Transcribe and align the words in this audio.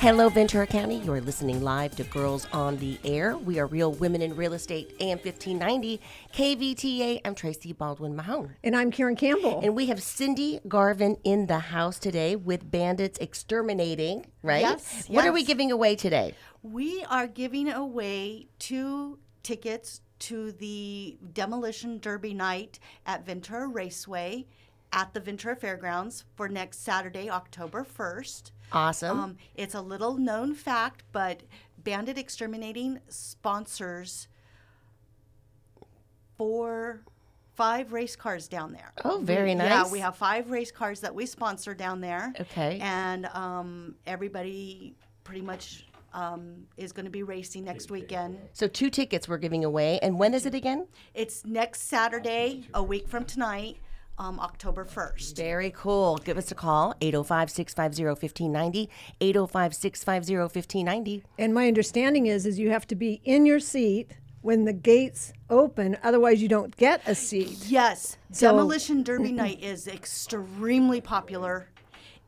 Hello, 0.00 0.30
Ventura 0.30 0.66
County. 0.66 0.96
You're 0.96 1.20
listening 1.20 1.62
live 1.62 1.94
to 1.96 2.04
Girls 2.04 2.46
on 2.54 2.78
the 2.78 2.98
Air. 3.04 3.36
We 3.36 3.58
are 3.58 3.66
Real 3.66 3.92
Women 3.92 4.22
in 4.22 4.34
Real 4.34 4.54
Estate, 4.54 4.96
AM 4.98 5.18
1590, 5.18 6.00
KVTA. 6.32 7.20
I'm 7.22 7.34
Tracy 7.34 7.74
Baldwin 7.74 8.16
Mahone. 8.16 8.56
And 8.64 8.74
I'm 8.74 8.90
Karen 8.90 9.14
Campbell. 9.14 9.60
And 9.62 9.76
we 9.76 9.88
have 9.88 10.02
Cindy 10.02 10.58
Garvin 10.66 11.18
in 11.22 11.48
the 11.48 11.58
house 11.58 11.98
today 11.98 12.34
with 12.34 12.70
Bandits 12.70 13.18
Exterminating, 13.18 14.24
right? 14.42 14.62
Yes, 14.62 15.06
What 15.06 15.26
are 15.26 15.32
we 15.32 15.44
giving 15.44 15.70
away 15.70 15.96
today? 15.96 16.34
We 16.62 17.04
are 17.04 17.26
giving 17.26 17.68
away 17.68 18.48
two 18.58 19.18
tickets 19.42 20.00
to 20.20 20.52
the 20.52 21.18
Demolition 21.34 21.98
Derby 21.98 22.32
night 22.32 22.78
at 23.04 23.26
Ventura 23.26 23.68
Raceway 23.68 24.46
at 24.92 25.14
the 25.14 25.20
Ventura 25.20 25.56
Fairgrounds 25.56 26.24
for 26.36 26.48
next 26.48 26.82
Saturday, 26.82 27.30
October 27.30 27.84
1st. 27.84 28.50
Awesome. 28.72 29.20
Um, 29.20 29.36
it's 29.54 29.74
a 29.74 29.80
little 29.80 30.16
known 30.16 30.54
fact, 30.54 31.02
but 31.12 31.42
Bandit 31.82 32.18
Exterminating 32.18 33.00
sponsors 33.08 34.28
four, 36.36 37.00
five 37.54 37.92
race 37.92 38.16
cars 38.16 38.48
down 38.48 38.72
there. 38.72 38.92
Oh, 39.04 39.18
very 39.22 39.54
We- 39.54 39.60
Yeah, 39.60 39.82
nice. 39.82 39.90
we 39.90 39.98
have 40.00 40.16
five 40.16 40.50
race 40.50 40.70
cars 40.72 41.00
that 41.00 41.14
we 41.14 41.26
sponsor 41.26 41.74
down 41.74 42.00
there. 42.00 42.32
Okay. 42.40 42.78
And 42.80 43.26
um, 43.26 43.94
everybody 44.06 44.94
pretty 45.24 45.42
much 45.42 45.86
um, 46.12 46.66
is 46.76 46.90
going 46.92 47.04
to 47.04 47.10
be 47.10 47.22
racing 47.22 47.64
next 47.64 47.90
weekend. 47.90 48.36
so, 48.52 48.66
two 48.66 48.90
tickets 48.90 49.28
we're 49.28 49.38
giving 49.38 49.64
away. 49.64 50.00
And 50.00 50.18
when 50.18 50.34
is 50.34 50.44
it 50.44 50.54
again? 50.56 50.88
It's 51.14 51.44
next 51.44 51.82
Saturday, 51.82 52.64
a 52.74 52.82
week 52.82 53.06
from 53.06 53.24
tonight, 53.24 53.76
um, 54.20 54.38
October 54.38 54.84
1st. 54.84 55.34
Very 55.36 55.70
cool. 55.70 56.18
Give 56.18 56.36
us 56.36 56.52
a 56.52 56.54
call, 56.54 56.94
805 57.00 57.50
650 57.50 58.04
1590. 58.04 58.90
805 59.20 59.74
650 59.74 60.36
1590. 60.36 61.24
And 61.38 61.54
my 61.54 61.66
understanding 61.66 62.26
is 62.26 62.44
is 62.44 62.58
you 62.58 62.70
have 62.70 62.86
to 62.88 62.94
be 62.94 63.22
in 63.24 63.46
your 63.46 63.58
seat 63.58 64.10
when 64.42 64.64
the 64.66 64.72
gates 64.72 65.32
open, 65.48 65.96
otherwise 66.02 66.40
you 66.40 66.48
don't 66.48 66.74
get 66.76 67.02
a 67.06 67.14
seat. 67.14 67.58
Yes, 67.66 68.16
So- 68.30 68.48
Demolition 68.52 69.02
Derby 69.02 69.32
night 69.32 69.62
is 69.62 69.86
extremely 69.88 71.00
popular, 71.00 71.68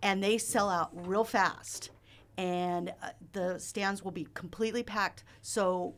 and 0.03 0.23
they 0.23 0.37
sell 0.39 0.69
out 0.69 0.91
real 1.07 1.25
fast. 1.25 1.91
And 2.39 2.93
uh, 3.03 3.11
the 3.35 3.59
stands 3.59 4.03
will 4.03 4.11
be 4.11 4.27
completely 4.33 4.83
packed. 4.83 5.23
So, 5.43 5.95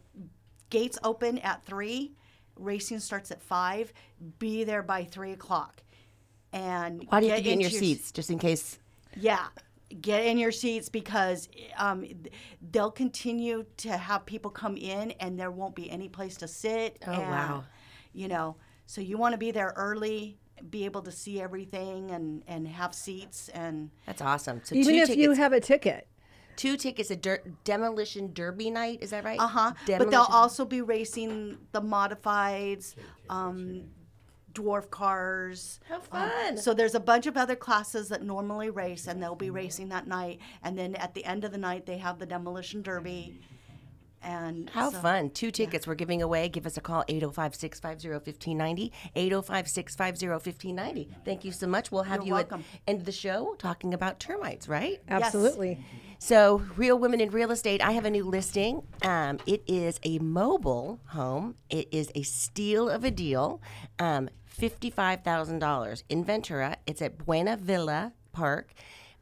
gates 0.71 0.99
open 1.05 1.39
at 1.39 1.65
three, 1.65 2.13
racing 2.57 3.01
starts 3.01 3.31
at 3.31 3.43
five. 3.43 3.93
Be 4.39 4.65
there 4.65 4.83
by 4.83 5.05
three 5.05 5.33
o'clock. 5.33 5.83
And 6.53 7.05
Why 7.09 7.21
do 7.21 7.27
you 7.27 7.33
have 7.33 7.41
to 7.41 7.45
get 7.45 7.53
in 7.55 7.61
your 7.61 7.69
into 7.69 7.79
seats 7.79 8.13
just 8.13 8.31
in 8.31 8.39
case? 8.39 8.79
Yeah, 9.17 9.47
get 10.01 10.25
in 10.25 10.39
your 10.39 10.53
seats 10.53 10.89
because 10.89 11.49
um, 11.77 12.05
they'll 12.71 12.91
continue 12.91 13.65
to 13.79 13.97
have 13.97 14.25
people 14.25 14.51
come 14.51 14.77
in, 14.77 15.13
and 15.13 15.39
there 15.39 15.51
won't 15.51 15.75
be 15.75 15.91
any 15.91 16.09
place 16.09 16.37
to 16.39 16.49
sit. 16.49 16.99
Oh, 17.07 17.13
and, 17.13 17.23
wow. 17.23 17.65
You 18.13 18.29
know, 18.29 18.57
so 18.87 19.01
you 19.01 19.19
want 19.19 19.33
to 19.33 19.39
be 19.39 19.51
there 19.51 19.73
early, 19.77 20.39
be 20.71 20.85
able 20.85 21.03
to 21.03 21.11
see 21.11 21.41
everything, 21.41 22.11
and 22.13 22.43
and 22.47 22.69
have 22.69 22.95
seats 22.95 23.49
and. 23.49 23.91
That's 24.07 24.23
awesome. 24.23 24.61
So, 24.65 24.75
Even 24.77 24.95
if 24.95 25.09
tickets. 25.09 25.23
you 25.23 25.33
have 25.33 25.53
a 25.53 25.61
ticket. 25.61 26.07
Two 26.57 26.77
tickets, 26.77 27.11
a 27.11 27.17
der- 27.17 27.43
demolition 27.65 28.33
derby 28.33 28.71
night. 28.71 28.99
Is 29.03 29.11
that 29.11 29.25
right? 29.25 29.39
Uh 29.39 29.47
huh. 29.47 29.73
But 29.87 30.11
they'll 30.11 30.27
also 30.31 30.65
be 30.65 30.81
racing 30.81 31.59
the 31.73 31.81
modifieds, 31.83 32.95
um, 33.29 33.85
dwarf 34.53 34.89
cars. 34.91 35.81
How 35.89 35.97
Um, 35.97 36.03
fun. 36.03 36.57
so 36.57 36.75
there's 36.75 36.95
a 36.95 37.01
bunch 37.01 37.27
of 37.27 37.37
other 37.37 37.57
classes 37.57 38.09
that 38.11 38.23
normally 38.23 38.71
race, 38.71 39.07
and 39.09 39.23
they'll 39.23 39.35
be 39.35 39.51
racing 39.51 39.89
that 39.89 40.07
night. 40.07 40.39
And 40.63 40.79
then 40.79 40.95
at 40.97 41.15
the 41.15 41.25
end 41.25 41.45
of 41.45 41.51
the 41.53 41.59
night, 41.59 41.87
they 41.87 41.99
have 41.99 42.19
the 42.19 42.27
demolition 42.27 42.83
derby. 42.83 43.41
And 44.25 44.71
How 44.71 44.91
so- 44.91 44.99
fun. 44.99 45.31
Two 45.31 45.51
tickets 45.51 45.87
we're 45.87 45.95
giving 45.95 46.23
away. 46.23 46.49
Give 46.49 46.65
us 46.67 46.77
a 46.77 46.81
call, 46.81 47.05
805 47.09 47.55
650 47.55 48.09
1590. 48.09 48.93
805 49.15 49.69
650 49.69 50.29
1590. 50.29 51.11
Thank 51.25 51.45
you 51.45 51.53
so 51.53 51.67
much. 51.67 51.93
We'll 51.93 52.03
have 52.05 52.21
You're 52.21 52.27
you 52.27 52.33
welcome. 52.35 52.65
at 52.75 52.81
end 52.91 53.01
of 53.01 53.05
the 53.07 53.13
show 53.13 53.55
talking 53.59 53.93
about 53.95 54.19
termites, 54.21 54.69
right? 54.69 55.01
Absolutely. 55.09 55.85
So, 56.19 56.63
Real 56.77 56.99
Women 56.99 57.21
in 57.21 57.31
Real 57.31 57.51
Estate, 57.51 57.83
I 57.83 57.93
have 57.93 58.07
a 58.07 58.11
new 58.11 58.25
listing. 58.25 58.83
Um, 59.03 59.39
it 59.47 59.63
is 59.67 60.01
a 60.05 60.19
mobile 60.21 61.01
home, 61.09 61.57
it 61.69 61.89
is 61.93 62.11
a 62.15 62.23
steal 62.23 62.89
of 62.89 63.05
a 63.05 63.11
deal. 63.11 63.61
Um, 63.99 64.31
$55,000 64.59 66.03
in 66.09 66.25
Ventura. 66.25 66.77
It's 66.87 67.03
at 67.03 67.19
Buena 67.19 67.57
Villa 67.57 68.13
Park. 68.33 68.73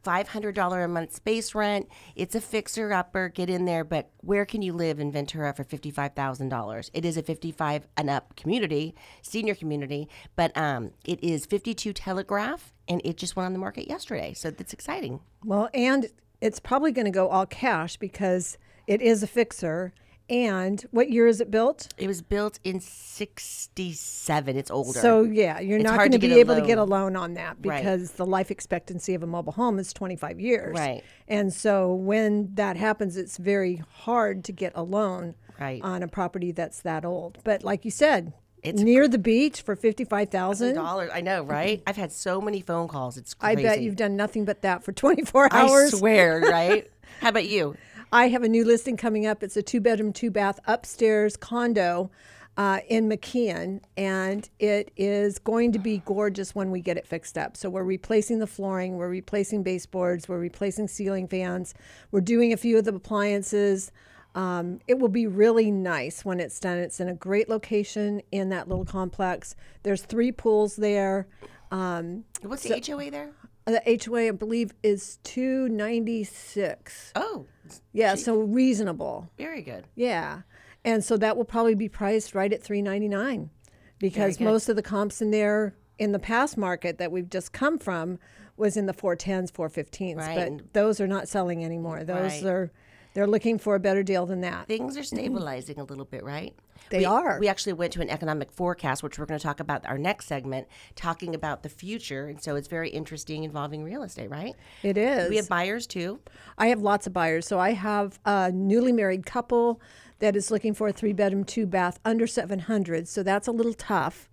$500 0.02 0.84
a 0.84 0.88
month 0.88 1.14
space 1.14 1.54
rent. 1.54 1.88
It's 2.16 2.34
a 2.34 2.40
fixer 2.40 2.92
upper. 2.92 3.28
Get 3.28 3.48
in 3.48 3.64
there. 3.64 3.84
But 3.84 4.10
where 4.18 4.44
can 4.44 4.62
you 4.62 4.72
live 4.72 5.00
in 5.00 5.12
Ventura 5.12 5.52
for 5.52 5.64
$55,000? 5.64 6.90
It 6.92 7.04
is 7.04 7.16
a 7.16 7.22
55 7.22 7.86
and 7.96 8.10
up 8.10 8.36
community, 8.36 8.94
senior 9.22 9.54
community, 9.54 10.08
but 10.36 10.56
um, 10.56 10.90
it 11.04 11.22
is 11.22 11.46
52 11.46 11.92
Telegraph 11.92 12.72
and 12.88 13.00
it 13.04 13.16
just 13.16 13.36
went 13.36 13.46
on 13.46 13.52
the 13.52 13.58
market 13.58 13.88
yesterday. 13.88 14.34
So 14.34 14.50
that's 14.50 14.72
exciting. 14.72 15.20
Well, 15.44 15.68
and 15.72 16.08
it's 16.40 16.58
probably 16.58 16.92
going 16.92 17.04
to 17.04 17.10
go 17.10 17.28
all 17.28 17.46
cash 17.46 17.96
because 17.96 18.58
it 18.86 19.00
is 19.00 19.22
a 19.22 19.26
fixer. 19.26 19.92
And 20.30 20.80
what 20.92 21.10
year 21.10 21.26
is 21.26 21.40
it 21.40 21.50
built? 21.50 21.88
It 21.98 22.06
was 22.06 22.22
built 22.22 22.58
in 22.64 22.80
67. 22.80 24.56
It's 24.56 24.70
older. 24.70 24.98
So 24.98 25.22
yeah, 25.24 25.60
you're 25.60 25.78
It's 25.78 25.84
not 25.88 25.98
going 25.98 26.12
to 26.12 26.18
be 26.18 26.38
able 26.40 26.54
to 26.54 26.62
get 26.62 26.78
a 26.78 26.84
loan. 26.84 27.12
loan 27.14 27.16
on 27.16 27.34
that 27.34 27.56
Right. 27.62 27.82
because 27.82 28.12
the 28.12 28.24
life 28.26 28.50
expectancy 28.50 29.14
of 29.14 29.22
a 29.22 29.26
mobile 29.26 29.52
home 29.52 29.78
is 29.78 29.92
25 29.92 30.40
years. 30.40 30.76
Right. 30.78 31.02
And 31.28 31.52
so 31.52 31.92
when 31.92 32.54
that 32.54 32.76
happens, 32.76 33.16
it's 33.16 33.36
very 33.36 33.82
hard 33.90 34.44
to 34.44 34.52
get 34.52 34.72
a 34.74 34.82
loan 34.82 35.34
Right. 35.60 35.80
on 35.82 36.02
a 36.02 36.08
property 36.08 36.52
that's 36.52 36.80
that 36.82 37.04
old. 37.04 37.38
But 37.44 37.62
like 37.64 37.84
you 37.84 37.90
said, 37.90 38.32
It's 38.62 38.80
near 38.80 39.08
the 39.08 39.18
beach 39.18 39.60
for 39.60 39.74
55,000. 39.76 40.74
dollars. 40.76 41.10
I 41.12 41.20
know, 41.20 41.42
right? 41.42 41.82
I've 41.86 41.96
had 41.96 42.12
so 42.12 42.40
many 42.40 42.60
phone 42.60 42.86
calls. 42.88 43.16
It's 43.16 43.34
I 43.40 43.54
bet 43.56 43.80
you've 43.82 43.96
done 43.96 44.14
nothing 44.16 44.44
but 44.44 44.62
that 44.62 44.84
for 44.84 44.92
24 44.92 45.52
hours. 45.52 45.52
I 45.52 45.72
hours. 45.72 45.98
swear, 45.98 46.40
right? 46.50 46.88
How 47.20 47.28
about 47.30 47.48
you? 47.48 47.74
I 48.12 48.28
have 48.28 48.42
a 48.42 48.48
new 48.48 48.62
listing 48.62 48.98
coming 48.98 49.26
up. 49.26 49.42
It's 49.42 49.56
a 49.56 49.62
two 49.62 49.80
bedroom, 49.80 50.12
two 50.12 50.30
bath 50.30 50.60
upstairs 50.66 51.34
condo 51.34 52.10
uh, 52.58 52.80
in 52.86 53.08
McKeon, 53.08 53.80
and 53.96 54.50
it 54.58 54.90
is 54.98 55.38
going 55.38 55.72
to 55.72 55.78
be 55.78 56.02
gorgeous 56.04 56.54
when 56.54 56.70
we 56.70 56.82
get 56.82 56.98
it 56.98 57.06
fixed 57.06 57.38
up. 57.38 57.56
So 57.56 57.70
we're 57.70 57.84
replacing 57.84 58.38
the 58.38 58.46
flooring, 58.46 58.98
we're 58.98 59.08
replacing 59.08 59.62
baseboards, 59.62 60.28
we're 60.28 60.38
replacing 60.38 60.88
ceiling 60.88 61.26
fans, 61.26 61.72
we're 62.10 62.20
doing 62.20 62.52
a 62.52 62.58
few 62.58 62.76
of 62.76 62.84
the 62.84 62.94
appliances. 62.94 63.90
Um, 64.34 64.80
it 64.86 64.98
will 64.98 65.08
be 65.08 65.26
really 65.26 65.70
nice 65.70 66.22
when 66.22 66.38
it's 66.38 66.60
done. 66.60 66.76
It's 66.76 67.00
in 67.00 67.08
a 67.08 67.14
great 67.14 67.48
location 67.48 68.20
in 68.30 68.50
that 68.50 68.68
little 68.68 68.84
complex. 68.84 69.56
There's 69.84 70.02
three 70.02 70.32
pools 70.32 70.76
there. 70.76 71.28
Um, 71.70 72.24
What's 72.42 72.62
the 72.64 72.82
HOA 72.86 73.10
there? 73.10 73.30
The 73.66 74.00
HOA, 74.04 74.28
I 74.28 74.30
believe, 74.32 74.72
is 74.82 75.18
296. 75.24 77.12
Oh, 77.14 77.46
Yeah, 77.92 78.14
so 78.14 78.38
reasonable. 78.40 79.30
very 79.38 79.62
good. 79.62 79.86
Yeah. 79.94 80.42
And 80.84 81.04
so 81.04 81.16
that 81.18 81.36
will 81.36 81.44
probably 81.44 81.74
be 81.76 81.88
priced 81.88 82.34
right 82.34 82.52
at 82.52 82.62
399 82.62 83.50
because 83.98 84.40
most 84.40 84.68
of 84.68 84.74
the 84.76 84.82
comps 84.82 85.22
in 85.22 85.30
there 85.30 85.74
in 85.98 86.10
the 86.12 86.18
past 86.18 86.56
market 86.58 86.98
that 86.98 87.12
we've 87.12 87.30
just 87.30 87.52
come 87.52 87.78
from 87.78 88.18
was 88.56 88.76
in 88.76 88.86
the 88.86 88.92
410s, 88.92 89.50
415s, 89.52 90.16
Right. 90.16 90.56
but 90.58 90.72
those 90.72 91.00
are 91.00 91.06
not 91.06 91.28
selling 91.28 91.64
anymore. 91.64 92.02
Those 92.04 92.42
Right. 92.42 92.44
are 92.46 92.72
they're 93.14 93.26
looking 93.26 93.58
for 93.58 93.74
a 93.74 93.80
better 93.80 94.02
deal 94.02 94.26
than 94.26 94.40
that. 94.40 94.66
Things 94.66 94.96
are 94.96 95.00
mm-hmm. 95.00 95.16
stabilizing 95.16 95.78
a 95.78 95.84
little 95.84 96.04
bit, 96.04 96.24
right? 96.24 96.54
They 96.90 96.98
we, 96.98 97.04
are. 97.04 97.38
We 97.40 97.48
actually 97.48 97.74
went 97.74 97.92
to 97.94 98.00
an 98.00 98.10
economic 98.10 98.52
forecast, 98.52 99.02
which 99.02 99.18
we're 99.18 99.26
going 99.26 99.38
to 99.38 99.42
talk 99.42 99.60
about 99.60 99.86
our 99.86 99.98
next 99.98 100.26
segment, 100.26 100.66
talking 100.94 101.34
about 101.34 101.62
the 101.62 101.68
future. 101.68 102.26
And 102.26 102.42
so 102.42 102.56
it's 102.56 102.68
very 102.68 102.90
interesting 102.90 103.44
involving 103.44 103.82
real 103.82 104.02
estate, 104.02 104.30
right? 104.30 104.54
It 104.82 104.96
is. 104.96 105.30
We 105.30 105.36
have 105.36 105.48
buyers 105.48 105.86
too. 105.86 106.20
I 106.58 106.68
have 106.68 106.80
lots 106.80 107.06
of 107.06 107.12
buyers. 107.12 107.46
So 107.46 107.58
I 107.58 107.72
have 107.72 108.18
a 108.24 108.50
newly 108.52 108.92
married 108.92 109.24
couple 109.24 109.80
that 110.18 110.36
is 110.36 110.50
looking 110.50 110.74
for 110.74 110.88
a 110.88 110.92
three 110.92 111.12
bedroom, 111.12 111.44
two 111.44 111.66
bath 111.66 111.98
under 112.04 112.26
700. 112.26 113.08
So 113.08 113.22
that's 113.22 113.48
a 113.48 113.52
little 113.52 113.74
tough. 113.74 114.28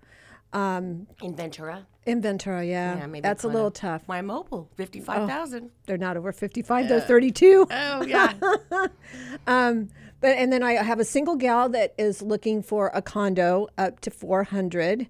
In 0.54 1.36
Ventura. 1.36 1.86
In 2.06 2.22
Ventura, 2.22 2.66
yeah. 2.66 2.98
Yeah, 2.98 3.06
maybe 3.06 3.22
that's 3.22 3.44
a 3.44 3.48
little 3.48 3.72
tough. 3.72 4.08
My 4.08 4.22
mobile, 4.22 4.70
55,000. 4.76 5.70
They're 5.86 5.98
not 5.98 6.18
over 6.18 6.32
55, 6.32 6.88
they're 6.90 7.02
32. 7.02 7.68
Oh, 7.70 8.02
yeah. 8.04 8.34
um, 9.48 9.90
But 10.22 10.38
and 10.38 10.52
then 10.52 10.64
I 10.64 10.74
have 10.74 11.00
a 11.00 11.06
single 11.06 11.36
gal 11.36 11.70
that 11.70 11.94
is 11.98 12.22
looking 12.22 12.62
for 12.62 12.92
a 12.94 13.02
condo 13.02 13.68
up 13.78 14.00
to 14.02 14.12
400 14.12 15.08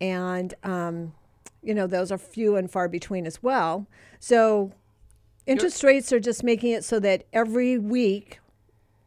and 0.00 0.54
um, 0.64 1.12
you 1.62 1.74
know 1.74 1.86
those 1.86 2.10
are 2.10 2.18
few 2.18 2.56
and 2.56 2.70
far 2.70 2.88
between 2.88 3.26
as 3.26 3.42
well. 3.42 3.86
So 4.18 4.72
interest 5.46 5.82
rates 5.82 6.12
are 6.12 6.20
just 6.20 6.42
making 6.42 6.72
it 6.72 6.84
so 6.84 7.00
that 7.00 7.24
every 7.32 7.78
week 7.78 8.40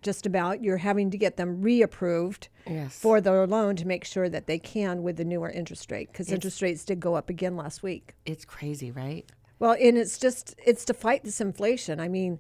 just 0.03 0.25
about 0.25 0.63
you're 0.63 0.77
having 0.77 1.09
to 1.11 1.17
get 1.17 1.38
them 1.38 1.61
reapproved 1.63 2.47
Yes. 2.67 2.97
for 2.97 3.19
their 3.21 3.45
loan 3.47 3.75
to 3.77 3.88
make 3.88 4.03
sure 4.05 4.29
that 4.29 4.45
they 4.47 4.59
can 4.59 5.01
with 5.03 5.17
the 5.17 5.25
newer 5.25 5.50
interest 5.50 5.91
rate 5.91 6.09
because 6.11 6.31
interest 6.31 6.61
rates 6.61 6.85
did 6.85 7.00
go 7.00 7.15
up 7.15 7.29
again 7.29 7.55
last 7.57 7.81
week. 7.83 8.13
it's 8.25 8.45
crazy, 8.45 8.91
right? 8.91 9.25
Well, 9.59 9.75
and 9.79 9.97
it's 9.97 10.17
just 10.17 10.55
it's 10.65 10.83
to 10.85 10.94
fight 10.94 11.23
this 11.23 11.39
inflation. 11.41 12.00
I 12.00 12.07
mean, 12.09 12.39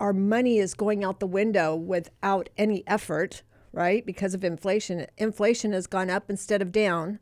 our 0.00 0.12
money 0.12 0.58
is 0.58 0.74
going 0.74 1.04
out 1.04 1.20
the 1.20 1.26
window 1.26 1.76
without 1.76 2.48
any 2.56 2.82
effort, 2.86 3.42
right? 3.72 4.04
Because 4.04 4.34
of 4.34 4.42
inflation. 4.42 5.06
Inflation 5.18 5.72
has 5.72 5.86
gone 5.86 6.10
up 6.10 6.30
instead 6.30 6.62
of 6.62 6.72
down. 6.72 7.20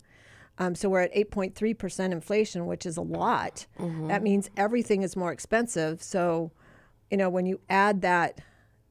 Um, 0.58 0.74
so 0.74 0.88
we're 0.88 1.00
at 1.02 1.14
8.3% 1.14 2.12
inflation, 2.12 2.66
which 2.66 2.84
is 2.86 2.96
a 2.96 3.00
lot. 3.02 3.66
That 4.08 4.22
means 4.22 4.50
everything 4.56 5.02
is 5.02 5.16
more 5.16 5.30
expensive. 5.32 6.02
So, 6.02 6.50
you 7.10 7.16
know, 7.16 7.28
when 7.28 7.46
you 7.46 7.60
add 7.68 8.00
that 8.02 8.40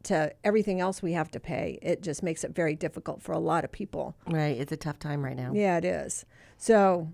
to 0.08 0.34
everything 0.44 0.82
else 0.82 1.02
we 1.02 1.14
have 1.14 1.32
to 1.32 1.40
pay, 1.40 1.80
it 1.82 2.02
just 2.02 2.24
makes 2.24 2.44
it 2.44 2.56
very 2.56 2.76
difficult 2.76 3.22
for 3.22 3.32
a 3.32 3.40
lot 3.40 3.64
of 3.64 3.72
people. 3.72 4.16
Right. 4.28 4.58
It's 4.58 4.72
a 4.72 4.78
tough 4.78 5.00
time 5.00 5.24
right 5.24 5.36
now. 5.36 5.52
Yeah, 5.54 5.78
it 5.78 5.86
is. 5.86 6.26
So 6.58 7.10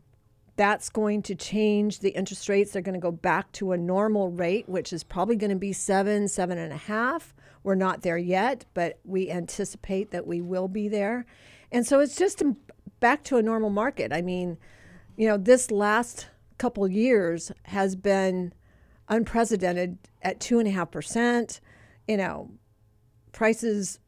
that's 0.56 0.90
going 0.90 1.24
to 1.24 1.36
change 1.36 2.00
the 2.00 2.10
interest 2.10 2.48
rates. 2.48 2.72
They're 2.72 2.82
going 2.82 2.94
to 2.94 3.00
go 3.00 3.12
back 3.12 3.52
to 3.54 3.72
a 3.72 3.78
normal 3.78 4.30
rate, 4.30 4.70
which 4.70 4.94
is 4.94 5.04
probably 5.04 5.36
going 5.36 5.50
to 5.50 5.56
be 5.56 5.74
seven, 5.74 6.28
seven 6.28 6.58
and 6.58 6.72
a 6.72 6.78
half. 6.78 7.34
We're 7.64 7.76
not 7.76 8.02
there 8.02 8.18
yet, 8.18 8.66
but 8.74 9.00
we 9.04 9.32
anticipate 9.32 10.12
that 10.12 10.28
we 10.28 10.42
will 10.42 10.68
be 10.68 10.88
there. 10.88 11.26
And 11.72 11.88
so 11.88 12.00
it's 12.00 12.16
just 12.16 12.42
um, 12.42 12.58
back 13.00 13.24
to 13.26 13.38
a 13.38 13.42
normal 13.42 13.72
market. 13.72 14.14
I 14.14 14.22
mean, 14.22 14.58
you 15.18 15.28
know, 15.28 15.38
this 15.38 15.72
last 15.72 16.28
couple 16.60 16.88
years 16.88 17.52
has 17.64 17.96
been 17.96 18.54
unprecedented 19.10 19.98
at 20.22 20.40
two 20.40 20.60
and 20.60 20.68
a 20.68 20.72
half 20.72 20.92
percent. 20.92 21.60
You 22.08 22.18
know, 22.18 22.52
prices 23.34 24.00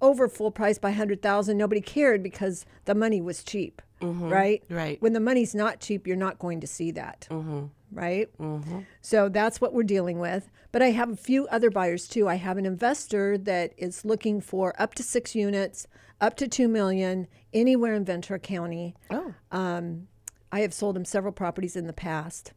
over 0.00 0.28
full 0.28 0.50
price 0.50 0.78
by 0.78 0.90
100,000 0.90 1.56
nobody 1.56 1.80
cared 1.80 2.22
because 2.22 2.66
the 2.84 2.94
money 2.94 3.20
was 3.20 3.42
cheap 3.42 3.80
mm-hmm. 4.00 4.28
right? 4.28 4.62
Right. 4.68 5.00
when 5.00 5.14
the 5.14 5.20
money's 5.20 5.54
not 5.54 5.80
cheap 5.80 6.06
you're 6.06 6.16
not 6.16 6.38
going 6.38 6.60
to 6.60 6.66
see 6.66 6.90
that 6.92 7.26
mm-hmm. 7.30 7.66
right? 7.90 8.28
Mm-hmm. 8.38 8.80
So 9.00 9.28
that's 9.28 9.60
what 9.60 9.72
we're 9.72 9.82
dealing 9.84 10.18
with. 10.18 10.50
But 10.72 10.82
i 10.82 10.90
have 10.90 11.10
a 11.10 11.16
few 11.16 11.46
other 11.46 11.70
buyers 11.70 12.08
too. 12.08 12.28
I 12.28 12.34
have 12.34 12.56
an 12.56 12.66
investor 12.66 13.38
that 13.38 13.72
is 13.76 14.04
looking 14.04 14.40
for 14.40 14.74
up 14.76 14.94
to 14.96 15.02
6 15.02 15.34
units 15.34 15.86
up 16.20 16.36
to 16.36 16.48
2 16.48 16.68
million 16.68 17.26
anywhere 17.52 17.94
in 17.94 18.04
ventura 18.04 18.38
county. 18.38 18.94
Oh. 19.10 19.34
Um, 19.52 20.08
I 20.50 20.60
have 20.60 20.74
sold 20.74 20.96
him 20.96 21.04
several 21.04 21.32
properties 21.32 21.76
in 21.76 21.86
the 21.86 21.92
past. 21.92 22.52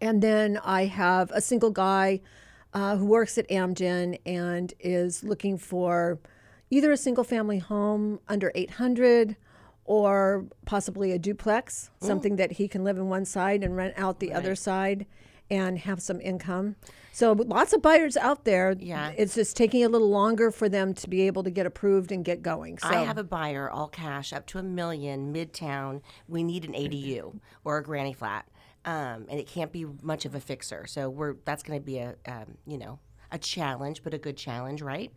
And 0.00 0.22
then 0.22 0.58
I 0.62 0.84
have 0.86 1.30
a 1.30 1.40
single 1.40 1.70
guy 1.70 2.20
uh, 2.76 2.94
who 2.94 3.06
works 3.06 3.38
at 3.38 3.48
Amgen 3.48 4.18
and 4.26 4.74
is 4.80 5.24
looking 5.24 5.56
for 5.56 6.18
either 6.68 6.92
a 6.92 6.96
single 6.98 7.24
family 7.24 7.58
home 7.58 8.20
under 8.28 8.52
800 8.54 9.34
or 9.86 10.44
possibly 10.66 11.10
a 11.12 11.18
duplex, 11.18 11.90
something 12.02 12.36
that 12.36 12.52
he 12.52 12.68
can 12.68 12.84
live 12.84 12.98
in 12.98 13.08
one 13.08 13.24
side 13.24 13.64
and 13.64 13.76
rent 13.76 13.94
out 13.96 14.20
the 14.20 14.30
other 14.30 14.54
side 14.54 15.06
and 15.50 15.78
have 15.78 16.00
some 16.02 16.20
income. 16.20 16.76
So 17.12 17.32
lots 17.32 17.72
of 17.72 17.80
buyers 17.80 18.16
out 18.16 18.44
there. 18.44 18.74
Yeah. 18.78 19.12
It's 19.16 19.34
just 19.34 19.56
taking 19.56 19.84
a 19.84 19.88
little 19.88 20.10
longer 20.10 20.50
for 20.50 20.68
them 20.68 20.92
to 20.94 21.08
be 21.08 21.22
able 21.22 21.42
to 21.44 21.50
get 21.50 21.64
approved 21.64 22.12
and 22.12 22.24
get 22.24 22.42
going. 22.42 22.78
So 22.78 22.88
I 22.88 22.96
have 23.04 23.16
a 23.16 23.24
buyer, 23.24 23.70
all 23.70 23.88
cash, 23.88 24.32
up 24.32 24.46
to 24.48 24.58
a 24.58 24.62
million, 24.62 25.32
midtown. 25.32 26.02
We 26.28 26.42
need 26.42 26.64
an 26.64 26.72
ADU 26.74 27.38
or 27.64 27.78
a 27.78 27.82
granny 27.82 28.12
flat, 28.12 28.46
um, 28.84 29.26
and 29.30 29.40
it 29.40 29.46
can't 29.46 29.72
be 29.72 29.86
much 30.02 30.24
of 30.26 30.34
a 30.34 30.40
fixer. 30.40 30.86
So 30.86 31.08
we're 31.08 31.36
that's 31.46 31.62
going 31.62 31.78
to 31.78 31.84
be 31.84 31.98
a 31.98 32.16
um, 32.26 32.58
you 32.66 32.76
know 32.76 32.98
a 33.32 33.38
challenge, 33.38 34.02
but 34.02 34.12
a 34.12 34.18
good 34.18 34.36
challenge, 34.36 34.82
right? 34.82 35.10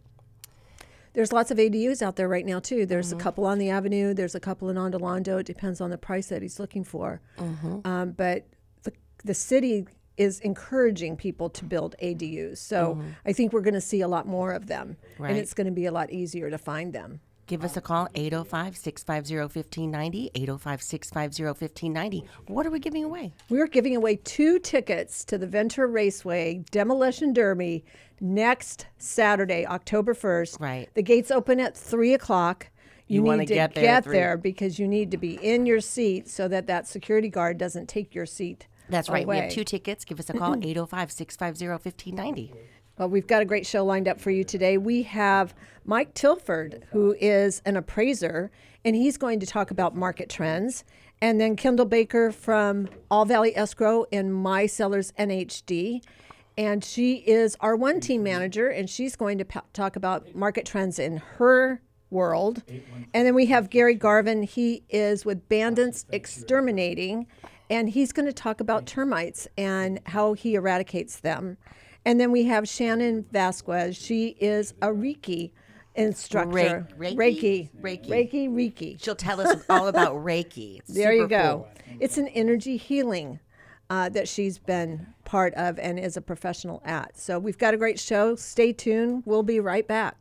There's 1.13 1.33
lots 1.33 1.49
of 1.51 1.57
ADUs 1.57 2.01
out 2.01 2.15
there 2.15 2.27
right 2.29 2.45
now 2.45 2.59
too. 2.59 2.85
There's 2.85 3.09
Mm-hmm. 3.09 3.19
a 3.19 3.23
couple 3.23 3.45
on 3.45 3.57
the 3.57 3.69
avenue. 3.71 4.13
There's 4.13 4.35
a 4.35 4.39
couple 4.39 4.69
in 4.69 4.77
Ondulando. 4.77 5.39
It 5.39 5.47
depends 5.47 5.81
on 5.81 5.89
the 5.89 5.97
price 5.97 6.27
that 6.27 6.41
he's 6.41 6.59
looking 6.59 6.83
for. 6.83 7.19
Mm-hmm. 7.39 7.79
Um, 7.85 8.11
but 8.11 8.45
the 8.83 8.93
the 9.25 9.33
city 9.33 9.87
is 10.19 10.39
encouraging 10.41 11.15
people 11.15 11.49
to 11.49 11.63
build 11.65 11.95
ADUs. 12.03 12.57
So 12.57 13.01
I 13.25 13.33
think 13.33 13.53
we're 13.53 13.61
going 13.61 13.73
to 13.73 13.81
see 13.81 14.01
a 14.01 14.07
lot 14.07 14.27
more 14.27 14.51
of 14.51 14.67
them, 14.67 14.97
Mm-hmm. 15.13 15.23
Right. 15.23 15.29
and 15.31 15.39
it's 15.39 15.53
going 15.53 15.65
to 15.65 15.71
be 15.73 15.85
a 15.85 15.91
lot 15.91 16.11
easier 16.11 16.49
to 16.49 16.57
find 16.57 16.93
them. 16.93 17.21
Give 17.47 17.63
us 17.63 17.75
a 17.77 17.81
call, 17.81 18.07
805 18.13 18.77
650 18.77 19.35
1590. 19.57 20.31
805 20.35 20.81
650 20.83 21.43
1590. 21.45 22.25
What 22.47 22.67
are 22.67 22.69
we 22.69 22.77
giving 22.79 23.03
away? 23.03 23.33
We're 23.49 23.65
giving 23.67 23.95
away 23.95 24.17
two 24.17 24.59
tickets 24.59 25.25
to 25.25 25.37
the 25.39 25.47
Ventura 25.47 25.87
Raceway 25.87 26.63
Demolition 26.69 27.33
Derby 27.33 27.83
next 28.21 28.85
Saturday, 28.99 29.65
October 29.65 30.13
1st. 30.13 30.59
Right. 30.59 30.89
The 30.93 31.01
gates 31.01 31.31
open 31.31 31.59
at 31.59 31.75
3 31.75 32.13
o'clock. 32.13 32.67
You 33.07 33.21
need 33.23 33.27
wanna 33.27 33.45
get 33.45 33.73
there 33.73 34.01
three. 34.03 34.13
there 34.17 34.37
because 34.37 34.77
you 34.77 34.87
need 34.87 35.09
to 35.09 35.17
be 35.17 35.33
in 35.41 35.65
your 35.65 35.79
seat 35.81 36.27
so 36.29 36.47
that 36.49 36.67
that 36.67 36.87
security 36.87 37.29
guard 37.29 37.57
doesn't 37.57 37.87
take 37.89 38.13
your 38.13 38.27
seat. 38.27 38.67
That's 38.89 39.09
right. 39.09 39.27
We 39.27 39.35
have 39.35 39.45
away. 39.45 39.53
two 39.53 39.63
tickets. 39.63 40.05
Give 40.05 40.19
us 40.19 40.29
a 40.29 40.33
call, 40.33 40.55
805 40.55 41.11
650 41.11 41.67
1590. 41.67 42.53
Well, 42.97 43.09
we've 43.09 43.27
got 43.27 43.41
a 43.41 43.45
great 43.45 43.65
show 43.65 43.85
lined 43.85 44.07
up 44.07 44.19
for 44.19 44.29
you 44.29 44.43
today. 44.43 44.77
We 44.77 45.03
have 45.03 45.53
Mike 45.85 46.13
Tilford, 46.13 46.83
who 46.91 47.15
is 47.19 47.61
an 47.65 47.77
appraiser, 47.77 48.51
and 48.83 48.95
he's 48.95 49.17
going 49.17 49.39
to 49.39 49.45
talk 49.45 49.71
about 49.71 49.95
market 49.95 50.29
trends. 50.29 50.83
And 51.21 51.39
then 51.39 51.55
Kendall 51.55 51.85
Baker 51.85 52.31
from 52.31 52.89
All 53.09 53.25
Valley 53.25 53.55
Escrow 53.55 54.05
and 54.11 54.33
My 54.33 54.65
Sellers 54.65 55.13
NHD. 55.13 56.01
And 56.57 56.83
she 56.83 57.15
is 57.15 57.55
our 57.61 57.75
one 57.77 58.01
team 58.01 58.21
manager, 58.21 58.67
and 58.67 58.89
she's 58.89 59.15
going 59.15 59.37
to 59.37 59.45
pa- 59.45 59.63
talk 59.71 59.95
about 59.95 60.35
market 60.35 60.65
trends 60.65 60.99
in 60.99 61.17
her 61.37 61.81
world. 62.09 62.63
And 63.13 63.25
then 63.25 63.33
we 63.33 63.45
have 63.45 63.69
Gary 63.69 63.95
Garvin. 63.95 64.43
He 64.43 64.83
is 64.89 65.25
with 65.25 65.47
Bandits 65.47 66.05
Exterminating, 66.11 67.27
and 67.69 67.89
he's 67.89 68.11
going 68.11 68.25
to 68.25 68.33
talk 68.33 68.59
about 68.59 68.85
termites 68.85 69.47
and 69.57 69.99
how 70.07 70.33
he 70.33 70.55
eradicates 70.55 71.19
them. 71.19 71.57
And 72.05 72.19
then 72.19 72.31
we 72.31 72.43
have 72.45 72.67
Shannon 72.67 73.25
Vasquez. 73.31 73.95
She 73.97 74.29
is 74.39 74.73
a 74.81 74.87
Reiki 74.87 75.51
instructor. 75.95 76.87
Reiki? 76.97 77.15
Reiki. 77.15 77.69
Reiki. 77.81 78.07
Reiki. 78.07 78.49
Reiki. 78.49 79.03
She'll 79.03 79.15
tell 79.15 79.41
us 79.41 79.63
all 79.69 79.87
about 79.87 80.13
Reiki. 80.23 80.79
It's 80.79 80.93
There 80.93 81.13
you 81.13 81.27
go. 81.27 81.67
cool. 81.87 81.97
It's 81.99 82.17
an 82.17 82.27
energy 82.29 82.77
healing 82.77 83.39
uh, 83.89 84.09
that 84.09 84.27
she's 84.27 84.57
been 84.57 85.07
part 85.25 85.53
of 85.55 85.77
and 85.79 85.99
is 85.99 86.15
a 86.15 86.21
professional 86.21 86.81
at. 86.85 87.17
So 87.17 87.37
we've 87.37 87.57
got 87.57 87.73
a 87.73 87.77
great 87.77 87.99
show. 87.99 88.35
Stay 88.35 88.71
tuned. 88.73 89.23
We'll 89.25 89.43
be 89.43 89.59
right 89.59 89.87
back. 89.87 90.15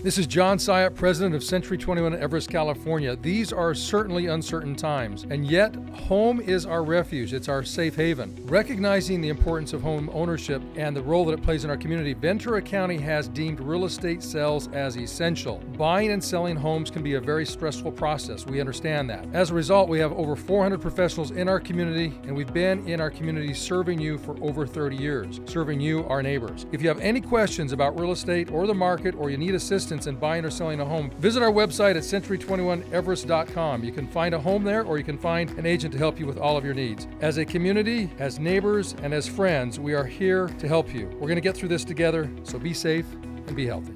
This 0.00 0.16
is 0.16 0.28
John 0.28 0.58
Syatt, 0.58 0.94
president 0.94 1.34
of 1.34 1.42
Century 1.42 1.76
21 1.76 2.14
in 2.14 2.22
Everest, 2.22 2.48
California. 2.48 3.16
These 3.16 3.52
are 3.52 3.74
certainly 3.74 4.26
uncertain 4.26 4.76
times, 4.76 5.26
and 5.28 5.44
yet 5.44 5.74
home 5.92 6.40
is 6.40 6.66
our 6.66 6.84
refuge. 6.84 7.34
It's 7.34 7.48
our 7.48 7.64
safe 7.64 7.96
haven. 7.96 8.38
Recognizing 8.44 9.20
the 9.20 9.28
importance 9.28 9.72
of 9.72 9.82
home 9.82 10.08
ownership 10.12 10.62
and 10.76 10.94
the 10.94 11.02
role 11.02 11.24
that 11.24 11.32
it 11.32 11.42
plays 11.42 11.64
in 11.64 11.70
our 11.70 11.76
community, 11.76 12.14
Ventura 12.14 12.62
County 12.62 12.96
has 12.98 13.26
deemed 13.26 13.58
real 13.58 13.86
estate 13.86 14.22
sales 14.22 14.68
as 14.68 14.96
essential. 14.96 15.58
Buying 15.76 16.12
and 16.12 16.22
selling 16.22 16.54
homes 16.54 16.92
can 16.92 17.02
be 17.02 17.14
a 17.14 17.20
very 17.20 17.44
stressful 17.44 17.90
process. 17.90 18.46
We 18.46 18.60
understand 18.60 19.10
that. 19.10 19.26
As 19.32 19.50
a 19.50 19.54
result, 19.54 19.88
we 19.88 19.98
have 19.98 20.12
over 20.12 20.36
400 20.36 20.80
professionals 20.80 21.32
in 21.32 21.48
our 21.48 21.58
community, 21.58 22.16
and 22.22 22.36
we've 22.36 22.54
been 22.54 22.86
in 22.86 23.00
our 23.00 23.10
community 23.10 23.52
serving 23.52 24.00
you 24.00 24.16
for 24.16 24.40
over 24.44 24.64
30 24.64 24.94
years, 24.94 25.40
serving 25.46 25.80
you, 25.80 26.04
our 26.04 26.22
neighbors. 26.22 26.66
If 26.70 26.82
you 26.82 26.88
have 26.88 27.00
any 27.00 27.20
questions 27.20 27.72
about 27.72 27.98
real 27.98 28.12
estate 28.12 28.52
or 28.52 28.68
the 28.68 28.74
market, 28.74 29.16
or 29.16 29.28
you 29.28 29.36
need 29.36 29.56
assistance, 29.56 29.87
assistance 29.88 30.06
in 30.06 30.16
buying 30.16 30.44
or 30.44 30.50
selling 30.50 30.80
a 30.80 30.84
home, 30.84 31.10
visit 31.18 31.42
our 31.42 31.50
website 31.50 31.96
at 31.96 32.02
century21everest.com. 32.02 33.82
You 33.82 33.92
can 33.92 34.06
find 34.06 34.34
a 34.34 34.38
home 34.38 34.62
there 34.62 34.84
or 34.84 34.98
you 34.98 35.04
can 35.04 35.16
find 35.16 35.50
an 35.58 35.64
agent 35.64 35.92
to 35.92 35.98
help 35.98 36.20
you 36.20 36.26
with 36.26 36.36
all 36.36 36.58
of 36.58 36.64
your 36.64 36.74
needs. 36.74 37.08
As 37.20 37.38
a 37.38 37.44
community, 37.44 38.10
as 38.18 38.38
neighbors, 38.38 38.94
and 39.02 39.14
as 39.14 39.26
friends, 39.26 39.80
we 39.80 39.94
are 39.94 40.04
here 40.04 40.48
to 40.58 40.68
help 40.68 40.92
you. 40.92 41.06
We're 41.14 41.28
going 41.28 41.36
to 41.36 41.40
get 41.40 41.56
through 41.56 41.70
this 41.70 41.84
together, 41.84 42.30
so 42.42 42.58
be 42.58 42.74
safe 42.74 43.10
and 43.46 43.56
be 43.56 43.66
healthy. 43.66 43.94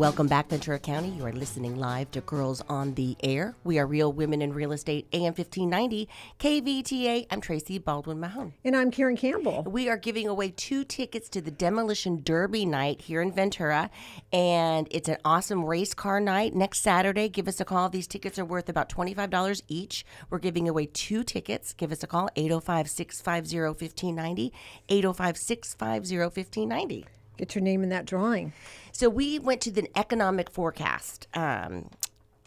Welcome 0.00 0.28
back, 0.28 0.48
Ventura 0.48 0.78
County. 0.78 1.10
You 1.10 1.26
are 1.26 1.32
listening 1.32 1.76
live 1.76 2.10
to 2.12 2.22
Girls 2.22 2.62
on 2.70 2.94
the 2.94 3.18
Air. 3.22 3.54
We 3.64 3.78
are 3.78 3.86
Real 3.86 4.10
Women 4.10 4.40
in 4.40 4.54
Real 4.54 4.72
Estate, 4.72 5.06
AM 5.12 5.34
1590, 5.34 6.08
KVTA. 6.38 7.26
I'm 7.30 7.42
Tracy 7.42 7.76
Baldwin 7.76 8.18
Mahone. 8.18 8.54
And 8.64 8.74
I'm 8.74 8.90
Karen 8.90 9.18
Campbell. 9.18 9.62
We 9.64 9.90
are 9.90 9.98
giving 9.98 10.26
away 10.26 10.54
two 10.56 10.84
tickets 10.84 11.28
to 11.28 11.42
the 11.42 11.50
Demolition 11.50 12.22
Derby 12.22 12.64
night 12.64 13.02
here 13.02 13.20
in 13.20 13.30
Ventura. 13.30 13.90
And 14.32 14.88
it's 14.90 15.10
an 15.10 15.18
awesome 15.22 15.66
race 15.66 15.92
car 15.92 16.18
night 16.18 16.54
next 16.54 16.80
Saturday. 16.80 17.28
Give 17.28 17.46
us 17.46 17.60
a 17.60 17.66
call. 17.66 17.90
These 17.90 18.06
tickets 18.06 18.38
are 18.38 18.44
worth 18.46 18.70
about 18.70 18.88
$25 18.88 19.60
each. 19.68 20.06
We're 20.30 20.38
giving 20.38 20.66
away 20.66 20.86
two 20.86 21.22
tickets. 21.24 21.74
Give 21.74 21.92
us 21.92 22.02
a 22.02 22.06
call, 22.06 22.30
805 22.36 22.88
650 22.88 23.58
1590. 23.84 24.50
805 24.88 25.36
650 25.36 26.18
1590. 26.18 27.19
Get 27.40 27.54
your 27.54 27.62
name 27.62 27.82
in 27.82 27.88
that 27.88 28.04
drawing. 28.04 28.52
So 28.92 29.08
we 29.08 29.38
went 29.38 29.62
to 29.62 29.70
the 29.70 29.88
economic 29.96 30.50
forecast 30.50 31.26
um, 31.32 31.88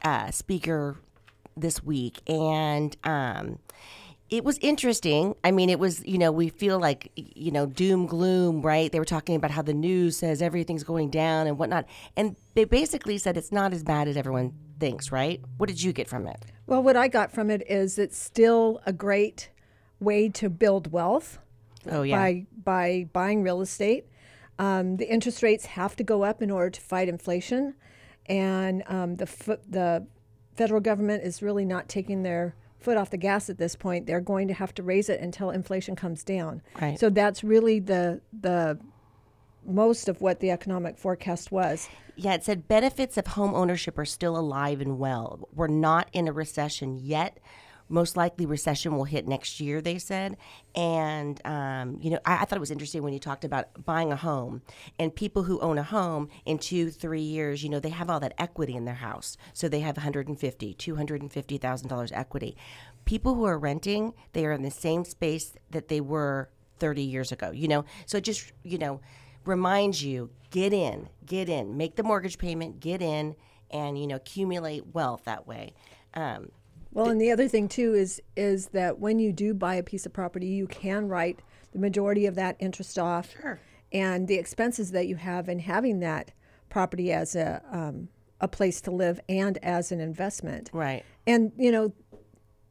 uh, 0.04 0.30
speaker 0.30 0.98
this 1.58 1.84
week, 1.84 2.22
and 2.28 2.96
um, 3.04 3.58
it 4.30 4.44
was 4.44 4.60
interesting. 4.60 5.34
I 5.44 5.50
mean, 5.50 5.72
it 5.72 5.80
was 5.80 6.06
you 6.06 6.20
know 6.20 6.32
we 6.32 6.50
feel 6.50 6.80
like 6.80 7.10
you 7.16 7.50
know 7.50 7.66
doom 7.66 8.06
gloom, 8.06 8.62
right? 8.62 8.92
They 8.92 9.00
were 9.00 9.04
talking 9.04 9.36
about 9.36 9.50
how 9.50 9.64
the 9.64 9.74
news 9.74 10.18
says 10.18 10.44
everything's 10.44 10.84
going 10.84 11.10
down 11.10 11.48
and 11.48 11.58
whatnot, 11.58 11.88
and 12.16 12.36
they 12.54 12.66
basically 12.66 13.18
said 13.18 13.36
it's 13.36 13.52
not 13.52 13.74
as 13.74 13.84
bad 13.84 14.08
as 14.08 14.16
everyone 14.16 14.54
thinks, 14.80 15.12
right? 15.12 15.42
What 15.58 15.70
did 15.70 15.82
you 15.82 15.92
get 15.92 16.08
from 16.08 16.28
it? 16.28 16.46
Well, 16.68 16.84
what 16.84 16.96
I 16.96 17.08
got 17.08 17.32
from 17.32 17.50
it 17.50 17.64
is 17.68 17.98
it's 17.98 18.16
still 18.20 18.80
a 18.86 18.94
great 18.94 19.50
way 20.00 20.30
to 20.30 20.52
build 20.52 20.92
wealth 20.92 21.40
Oh 21.90 22.04
yeah, 22.04 22.16
by 22.16 22.46
by 22.64 23.10
buying 23.12 23.42
real 23.42 23.62
estate. 23.62 24.06
Um, 24.60 24.98
the 24.98 25.12
interest 25.12 25.42
rates 25.42 25.66
have 25.66 25.96
to 25.96 26.04
go 26.04 26.24
up 26.24 26.42
in 26.42 26.52
order 26.52 26.70
to 26.70 26.82
fight 26.82 27.10
inflation, 27.10 27.76
and 28.28 28.84
um, 28.88 29.16
the 29.16 29.26
fo- 29.26 29.60
the 29.68 30.06
federal 30.56 30.80
government 30.80 31.24
is 31.24 31.42
really 31.42 31.66
not 31.66 31.90
taking 31.90 32.24
their 32.24 32.56
foot 32.80 32.98
off 32.98 33.10
the 33.10 33.18
gas 33.18 33.50
at 33.50 33.58
this 33.58 33.76
point. 33.76 34.06
They're 34.06 34.22
going 34.22 34.48
to 34.50 34.54
have 34.54 34.74
to 34.76 34.84
raise 34.84 35.10
it 35.10 35.20
until 35.22 35.50
inflation 35.50 35.96
comes 35.96 36.24
down. 36.24 36.62
Right. 36.80 37.00
So 37.00 37.10
that's 37.10 37.44
really 37.44 37.80
the 37.80 38.22
the 38.42 38.80
most 39.66 40.10
of 40.10 40.22
what 40.22 40.40
the 40.40 40.52
economic 40.52 40.98
forecast 40.98 41.52
was. 41.52 41.90
Yeah, 42.16 42.34
it 42.34 42.44
said 42.44 42.68
benefits 42.68 43.18
of 43.18 43.28
home 43.28 43.56
ownership 43.56 43.98
are 43.98 44.06
still 44.06 44.38
alive 44.38 44.82
and 44.82 45.00
well. 45.00 45.48
We're 45.54 45.68
not 45.68 46.10
in 46.14 46.28
a 46.28 46.34
recession 46.34 47.00
yet. 47.02 47.40
Most 47.90 48.18
likely, 48.18 48.46
recession 48.46 48.96
will 48.96 49.04
hit 49.04 49.28
next 49.28 49.60
year, 49.60 49.82
they 49.82 49.98
said. 49.98 50.38
And, 50.76 51.40
um, 51.46 52.00
you 52.02 52.10
know, 52.10 52.20
I, 52.26 52.42
I 52.42 52.46
thought 52.46 52.58
it 52.58 52.60
was 52.60 52.72
interesting 52.72 53.04
when 53.04 53.14
you 53.14 53.20
talked 53.20 53.46
about 53.46 53.86
buying 53.86 54.12
a 54.12 54.16
home 54.16 54.62
and 55.00 55.16
people 55.16 55.44
who 55.44 55.60
own 55.60 55.78
a 55.78 55.84
home 55.84 56.30
in 56.46 56.58
two, 56.58 56.90
three 56.90 57.22
years, 57.22 57.64
you 57.64 57.70
know, 57.70 57.80
they 57.80 57.90
have 57.90 58.10
all 58.10 58.20
that 58.20 58.34
equity 58.38 58.76
in 58.76 58.86
their 58.86 58.96
house. 58.96 59.38
So 59.54 59.68
they 59.68 59.82
have 59.82 59.98
150, 59.98 60.74
$250,000 60.74 62.12
equity. 62.14 62.58
People 63.06 63.36
who 63.36 63.46
are 63.46 63.60
renting, 63.60 64.14
they 64.34 64.46
are 64.46 64.54
in 64.54 64.64
the 64.64 64.72
same 64.72 65.06
space 65.06 65.54
that 65.72 65.88
they 65.88 66.02
were 66.02 66.50
30 66.80 67.02
years 67.02 67.32
ago, 67.32 67.52
you 67.52 67.68
know? 67.68 67.86
So 68.06 68.18
it 68.18 68.24
just, 68.24 68.52
you 68.64 68.78
know, 68.78 69.02
reminds 69.46 70.04
you 70.04 70.30
get 70.52 70.74
in, 70.74 71.10
get 71.26 71.50
in, 71.50 71.78
make 71.78 71.96
the 71.96 72.04
mortgage 72.04 72.38
payment, 72.38 72.80
get 72.80 73.02
in, 73.02 73.36
and, 73.72 73.98
you 73.98 74.08
know, 74.08 74.16
accumulate 74.16 74.88
wealth 74.94 75.24
that 75.26 75.48
way. 75.48 75.74
Um, 76.14 76.50
Well, 76.94 77.10
and 77.10 77.20
the 77.20 77.32
other 77.32 77.48
thing 77.48 77.68
too 77.68 77.94
is 77.94 78.22
is 78.36 78.68
that 78.68 79.00
when 79.00 79.20
you 79.20 79.32
do 79.34 79.54
buy 79.54 79.76
a 79.76 79.84
piece 79.84 80.06
of 80.06 80.14
property, 80.14 80.48
you 80.48 80.68
can 80.68 81.08
write 81.08 81.40
the 81.72 81.80
majority 81.80 82.26
of 82.28 82.36
that 82.36 82.56
interest 82.60 83.00
off, 83.00 83.32
Sure. 83.42 83.60
and 83.92 84.28
the 84.28 84.36
expenses 84.36 84.92
that 84.92 85.08
you 85.08 85.16
have 85.16 85.50
in 85.50 85.60
having 85.60 86.00
that 86.02 86.32
property 86.70 87.12
as 87.12 87.36
a 87.36 87.62
um, 87.72 88.10
a 88.40 88.48
place 88.48 88.82
to 88.82 88.92
live 88.92 89.20
and 89.30 89.58
as 89.64 89.92
an 89.92 90.00
investment. 90.00 90.70
right. 90.74 91.04
And 91.26 91.52
you 91.58 91.72
know, 91.72 91.94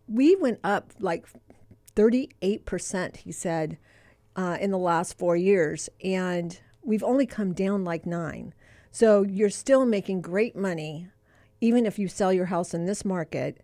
we 0.06 0.36
went 0.36 0.60
up 0.62 0.92
like 1.00 1.26
thirty 1.96 2.28
eight 2.42 2.64
percent. 2.64 3.18
He 3.18 3.32
said 3.32 3.78
uh, 4.36 4.56
in 4.60 4.70
the 4.70 4.78
last 4.78 5.18
four 5.18 5.36
years, 5.36 5.88
and 6.04 6.60
we've 6.82 7.02
only 7.02 7.26
come 7.26 7.52
down 7.54 7.84
like 7.84 8.06
nine. 8.06 8.54
So 8.90 9.22
you're 9.22 9.50
still 9.50 9.84
making 9.86 10.20
great 10.20 10.54
money, 10.54 11.08
even 11.60 11.86
if 11.86 11.98
you 11.98 12.06
sell 12.08 12.32
your 12.32 12.46
house 12.46 12.74
in 12.74 12.84
this 12.84 13.04
market 13.04 13.62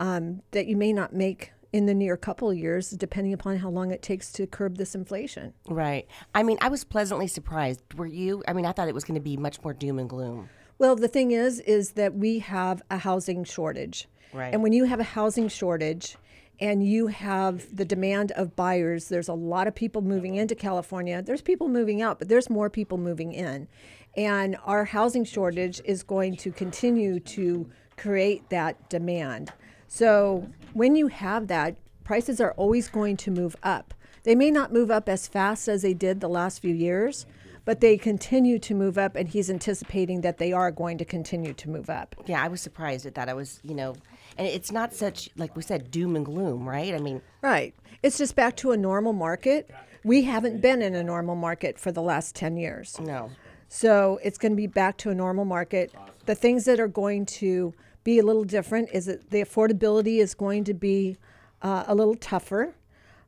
um, 0.00 0.42
that 0.50 0.66
you 0.66 0.76
may 0.76 0.92
not 0.92 1.12
make 1.14 1.52
in 1.72 1.86
the 1.86 1.94
near 1.94 2.16
couple 2.16 2.50
of 2.50 2.56
years, 2.58 2.90
depending 2.90 3.32
upon 3.32 3.58
how 3.58 3.68
long 3.70 3.92
it 3.92 4.02
takes 4.02 4.32
to 4.32 4.44
curb 4.46 4.76
this 4.76 4.96
inflation. 4.96 5.54
Right. 5.68 6.08
I 6.34 6.42
mean, 6.42 6.58
I 6.60 6.68
was 6.68 6.82
pleasantly 6.82 7.28
surprised. 7.28 7.80
Were 7.94 8.06
you? 8.06 8.42
I 8.48 8.52
mean, 8.54 8.66
I 8.66 8.72
thought 8.72 8.88
it 8.88 8.94
was 8.94 9.04
going 9.04 9.14
to 9.14 9.20
be 9.20 9.36
much 9.36 9.62
more 9.62 9.72
doom 9.72 10.00
and 10.00 10.08
gloom. 10.10 10.48
Well, 10.78 10.96
the 10.96 11.06
thing 11.06 11.30
is, 11.30 11.60
is 11.60 11.92
that 11.92 12.14
we 12.14 12.40
have 12.40 12.82
a 12.90 12.98
housing 12.98 13.44
shortage, 13.44 14.08
Right. 14.32 14.52
and 14.52 14.62
when 14.62 14.72
you 14.72 14.84
have 14.86 14.98
a 14.98 15.04
housing 15.04 15.46
shortage, 15.48 16.16
and 16.58 16.84
you 16.86 17.06
have 17.06 17.74
the 17.76 17.84
demand 17.84 18.32
of 18.32 18.56
buyers, 18.56 19.08
there's 19.08 19.28
a 19.28 19.34
lot 19.34 19.66
of 19.66 19.74
people 19.74 20.02
moving 20.02 20.34
into 20.34 20.54
California. 20.54 21.22
There's 21.22 21.40
people 21.42 21.68
moving 21.68 22.02
out, 22.02 22.18
but 22.18 22.28
there's 22.28 22.50
more 22.50 22.68
people 22.68 22.98
moving 22.98 23.32
in, 23.32 23.68
and 24.16 24.56
our 24.64 24.86
housing 24.86 25.24
shortage 25.24 25.80
is 25.84 26.02
going 26.02 26.36
to 26.38 26.50
continue 26.50 27.20
to 27.20 27.70
create 27.96 28.48
that 28.50 28.88
demand. 28.90 29.52
So 29.92 30.46
when 30.72 30.94
you 30.94 31.08
have 31.08 31.48
that, 31.48 31.74
prices 32.04 32.40
are 32.40 32.52
always 32.52 32.88
going 32.88 33.16
to 33.18 33.30
move 33.32 33.56
up. 33.64 33.92
They 34.22 34.36
may 34.36 34.52
not 34.52 34.72
move 34.72 34.88
up 34.88 35.08
as 35.08 35.26
fast 35.26 35.66
as 35.66 35.82
they 35.82 35.94
did 35.94 36.20
the 36.20 36.28
last 36.28 36.60
few 36.60 36.72
years, 36.72 37.26
but 37.64 37.80
they 37.80 37.98
continue 37.98 38.60
to 38.60 38.74
move 38.74 38.96
up, 38.96 39.16
and 39.16 39.28
he's 39.28 39.50
anticipating 39.50 40.20
that 40.20 40.38
they 40.38 40.52
are 40.52 40.70
going 40.70 40.96
to 40.98 41.04
continue 41.04 41.52
to 41.54 41.68
move 41.68 41.90
up. 41.90 42.14
Yeah, 42.26 42.40
I 42.40 42.46
was 42.46 42.60
surprised 42.60 43.04
at 43.04 43.16
that. 43.16 43.28
I 43.28 43.34
was, 43.34 43.58
you 43.64 43.74
know, 43.74 43.96
and 44.38 44.46
it's 44.46 44.70
not 44.70 44.94
such 44.94 45.28
like 45.36 45.56
we 45.56 45.62
said 45.62 45.90
doom 45.90 46.14
and 46.14 46.24
gloom, 46.24 46.68
right? 46.68 46.94
I 46.94 46.98
mean, 46.98 47.20
Right. 47.42 47.74
It's 48.04 48.16
just 48.16 48.36
back 48.36 48.56
to 48.58 48.70
a 48.70 48.76
normal 48.76 49.12
market. 49.12 49.70
We 50.04 50.22
haven't 50.22 50.60
been 50.60 50.82
in 50.82 50.94
a 50.94 51.02
normal 51.02 51.34
market 51.34 51.80
for 51.80 51.90
the 51.90 52.00
last 52.00 52.36
10 52.36 52.56
years. 52.56 52.98
no. 53.00 53.30
So 53.72 54.18
it's 54.24 54.38
going 54.38 54.52
to 54.52 54.56
be 54.56 54.66
back 54.66 54.96
to 54.98 55.10
a 55.10 55.14
normal 55.14 55.44
market. 55.44 55.94
The 56.26 56.34
things 56.34 56.64
that 56.64 56.80
are 56.80 56.88
going 56.88 57.24
to 57.26 57.72
be 58.04 58.18
a 58.18 58.22
little 58.22 58.44
different 58.44 58.88
is 58.92 59.06
that 59.06 59.30
the 59.30 59.42
affordability 59.42 60.18
is 60.18 60.34
going 60.34 60.64
to 60.64 60.74
be 60.74 61.16
uh, 61.62 61.84
a 61.86 61.94
little 61.94 62.14
tougher. 62.14 62.74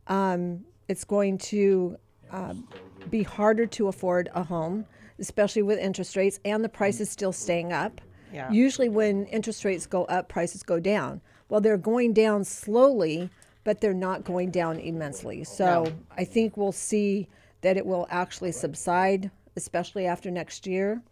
Um, 0.06 0.64
it's 0.88 1.04
going 1.04 1.38
to 1.38 1.96
um, 2.30 2.68
be 3.10 3.22
harder 3.22 3.66
to 3.66 3.88
afford 3.88 4.30
a 4.34 4.42
home, 4.42 4.86
especially 5.18 5.62
with 5.62 5.78
interest 5.78 6.16
rates 6.16 6.40
and 6.44 6.64
the 6.64 6.68
prices 6.68 7.10
still 7.10 7.32
staying 7.32 7.72
up. 7.72 8.00
Yeah. 8.32 8.50
Usually, 8.50 8.88
when 8.88 9.26
interest 9.26 9.64
rates 9.64 9.86
go 9.86 10.04
up, 10.06 10.28
prices 10.28 10.62
go 10.62 10.80
down. 10.80 11.20
Well, 11.50 11.60
they're 11.60 11.76
going 11.76 12.14
down 12.14 12.44
slowly, 12.44 13.28
but 13.62 13.80
they're 13.82 13.92
not 13.92 14.24
going 14.24 14.50
down 14.50 14.78
immensely. 14.80 15.44
So 15.44 15.92
I 16.16 16.24
think 16.24 16.56
we'll 16.56 16.72
see 16.72 17.28
that 17.60 17.76
it 17.76 17.84
will 17.84 18.06
actually 18.10 18.52
subside, 18.52 19.30
especially 19.56 20.06
after 20.06 20.30
next 20.30 20.66
year. 20.66 21.02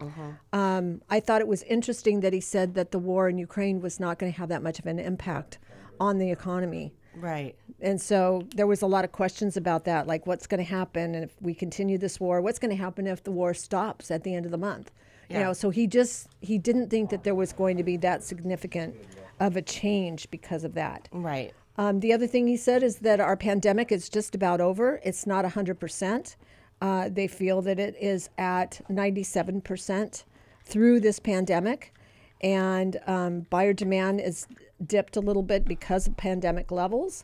Um, 0.53 1.01
I 1.09 1.19
thought 1.19 1.41
it 1.41 1.47
was 1.47 1.63
interesting 1.63 2.21
that 2.21 2.33
he 2.33 2.41
said 2.41 2.73
that 2.75 2.91
the 2.91 2.99
war 2.99 3.29
in 3.29 3.37
Ukraine 3.37 3.81
was 3.81 3.99
not 3.99 4.19
going 4.19 4.31
to 4.31 4.39
have 4.39 4.49
that 4.49 4.63
much 4.63 4.79
of 4.79 4.85
an 4.85 4.99
impact 4.99 5.59
on 5.99 6.17
the 6.17 6.31
economy. 6.31 6.93
Right. 7.15 7.55
And 7.81 7.99
so 7.99 8.47
there 8.55 8.67
was 8.67 8.81
a 8.81 8.87
lot 8.87 9.03
of 9.05 9.11
questions 9.11 9.57
about 9.57 9.85
that, 9.85 10.07
like 10.07 10.25
what's 10.25 10.47
going 10.47 10.63
to 10.63 10.69
happen 10.69 11.13
and 11.13 11.23
if 11.23 11.35
we 11.41 11.53
continue 11.53 11.97
this 11.97 12.19
war, 12.19 12.41
what's 12.41 12.59
going 12.59 12.71
to 12.71 12.81
happen 12.81 13.05
if 13.05 13.23
the 13.23 13.31
war 13.31 13.53
stops 13.53 14.09
at 14.11 14.23
the 14.23 14.33
end 14.33 14.45
of 14.45 14.51
the 14.51 14.57
month? 14.57 14.91
You 15.29 15.39
know, 15.39 15.53
so 15.53 15.69
he 15.69 15.87
just 15.87 16.27
he 16.41 16.57
didn't 16.57 16.89
think 16.89 17.09
that 17.09 17.23
there 17.23 17.35
was 17.35 17.53
going 17.53 17.77
to 17.77 17.83
be 17.83 17.95
that 17.97 18.21
significant 18.21 18.95
of 19.39 19.55
a 19.55 19.61
change 19.61 20.29
because 20.29 20.65
of 20.65 20.73
that. 20.73 21.07
Right. 21.13 21.53
Um, 21.77 22.01
the 22.01 22.11
other 22.13 22.27
thing 22.27 22.47
he 22.47 22.57
said 22.57 22.83
is 22.83 22.97
that 22.97 23.19
our 23.19 23.37
pandemic 23.37 23.91
is 23.91 24.09
just 24.09 24.35
about 24.35 24.59
over. 24.59 24.99
It's 25.03 25.25
not 25.25 25.45
100%. 25.45 26.35
Uh, 26.81 27.09
they 27.09 27.27
feel 27.27 27.61
that 27.61 27.79
it 27.79 27.95
is 27.99 28.29
at 28.37 28.81
97% 28.89 30.23
through 30.65 30.99
this 30.99 31.19
pandemic. 31.19 31.93
And 32.41 32.99
um, 33.05 33.41
buyer 33.51 33.73
demand 33.73 34.19
is 34.19 34.47
dipped 34.83 35.15
a 35.15 35.19
little 35.19 35.43
bit 35.43 35.63
because 35.63 36.07
of 36.07 36.17
pandemic 36.17 36.71
levels. 36.71 37.23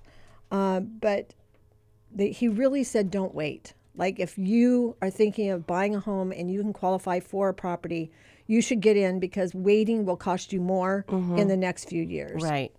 Uh, 0.51 0.81
but 0.81 1.33
they, 2.13 2.29
he 2.29 2.47
really 2.47 2.83
said, 2.83 3.09
don't 3.09 3.33
wait. 3.33 3.73
Like, 3.95 4.19
if 4.19 4.37
you 4.37 4.95
are 5.01 5.09
thinking 5.09 5.49
of 5.49 5.65
buying 5.65 5.95
a 5.95 5.99
home 5.99 6.31
and 6.31 6.51
you 6.51 6.61
can 6.61 6.71
qualify 6.71 7.19
for 7.19 7.49
a 7.49 7.53
property, 7.53 8.11
you 8.45 8.61
should 8.61 8.79
get 8.79 8.95
in 8.95 9.19
because 9.19 9.55
waiting 9.55 10.05
will 10.05 10.15
cost 10.17 10.53
you 10.53 10.61
more 10.61 11.03
in 11.09 11.47
the 11.47 11.57
next 11.57 11.85
few 11.85 12.03
years. 12.03 12.43
Right. 12.43 12.71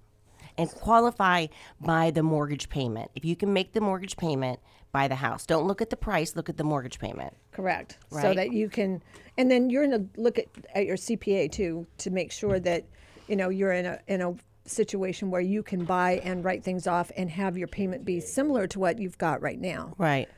And 0.58 0.70
qualify 0.70 1.46
by 1.80 2.10
the 2.10 2.22
mortgage 2.22 2.68
payment. 2.68 3.10
If 3.14 3.24
you 3.24 3.36
can 3.36 3.52
make 3.52 3.72
the 3.72 3.80
mortgage 3.80 4.16
payment, 4.16 4.60
buy 4.92 5.08
the 5.08 5.14
house. 5.14 5.46
Don't 5.46 5.66
look 5.66 5.80
at 5.80 5.90
the 5.90 5.96
price, 5.96 6.36
look 6.36 6.48
at 6.48 6.56
the 6.56 6.64
mortgage 6.64 6.98
payment. 6.98 7.34
Correct. 7.52 7.98
Right? 8.10 8.22
So 8.22 8.34
that 8.34 8.52
you 8.52 8.68
can, 8.68 9.02
and 9.36 9.50
then 9.50 9.70
you're 9.70 9.86
going 9.86 10.08
to 10.08 10.20
look 10.20 10.38
at, 10.38 10.46
at 10.74 10.86
your 10.86 10.96
CPA 10.96 11.52
too 11.52 11.86
to 11.98 12.10
make 12.10 12.32
sure 12.32 12.58
that, 12.60 12.84
you 13.28 13.36
know, 13.36 13.48
you're 13.48 13.72
in 13.72 13.86
a 13.86 13.98
in 14.08 14.20
a 14.20 14.34
situation 14.64 15.30
where 15.30 15.40
you 15.40 15.62
can 15.62 15.84
buy 15.84 16.20
and 16.24 16.44
write 16.44 16.62
things 16.62 16.86
off 16.86 17.10
and 17.16 17.30
have 17.30 17.56
your 17.56 17.68
payment 17.68 18.04
be 18.04 18.20
similar 18.20 18.66
to 18.66 18.78
what 18.78 18.98
you've 18.98 19.18
got 19.18 19.40
right 19.40 19.58
now. 19.58 19.94
Right. 19.98 20.28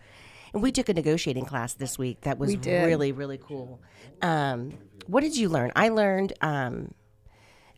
And 0.53 0.63
we 0.63 0.73
took 0.73 0.89
a 0.89 0.95
negotiating 0.95 1.45
class 1.45 1.75
this 1.75 1.99
week 1.99 2.23
that 2.23 2.39
was 2.39 2.51
We 2.51 2.57
really, 2.57 3.13
really 3.13 3.39
cool. 3.39 3.81
Um, 4.23 4.75
what 5.07 5.23
did 5.23 5.37
you 5.37 5.49
learn? 5.49 5.73
I 5.77 5.89
learned, 5.91 6.33
um, 6.41 6.93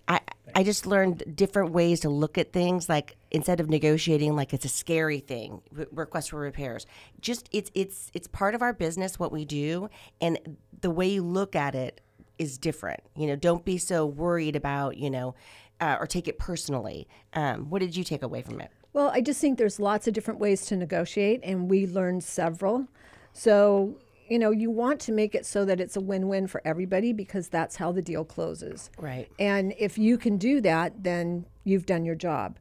I, 0.08 0.20
I 0.54 0.62
just 0.62 0.86
learned 0.86 1.24
different 1.34 1.72
ways 1.72 2.00
to 2.00 2.08
look 2.08 2.38
at 2.38 2.52
things. 2.52 2.88
Like 2.88 3.16
instead 3.30 3.60
of 3.60 3.68
negotiating 3.68 4.36
like 4.36 4.52
it's 4.52 4.64
a 4.64 4.68
scary 4.68 5.20
thing, 5.20 5.62
re- 5.70 5.86
request 5.90 6.30
for 6.30 6.38
repairs. 6.38 6.86
Just 7.20 7.48
it's 7.52 7.70
it's 7.74 8.10
it's 8.14 8.28
part 8.28 8.54
of 8.54 8.62
our 8.62 8.72
business 8.72 9.18
what 9.18 9.32
we 9.32 9.44
do, 9.44 9.88
and 10.20 10.38
the 10.80 10.90
way 10.90 11.08
you 11.08 11.22
look 11.22 11.56
at 11.56 11.74
it 11.74 12.00
is 12.38 12.58
different. 12.58 13.00
You 13.16 13.26
know, 13.26 13.36
don't 13.36 13.64
be 13.64 13.78
so 13.78 14.06
worried 14.06 14.56
about 14.56 14.96
you 14.96 15.10
know, 15.10 15.34
uh, 15.80 15.96
or 16.00 16.06
take 16.06 16.28
it 16.28 16.38
personally. 16.38 17.08
Um, 17.34 17.70
what 17.70 17.80
did 17.80 17.96
you 17.96 18.04
take 18.04 18.22
away 18.22 18.42
from 18.42 18.60
it? 18.60 18.70
Well, 18.92 19.10
I 19.12 19.22
just 19.22 19.40
think 19.40 19.58
there's 19.58 19.80
lots 19.80 20.06
of 20.06 20.12
different 20.12 20.38
ways 20.38 20.66
to 20.66 20.76
negotiate, 20.76 21.40
and 21.42 21.70
we 21.70 21.86
learned 21.86 22.24
several. 22.24 22.88
So, 23.32 23.96
you 24.32 24.38
know, 24.38 24.50
you 24.50 24.70
want 24.70 24.98
to 24.98 25.12
make 25.12 25.34
it 25.34 25.44
so 25.44 25.66
that 25.66 25.78
it's 25.78 25.94
a 25.94 26.00
win 26.00 26.26
win 26.26 26.46
for 26.46 26.62
everybody 26.64 27.12
because 27.12 27.48
that's 27.48 27.76
how 27.76 27.92
the 27.92 28.00
deal 28.00 28.24
closes. 28.24 28.90
Right. 28.96 29.30
And 29.38 29.74
if 29.78 29.98
you 29.98 30.16
can 30.16 30.38
do 30.38 30.62
that, 30.62 31.04
then 31.04 31.44
you've 31.64 31.84
done 31.84 32.06
your 32.06 32.14
job. 32.14 32.58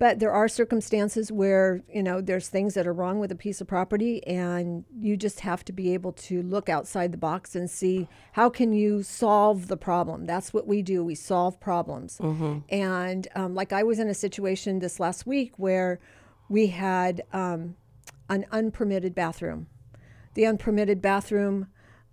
But 0.00 0.18
there 0.18 0.32
are 0.32 0.48
circumstances 0.48 1.30
where, 1.30 1.84
you 1.88 2.02
know, 2.02 2.20
there's 2.20 2.48
things 2.48 2.74
that 2.74 2.88
are 2.88 2.92
wrong 2.92 3.20
with 3.20 3.30
a 3.30 3.36
piece 3.36 3.60
of 3.60 3.68
property 3.68 4.26
and 4.26 4.84
you 4.98 5.16
just 5.16 5.38
have 5.40 5.64
to 5.66 5.72
be 5.72 5.94
able 5.94 6.10
to 6.14 6.42
look 6.42 6.68
outside 6.68 7.12
the 7.12 7.18
box 7.18 7.54
and 7.54 7.70
see 7.70 8.08
how 8.32 8.50
can 8.50 8.72
you 8.72 9.04
solve 9.04 9.68
the 9.68 9.76
problem. 9.76 10.24
That's 10.24 10.52
what 10.52 10.66
we 10.66 10.82
do. 10.82 11.04
We 11.04 11.14
solve 11.14 11.60
problems. 11.60 12.18
And 12.68 13.28
um, 13.36 13.54
like 13.54 13.72
I 13.72 13.84
was 13.84 14.00
in 14.00 14.08
a 14.08 14.14
situation 14.14 14.80
this 14.80 14.98
last 14.98 15.24
week 15.24 15.52
where 15.56 16.00
we 16.48 16.66
had 16.66 17.22
um, 17.32 17.76
an 18.28 18.44
unpermitted 18.50 19.14
bathroom. 19.14 19.68
The 20.34 20.46
unpermitted 20.46 21.02
bathroom 21.02 21.66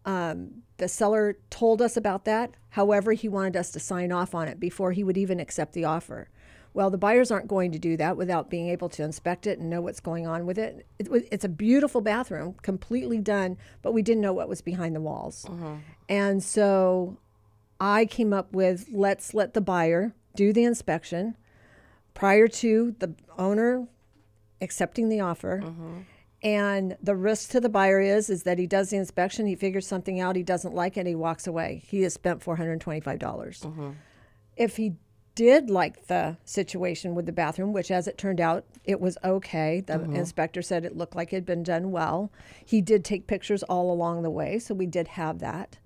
um, 0.05 0.63
the 0.77 0.88
seller 0.88 1.38
told 1.49 1.81
us 1.81 1.97
about 1.97 2.25
that. 2.25 2.51
However, 2.69 3.13
he 3.13 3.27
wanted 3.27 3.55
us 3.57 3.71
to 3.71 3.79
sign 3.79 4.11
off 4.11 4.33
on 4.33 4.47
it 4.47 4.59
before 4.59 4.91
he 4.93 5.03
would 5.03 5.17
even 5.17 5.39
accept 5.39 5.73
the 5.73 5.85
offer. 5.85 6.29
Well, 6.73 6.89
the 6.89 6.97
buyers 6.97 7.31
aren't 7.31 7.47
going 7.47 7.71
to 7.71 7.79
do 7.79 7.97
that 7.97 8.15
without 8.15 8.49
being 8.49 8.69
able 8.69 8.89
to 8.89 9.03
inspect 9.03 9.45
it 9.47 9.59
and 9.59 9.69
know 9.69 9.81
what's 9.81 9.99
going 9.99 10.25
on 10.27 10.45
with 10.45 10.57
it. 10.57 10.85
it 10.97 11.09
it's 11.31 11.43
a 11.43 11.49
beautiful 11.49 11.99
bathroom, 11.99 12.55
completely 12.61 13.17
done, 13.19 13.57
but 13.81 13.91
we 13.91 14.01
didn't 14.01 14.21
know 14.21 14.33
what 14.33 14.47
was 14.47 14.61
behind 14.61 14.95
the 14.95 15.01
walls. 15.01 15.45
And 16.07 16.43
so 16.43 17.17
I 17.79 18.05
came 18.05 18.33
up 18.33 18.53
with 18.53 18.88
let's 18.91 19.33
let 19.33 19.53
the 19.53 19.61
buyer 19.61 20.13
do 20.35 20.53
the 20.53 20.63
inspection 20.63 21.35
prior 22.13 22.47
to 22.47 22.95
the 22.99 23.15
owner 23.38 23.88
accepting 24.61 25.09
the 25.09 25.19
offer. 25.19 25.61
And 26.41 26.96
the 27.03 27.15
risk 27.15 27.50
to 27.51 27.60
the 27.60 27.69
buyer 27.69 28.00
is 28.00 28.29
is 28.29 28.43
that 28.43 28.58
he 28.58 28.65
does 28.65 28.91
the 28.91 28.98
inspection, 28.98 29.46
he 29.46 29.55
figures 29.55 29.85
something 29.85 30.20
out, 30.22 30.35
he 30.37 30.44
doesn't 30.44 30.74
like 30.74 30.96
it, 30.96 31.05
he 31.05 31.16
walks 31.16 31.48
away. 31.48 31.83
He 31.85 32.01
has 32.03 32.13
spent 32.13 32.42
four 32.42 32.55
hundred 32.55 32.74
and 32.74 32.81
twenty-five 32.81 33.20
dollars. 33.20 33.66
If 34.55 34.77
he 34.77 34.94
did 35.35 35.70
like 35.70 36.07
the 36.07 36.37
situation 36.44 37.16
with 37.16 37.25
the 37.25 37.31
bathroom, 37.31 37.72
which 37.72 37.92
as 37.92 38.07
it 38.07 38.18
turned 38.18 38.42
out, 38.42 38.66
it 38.83 39.00
was 39.00 39.18
okay. 39.24 39.81
The 39.81 39.98
inspector 40.16 40.61
said 40.61 40.83
it 40.83 40.98
looked 40.98 41.16
like 41.16 41.31
it 41.31 41.37
had 41.37 41.46
been 41.46 41.63
done 41.63 41.92
well. 41.92 42.31
He 42.66 42.81
did 42.81 43.05
take 43.05 43.27
pictures 43.27 43.63
all 43.63 43.92
along 43.92 44.24
the 44.24 44.29
way, 44.29 44.59
so 44.59 44.74
we 44.74 44.85
did 44.85 45.09
have 45.09 45.40
that. 45.40 45.77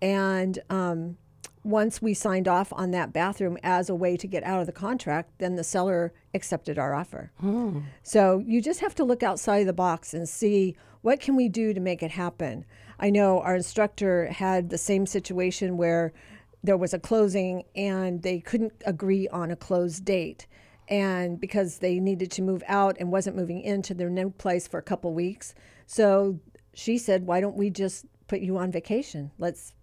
And 0.00 0.58
um, 0.68 1.16
once 1.64 2.02
we 2.02 2.12
signed 2.14 2.48
off 2.48 2.72
on 2.72 2.90
that 2.90 3.12
bathroom 3.12 3.56
as 3.62 3.88
a 3.88 3.94
way 3.94 4.16
to 4.16 4.26
get 4.26 4.42
out 4.42 4.60
of 4.60 4.66
the 4.66 4.72
contract, 4.72 5.30
then 5.38 5.54
the 5.54 5.64
seller 5.64 6.12
accepted 6.34 6.78
our 6.78 6.94
offer. 6.94 7.30
Hmm. 7.38 7.80
So 8.02 8.42
you 8.46 8.60
just 8.60 8.80
have 8.80 8.94
to 8.96 9.04
look 9.04 9.22
outside 9.22 9.64
the 9.64 9.72
box 9.72 10.12
and 10.12 10.28
see 10.28 10.76
what 11.02 11.20
can 11.20 11.36
we 11.36 11.48
do 11.48 11.72
to 11.72 11.80
make 11.80 12.02
it 12.02 12.10
happen. 12.10 12.64
I 12.98 13.10
know 13.10 13.40
our 13.40 13.56
instructor 13.56 14.26
had 14.26 14.70
the 14.70 14.78
same 14.78 15.06
situation 15.06 15.76
where 15.76 16.12
there 16.64 16.76
was 16.76 16.94
a 16.94 16.98
closing 16.98 17.64
and 17.74 18.22
they 18.22 18.40
couldn't 18.40 18.72
agree 18.86 19.28
on 19.28 19.50
a 19.50 19.56
closed 19.56 20.04
date. 20.04 20.46
And 20.88 21.40
because 21.40 21.78
they 21.78 22.00
needed 22.00 22.30
to 22.32 22.42
move 22.42 22.62
out 22.66 22.96
and 22.98 23.10
wasn't 23.10 23.36
moving 23.36 23.60
into 23.60 23.94
their 23.94 24.10
new 24.10 24.30
place 24.30 24.68
for 24.68 24.78
a 24.78 24.82
couple 24.82 25.12
weeks. 25.12 25.54
So 25.86 26.38
she 26.74 26.98
said, 26.98 27.26
Why 27.26 27.40
don't 27.40 27.56
we 27.56 27.70
just 27.70 28.04
put 28.26 28.40
you 28.40 28.58
on 28.58 28.70
vacation? 28.70 29.30
Let's 29.38 29.74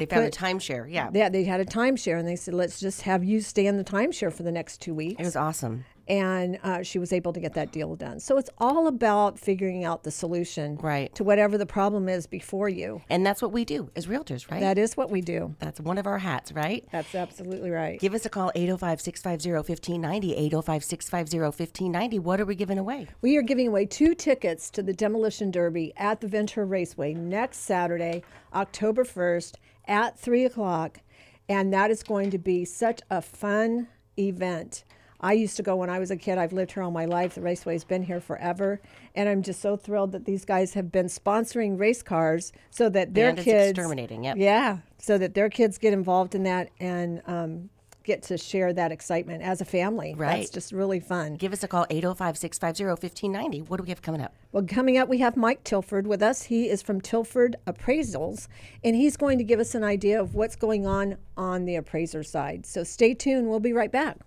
They 0.00 0.06
found 0.06 0.24
a 0.26 0.30
Put- 0.30 0.38
timeshare. 0.38 0.90
Yeah. 0.90 1.10
yeah, 1.12 1.28
they 1.28 1.44
had 1.44 1.60
a 1.60 1.64
timeshare, 1.64 2.18
and 2.18 2.26
they 2.26 2.36
said, 2.36 2.54
"Let's 2.54 2.80
just 2.80 3.02
have 3.02 3.22
you 3.22 3.40
stay 3.40 3.66
in 3.66 3.76
the 3.76 3.84
timeshare 3.84 4.32
for 4.32 4.42
the 4.42 4.52
next 4.52 4.80
two 4.80 4.94
weeks." 4.94 5.20
It 5.20 5.24
was 5.24 5.36
awesome. 5.36 5.84
and 6.08 6.58
uh, 6.64 6.82
she 6.82 6.98
was 6.98 7.12
able 7.12 7.32
to 7.32 7.38
get 7.38 7.54
that 7.54 7.70
deal 7.70 7.94
done. 7.94 8.18
So 8.18 8.36
it's 8.36 8.50
all 8.58 8.88
about 8.88 9.38
figuring 9.38 9.84
out 9.84 10.02
the 10.02 10.10
solution 10.10 10.76
Right. 10.82 11.14
to 11.14 11.22
whatever 11.22 11.56
the 11.56 11.66
problem 11.66 12.08
is 12.08 12.26
before 12.26 12.68
you. 12.68 13.00
And 13.08 13.24
that's 13.24 13.40
what 13.40 13.52
we 13.52 13.64
do 13.64 13.90
as 13.94 14.06
realtors, 14.06 14.50
right? 14.50 14.58
That 14.60 14.76
is 14.76 14.96
what 14.96 15.08
we 15.08 15.20
do. 15.20 15.54
that's 15.60 15.78
one 15.78 15.98
of 15.98 16.08
our 16.08 16.18
hats, 16.18 16.50
right? 16.50 16.84
That's 16.90 17.14
absolutely 17.14 17.70
right. 17.70 18.00
Give 18.00 18.12
us 18.14 18.26
a 18.26 18.28
call 18.28 18.50
805 18.56 19.00
650 19.00 19.52
1590. 19.52 20.34
805 20.34 20.82
650 20.82 21.38
1590. 21.38 22.18
What 22.18 22.40
are 22.40 22.44
we 22.44 22.56
giving 22.56 22.78
away? 22.78 23.06
We 23.22 23.36
are 23.36 23.42
giving 23.42 23.68
away 23.68 23.86
two 23.86 24.16
tickets 24.16 24.68
to 24.70 24.82
the 24.82 24.92
Demolition 24.92 25.52
Derby 25.52 25.92
at 25.96 26.20
the 26.20 26.26
Ventura 26.26 26.66
Raceway 26.66 27.14
next 27.14 27.58
Saturday, 27.58 28.24
October 28.52 29.04
1st 29.04 29.54
at 29.90 30.18
3 30.18 30.46
o'clock. 30.46 31.00
And 31.48 31.72
that 31.74 31.90
is 31.90 32.02
going 32.02 32.30
to 32.30 32.38
be 32.38 32.64
such 32.64 33.00
a 33.10 33.20
fun 33.20 33.88
event. 34.18 34.84
I 35.20 35.34
used 35.34 35.56
to 35.56 35.62
go 35.62 35.76
when 35.76 35.90
I 35.90 35.98
was 35.98 36.10
a 36.10 36.16
kid. 36.16 36.38
I've 36.38 36.52
lived 36.52 36.72
here 36.72 36.82
all 36.82 36.90
my 36.90 37.04
life. 37.04 37.34
The 37.34 37.42
raceway's 37.42 37.84
been 37.84 38.02
here 38.02 38.20
forever. 38.20 38.80
And 39.14 39.28
I'm 39.28 39.42
just 39.42 39.60
so 39.60 39.76
thrilled 39.76 40.12
that 40.12 40.24
these 40.24 40.44
guys 40.44 40.72
have 40.74 40.90
been 40.90 41.06
sponsoring 41.06 41.78
race 41.78 42.02
cars 42.02 42.52
so 42.70 42.88
that 42.88 43.12
their 43.12 43.28
Bandits 43.28 43.44
kids. 43.44 43.70
Exterminating, 43.70 44.24
yep. 44.24 44.36
Yeah, 44.38 44.78
so 44.98 45.18
that 45.18 45.34
their 45.34 45.50
kids 45.50 45.76
get 45.76 45.92
involved 45.92 46.34
in 46.34 46.44
that 46.44 46.70
and 46.78 47.20
um, 47.26 47.68
get 48.04 48.22
to 48.24 48.38
share 48.38 48.72
that 48.72 48.92
excitement 48.92 49.42
as 49.42 49.60
a 49.60 49.64
family. 49.64 50.14
Right. 50.16 50.38
That's 50.38 50.50
just 50.50 50.72
really 50.72 51.00
fun. 51.00 51.34
Give 51.34 51.52
us 51.52 51.62
a 51.62 51.68
call 51.68 51.86
805 51.90 52.38
650 52.38 52.84
1590. 52.84 53.62
What 53.68 53.76
do 53.78 53.82
we 53.82 53.88
have 53.90 54.02
coming 54.02 54.20
up? 54.20 54.34
Well, 54.52 54.64
coming 54.64 54.98
up, 54.98 55.08
we 55.08 55.18
have 55.18 55.36
Mike 55.36 55.64
Tilford 55.64 56.06
with 56.06 56.22
us. 56.22 56.42
He 56.42 56.68
is 56.68 56.82
from 56.82 57.00
Tilford 57.00 57.56
Appraisals, 57.66 58.48
and 58.82 58.96
he's 58.96 59.16
going 59.16 59.38
to 59.38 59.44
give 59.44 59.60
us 59.60 59.74
an 59.74 59.84
idea 59.84 60.20
of 60.20 60.34
what's 60.34 60.56
going 60.56 60.86
on 60.86 61.16
on 61.36 61.64
the 61.64 61.76
appraiser 61.76 62.22
side. 62.22 62.66
So 62.66 62.84
stay 62.84 63.14
tuned. 63.14 63.48
We'll 63.48 63.60
be 63.60 63.72
right 63.72 63.92
back. 63.92 64.18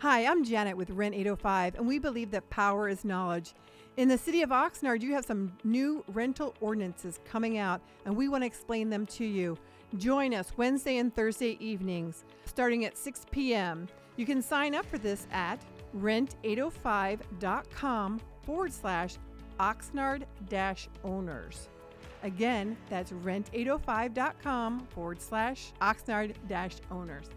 Hi, 0.00 0.26
I'm 0.26 0.44
Janet 0.44 0.76
with 0.76 0.90
Rent 0.90 1.14
805, 1.14 1.74
and 1.74 1.86
we 1.86 1.98
believe 1.98 2.30
that 2.30 2.48
power 2.50 2.88
is 2.88 3.04
knowledge. 3.04 3.54
In 3.96 4.06
the 4.06 4.16
city 4.16 4.42
of 4.42 4.50
Oxnard, 4.50 5.02
you 5.02 5.12
have 5.14 5.24
some 5.24 5.52
new 5.64 6.04
rental 6.12 6.54
ordinances 6.60 7.18
coming 7.24 7.58
out, 7.58 7.80
and 8.04 8.16
we 8.16 8.28
want 8.28 8.42
to 8.42 8.46
explain 8.46 8.90
them 8.90 9.06
to 9.06 9.24
you. 9.24 9.58
Join 9.96 10.34
us 10.34 10.52
Wednesday 10.56 10.98
and 10.98 11.14
Thursday 11.14 11.56
evenings, 11.64 12.24
starting 12.44 12.84
at 12.84 12.98
6 12.98 13.26
p.m. 13.30 13.88
You 14.16 14.26
can 14.26 14.42
sign 14.42 14.74
up 14.74 14.84
for 14.86 14.98
this 14.98 15.28
at 15.32 15.64
rent805.com 15.96 18.20
forward 18.42 18.72
slash 18.72 19.14
Oxnard 19.58 20.24
owners. 21.04 21.68
Again, 22.22 22.76
that's 22.90 23.12
rent805.com 23.12 24.86
forward 24.88 25.22
slash 25.22 25.72
Oxnard 25.80 26.34
owners. 26.90 27.30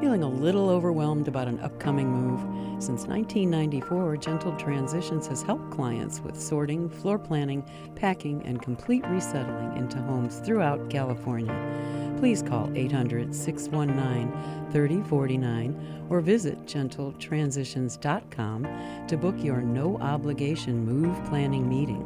Feeling 0.00 0.22
a 0.22 0.28
little 0.28 0.68
overwhelmed 0.68 1.26
about 1.26 1.48
an 1.48 1.58
upcoming 1.60 2.10
move? 2.10 2.40
Since 2.82 3.06
1994, 3.06 4.18
Gentle 4.18 4.54
Transitions 4.56 5.26
has 5.26 5.40
helped 5.40 5.70
clients 5.70 6.20
with 6.20 6.38
sorting, 6.38 6.90
floor 6.90 7.18
planning, 7.18 7.64
packing, 7.94 8.42
and 8.44 8.60
complete 8.60 9.06
resettling 9.06 9.74
into 9.78 9.96
homes 10.02 10.40
throughout 10.40 10.90
California. 10.90 12.14
Please 12.18 12.42
call 12.42 12.70
800 12.74 13.34
619 13.34 14.30
3049 14.70 16.06
or 16.10 16.20
visit 16.20 16.66
gentletransitions.com 16.66 19.06
to 19.08 19.16
book 19.16 19.42
your 19.42 19.62
no 19.62 19.96
obligation 20.02 20.84
move 20.84 21.16
planning 21.24 21.66
meeting. 21.66 22.04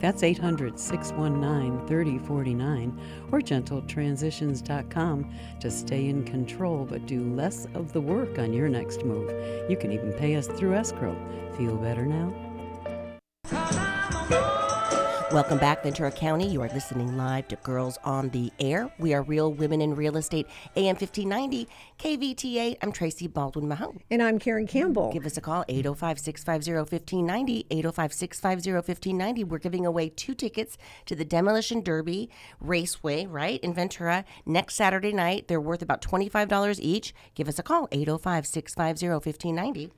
That's 0.00 0.22
800 0.22 0.78
619 0.78 1.86
3049 1.86 3.00
or 3.30 3.40
gentletransitions.com 3.40 5.34
to 5.60 5.70
stay 5.70 6.08
in 6.08 6.24
control 6.24 6.86
but 6.88 7.06
do 7.06 7.22
less 7.34 7.66
of 7.74 7.92
the 7.92 8.00
work 8.00 8.38
on 8.38 8.52
your 8.52 8.68
next 8.68 9.04
move. 9.04 9.30
You 9.70 9.76
can 9.76 9.92
even 9.92 10.12
pay 10.14 10.36
us 10.36 10.46
through 10.46 10.74
escrow. 10.74 11.16
Feel 11.56 11.76
better 11.76 12.06
now? 12.06 12.34
Welcome 15.32 15.58
back, 15.58 15.84
Ventura 15.84 16.10
County. 16.10 16.48
You 16.48 16.60
are 16.62 16.68
listening 16.70 17.16
live 17.16 17.46
to 17.48 17.56
Girls 17.56 18.00
on 18.02 18.30
the 18.30 18.52
Air. 18.58 18.90
We 18.98 19.14
are 19.14 19.22
Real 19.22 19.52
Women 19.52 19.80
in 19.80 19.94
Real 19.94 20.16
Estate, 20.16 20.48
AM 20.74 20.96
1590, 20.96 21.68
KVTA. 22.00 22.76
I'm 22.82 22.90
Tracy 22.90 23.28
Baldwin 23.28 23.68
Mahone. 23.68 24.00
And 24.10 24.24
I'm 24.24 24.40
Karen 24.40 24.66
Campbell. 24.66 25.12
Give 25.12 25.24
us 25.24 25.36
a 25.36 25.40
call, 25.40 25.64
805 25.68 26.18
650 26.18 26.72
1590. 26.72 27.66
805 27.70 28.12
650 28.12 28.72
1590. 28.72 29.44
We're 29.44 29.58
giving 29.58 29.86
away 29.86 30.08
two 30.08 30.34
tickets 30.34 30.76
to 31.06 31.14
the 31.14 31.24
Demolition 31.24 31.80
Derby 31.80 32.28
Raceway, 32.58 33.26
right, 33.26 33.60
in 33.60 33.72
Ventura 33.72 34.24
next 34.44 34.74
Saturday 34.74 35.12
night. 35.12 35.46
They're 35.46 35.60
worth 35.60 35.82
about 35.82 36.02
$25 36.02 36.80
each. 36.82 37.14
Give 37.36 37.46
us 37.46 37.60
a 37.60 37.62
call, 37.62 37.86
805 37.92 38.48
650 38.48 39.08
1590. 39.08 39.92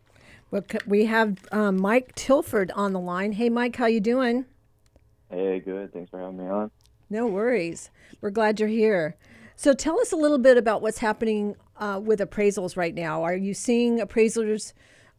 We 0.86 1.06
have 1.06 1.38
um, 1.52 1.80
Mike 1.80 2.14
Tilford 2.16 2.70
on 2.72 2.92
the 2.92 3.00
line. 3.00 3.32
Hey, 3.32 3.48
Mike, 3.48 3.76
how 3.76 3.86
you 3.86 4.00
doing? 4.00 4.44
Hey, 5.32 5.60
good. 5.60 5.92
Thanks 5.94 6.10
for 6.10 6.20
having 6.20 6.36
me 6.36 6.44
on. 6.46 6.70
No 7.08 7.26
worries. 7.26 7.90
We're 8.20 8.30
glad 8.30 8.60
you're 8.60 8.68
here. 8.68 9.16
So 9.56 9.72
tell 9.72 9.98
us 9.98 10.12
a 10.12 10.16
little 10.16 10.38
bit 10.38 10.58
about 10.58 10.82
what's 10.82 10.98
happening 10.98 11.56
uh, 11.78 12.00
with 12.02 12.20
appraisals 12.20 12.76
right 12.76 12.94
now. 12.94 13.22
Are 13.22 13.34
you 13.34 13.54
seeing 13.54 13.98
appraisers 13.98 14.74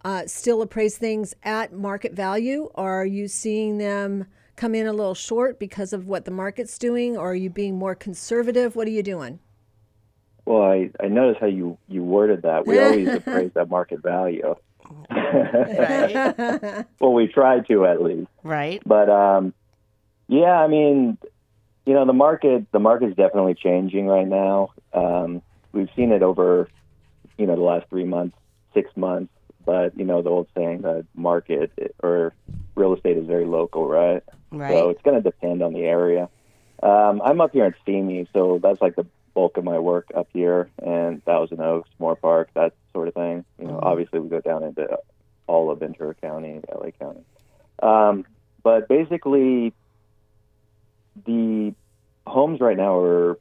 uh, 0.06 0.28
still 0.28 0.62
appraise 0.62 0.98
things 0.98 1.34
at 1.44 1.74
market 1.74 2.14
value, 2.14 2.70
or 2.76 2.92
are 3.02 3.06
you 3.06 3.28
seeing 3.28 3.80
them 3.80 4.26
come 4.56 4.76
in 4.76 4.86
a 4.86 4.94
little 4.94 5.16
short 5.16 5.60
because 5.60 5.94
of 5.94 6.06
what 6.06 6.26
the 6.26 6.32
market's 6.32 6.78
doing, 6.78 7.18
or 7.18 7.32
are 7.32 7.36
you 7.36 7.50
being 7.50 7.76
more 7.76 7.96
conservative? 7.96 8.76
What 8.76 8.88
are 8.88 8.92
you 8.92 9.04
doing? 9.04 9.40
Well, 10.46 10.62
I, 10.62 10.92
I 11.02 11.08
noticed 11.08 11.40
how 11.40 11.48
you, 11.48 11.78
you 11.88 12.04
worded 12.04 12.44
that. 12.44 12.68
We 12.68 12.80
always 12.80 13.08
appraise 13.16 13.52
at 13.56 13.70
market 13.70 14.04
value. 14.04 14.56
Right. 15.10 16.86
Well, 17.00 17.14
we 17.14 17.28
try 17.28 17.62
to 17.62 17.86
at 17.86 18.02
least. 18.02 18.28
right. 18.44 18.82
But 18.86 19.10
um, 19.10 19.54
yeah, 20.28 20.60
I 20.60 20.68
mean, 20.68 21.18
you 21.86 21.94
know, 21.94 22.06
the 22.06 22.14
market 22.14 22.72
the 22.72 22.80
market's 22.80 23.16
definitely 23.16 23.56
changing 23.56 24.08
right 24.08 24.28
now. 24.28 24.72
Um, 24.94 25.42
we've 25.72 25.90
seen 25.96 26.12
it 26.12 26.24
over, 26.24 26.70
you 27.38 27.46
know, 27.46 27.56
the 27.56 27.62
last 27.62 27.90
three 27.90 28.06
months, 28.06 28.38
six 28.74 28.96
months. 28.96 29.32
But 29.66 29.98
you 29.98 30.06
know, 30.06 30.22
the 30.22 30.30
old 30.30 30.48
saying 30.56 30.82
that 30.82 31.06
market 31.16 31.72
or 32.02 32.34
real 32.76 32.94
estate 32.94 33.18
is 33.18 33.28
very 33.28 33.46
local, 33.46 33.88
right? 33.88 34.24
Right. 34.52 34.72
So 34.72 34.90
it's 34.90 35.02
going 35.02 35.16
to 35.16 35.22
depend 35.22 35.62
on 35.62 35.74
the 35.74 35.84
area. 35.84 36.30
Um, 36.82 37.22
I'm 37.24 37.40
up 37.40 37.54
here 37.54 37.66
in 37.66 37.74
Simi, 37.86 38.28
so 38.34 38.60
that's 38.62 38.82
like 38.82 38.96
the 38.96 39.06
bulk 39.34 39.58
of 39.58 39.64
my 39.64 39.80
work 39.80 40.12
up 40.16 40.28
here, 40.34 40.70
and 40.82 41.24
Thousand 41.24 41.62
Oaks, 41.62 41.90
Moorpark, 42.00 42.48
that 42.56 42.74
sort 42.92 43.08
of 43.08 43.14
thing. 43.14 43.46
You 43.58 43.68
know, 43.68 43.80
obviously 43.82 44.20
we 44.20 44.30
go 44.30 44.42
down 44.42 44.64
into 44.64 44.98
all 45.48 45.72
of 45.72 45.80
Ventura 45.80 46.14
County, 46.16 46.60
LA 46.74 46.92
County. 46.92 47.24
Um, 47.82 48.26
but 48.64 48.88
basically, 48.88 49.74
the 51.26 51.74
homes 52.26 52.60
right 52.60 52.78
now 52.78 53.00
are, 53.00 53.38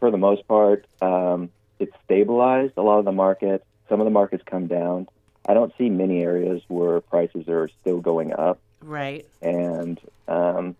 for 0.00 0.10
the 0.10 0.16
most 0.16 0.46
part, 0.46 0.86
um, 1.00 1.50
it's 1.78 1.92
stabilized. 2.04 2.74
A 2.76 2.82
lot 2.82 2.98
of 2.98 3.04
the 3.04 3.12
market, 3.12 3.62
some 3.88 4.00
of 4.00 4.04
the 4.04 4.10
markets 4.10 4.42
come 4.48 4.66
down. 4.66 5.06
I 5.46 5.54
don't 5.54 5.72
see 5.76 5.90
many 5.90 6.22
areas 6.22 6.62
where 6.68 7.00
prices 7.00 7.48
are 7.48 7.68
still 7.80 8.00
going 8.00 8.32
up 8.32 8.58
Right. 8.80 9.26
and 9.42 9.98
um, 10.26 10.76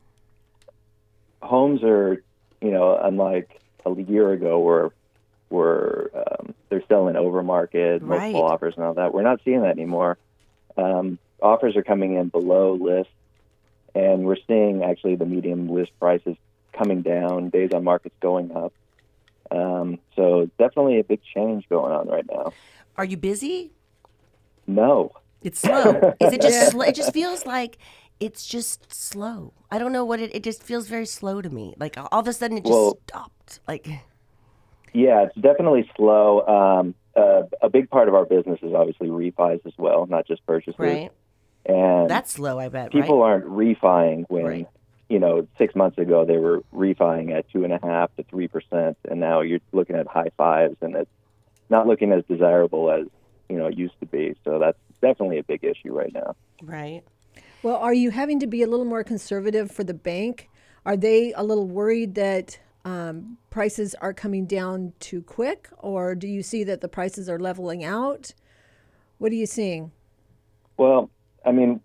homes 1.42 1.82
are, 1.82 2.22
you 2.62 2.70
know, 2.70 2.98
unlike 3.02 3.60
a 3.84 3.94
year 4.00 4.32
ago 4.32 4.58
where 4.60 4.90
where 5.50 6.08
um, 6.16 6.54
they're 6.68 6.82
selling 6.88 7.16
over 7.16 7.42
market, 7.42 8.02
Right. 8.02 8.32
multiple 8.32 8.42
offers 8.44 8.74
and 8.76 8.84
all 8.86 8.94
that. 8.94 9.12
We're 9.12 9.22
not 9.22 9.40
seeing 9.44 9.60
that 9.60 9.70
anymore. 9.72 10.16
Um, 10.76 11.18
offers 11.42 11.76
are 11.76 11.82
coming 11.82 12.14
in 12.14 12.28
below 12.28 12.74
list, 12.74 13.10
and 13.94 14.24
we're 14.24 14.36
seeing 14.46 14.82
actually 14.82 15.16
the 15.16 15.26
medium 15.26 15.68
list 15.68 15.92
prices 16.00 16.36
coming 16.72 17.02
down, 17.02 17.50
days 17.50 17.70
on 17.74 17.84
markets 17.84 18.14
going 18.20 18.50
up. 18.56 18.72
Um, 19.50 19.98
so 20.16 20.50
definitely 20.58 20.98
a 20.98 21.04
big 21.04 21.20
change 21.34 21.68
going 21.68 21.92
on 21.92 22.08
right 22.08 22.24
now. 22.30 22.52
Are 22.96 23.04
you 23.04 23.16
busy? 23.16 23.72
No, 24.66 25.12
It's 25.42 25.60
slow. 25.60 26.14
Is 26.20 26.32
it 26.32 26.40
just? 26.40 26.70
Sl- 26.72 26.82
it 26.82 26.94
just 26.94 27.12
feels 27.12 27.44
like 27.46 27.78
it's 28.18 28.46
just 28.46 28.92
slow. 28.92 29.52
I 29.70 29.78
don't 29.78 29.92
know 29.92 30.04
what 30.04 30.20
it. 30.20 30.34
It 30.34 30.42
just 30.42 30.62
feels 30.62 30.88
very 30.88 31.04
slow 31.06 31.42
to 31.42 31.50
me. 31.50 31.74
Like 31.78 31.96
all 31.98 32.08
of 32.20 32.26
a 32.28 32.32
sudden 32.32 32.56
it 32.58 32.62
just 32.64 32.72
Well- 32.72 32.98
stopped. 33.06 33.60
Like 33.68 33.86
Yeah, 34.92 35.24
it's 35.24 35.34
definitely 35.36 35.88
slow. 35.96 36.40
Um, 36.46 36.94
uh, 37.16 37.42
a 37.62 37.68
big 37.68 37.90
part 37.90 38.08
of 38.08 38.14
our 38.14 38.24
business 38.24 38.58
is 38.62 38.72
obviously 38.74 39.08
refis 39.08 39.64
as 39.66 39.72
well, 39.76 40.06
not 40.06 40.26
just 40.26 40.44
purchases. 40.46 40.78
right. 40.78 41.12
And 41.66 42.08
That's 42.10 42.32
slow. 42.32 42.58
I 42.58 42.68
bet. 42.68 42.90
people 42.92 43.20
right. 43.20 43.30
aren't 43.32 43.46
refining 43.46 44.24
when, 44.28 44.44
Right. 44.44 44.68
you 45.08 45.18
know, 45.18 45.46
six 45.58 45.74
months 45.74 45.96
ago 45.98 46.24
they 46.24 46.36
were 46.36 46.62
refining 46.72 47.32
at 47.32 47.48
two 47.50 47.64
and 47.64 47.72
a 47.72 47.78
half 47.82 48.14
to 48.16 48.22
three 48.24 48.48
percent, 48.48 48.98
and 49.08 49.20
now 49.20 49.40
you're 49.40 49.60
looking 49.72 49.96
at 49.96 50.06
high 50.06 50.30
fives, 50.36 50.76
and 50.82 50.94
it's 50.94 51.10
not 51.70 51.86
looking 51.86 52.12
as 52.12 52.22
desirable 52.26 52.90
as 52.90 53.06
you 53.48 53.56
know 53.56 53.66
it 53.66 53.78
used 53.78 53.98
to 54.00 54.06
be. 54.06 54.34
So 54.44 54.58
that's 54.58 54.78
definitely 55.00 55.38
a 55.38 55.42
big 55.44 55.64
issue 55.64 55.92
right 55.96 56.12
now. 56.12 56.36
Right. 56.62 57.02
Well, 57.62 57.76
are 57.76 57.94
you 57.94 58.10
having 58.10 58.40
to 58.40 58.46
be 58.46 58.62
a 58.62 58.66
little 58.66 58.84
more 58.84 59.02
conservative 59.02 59.70
for 59.70 59.84
the 59.84 59.94
bank? 59.94 60.50
Are 60.84 60.98
they 60.98 61.32
a 61.32 61.42
little 61.42 61.66
worried 61.66 62.14
that 62.16 62.58
um, 62.84 63.38
prices 63.48 63.94
are 64.02 64.12
coming 64.12 64.44
down 64.44 64.92
too 65.00 65.22
quick, 65.22 65.70
or 65.78 66.14
do 66.14 66.28
you 66.28 66.42
see 66.42 66.62
that 66.64 66.82
the 66.82 66.88
prices 66.88 67.26
are 67.30 67.38
leveling 67.38 67.82
out? 67.82 68.34
What 69.16 69.32
are 69.32 69.36
you 69.36 69.46
seeing? 69.46 69.92
Well, 70.76 71.08
I 71.44 71.52
mean, 71.52 71.80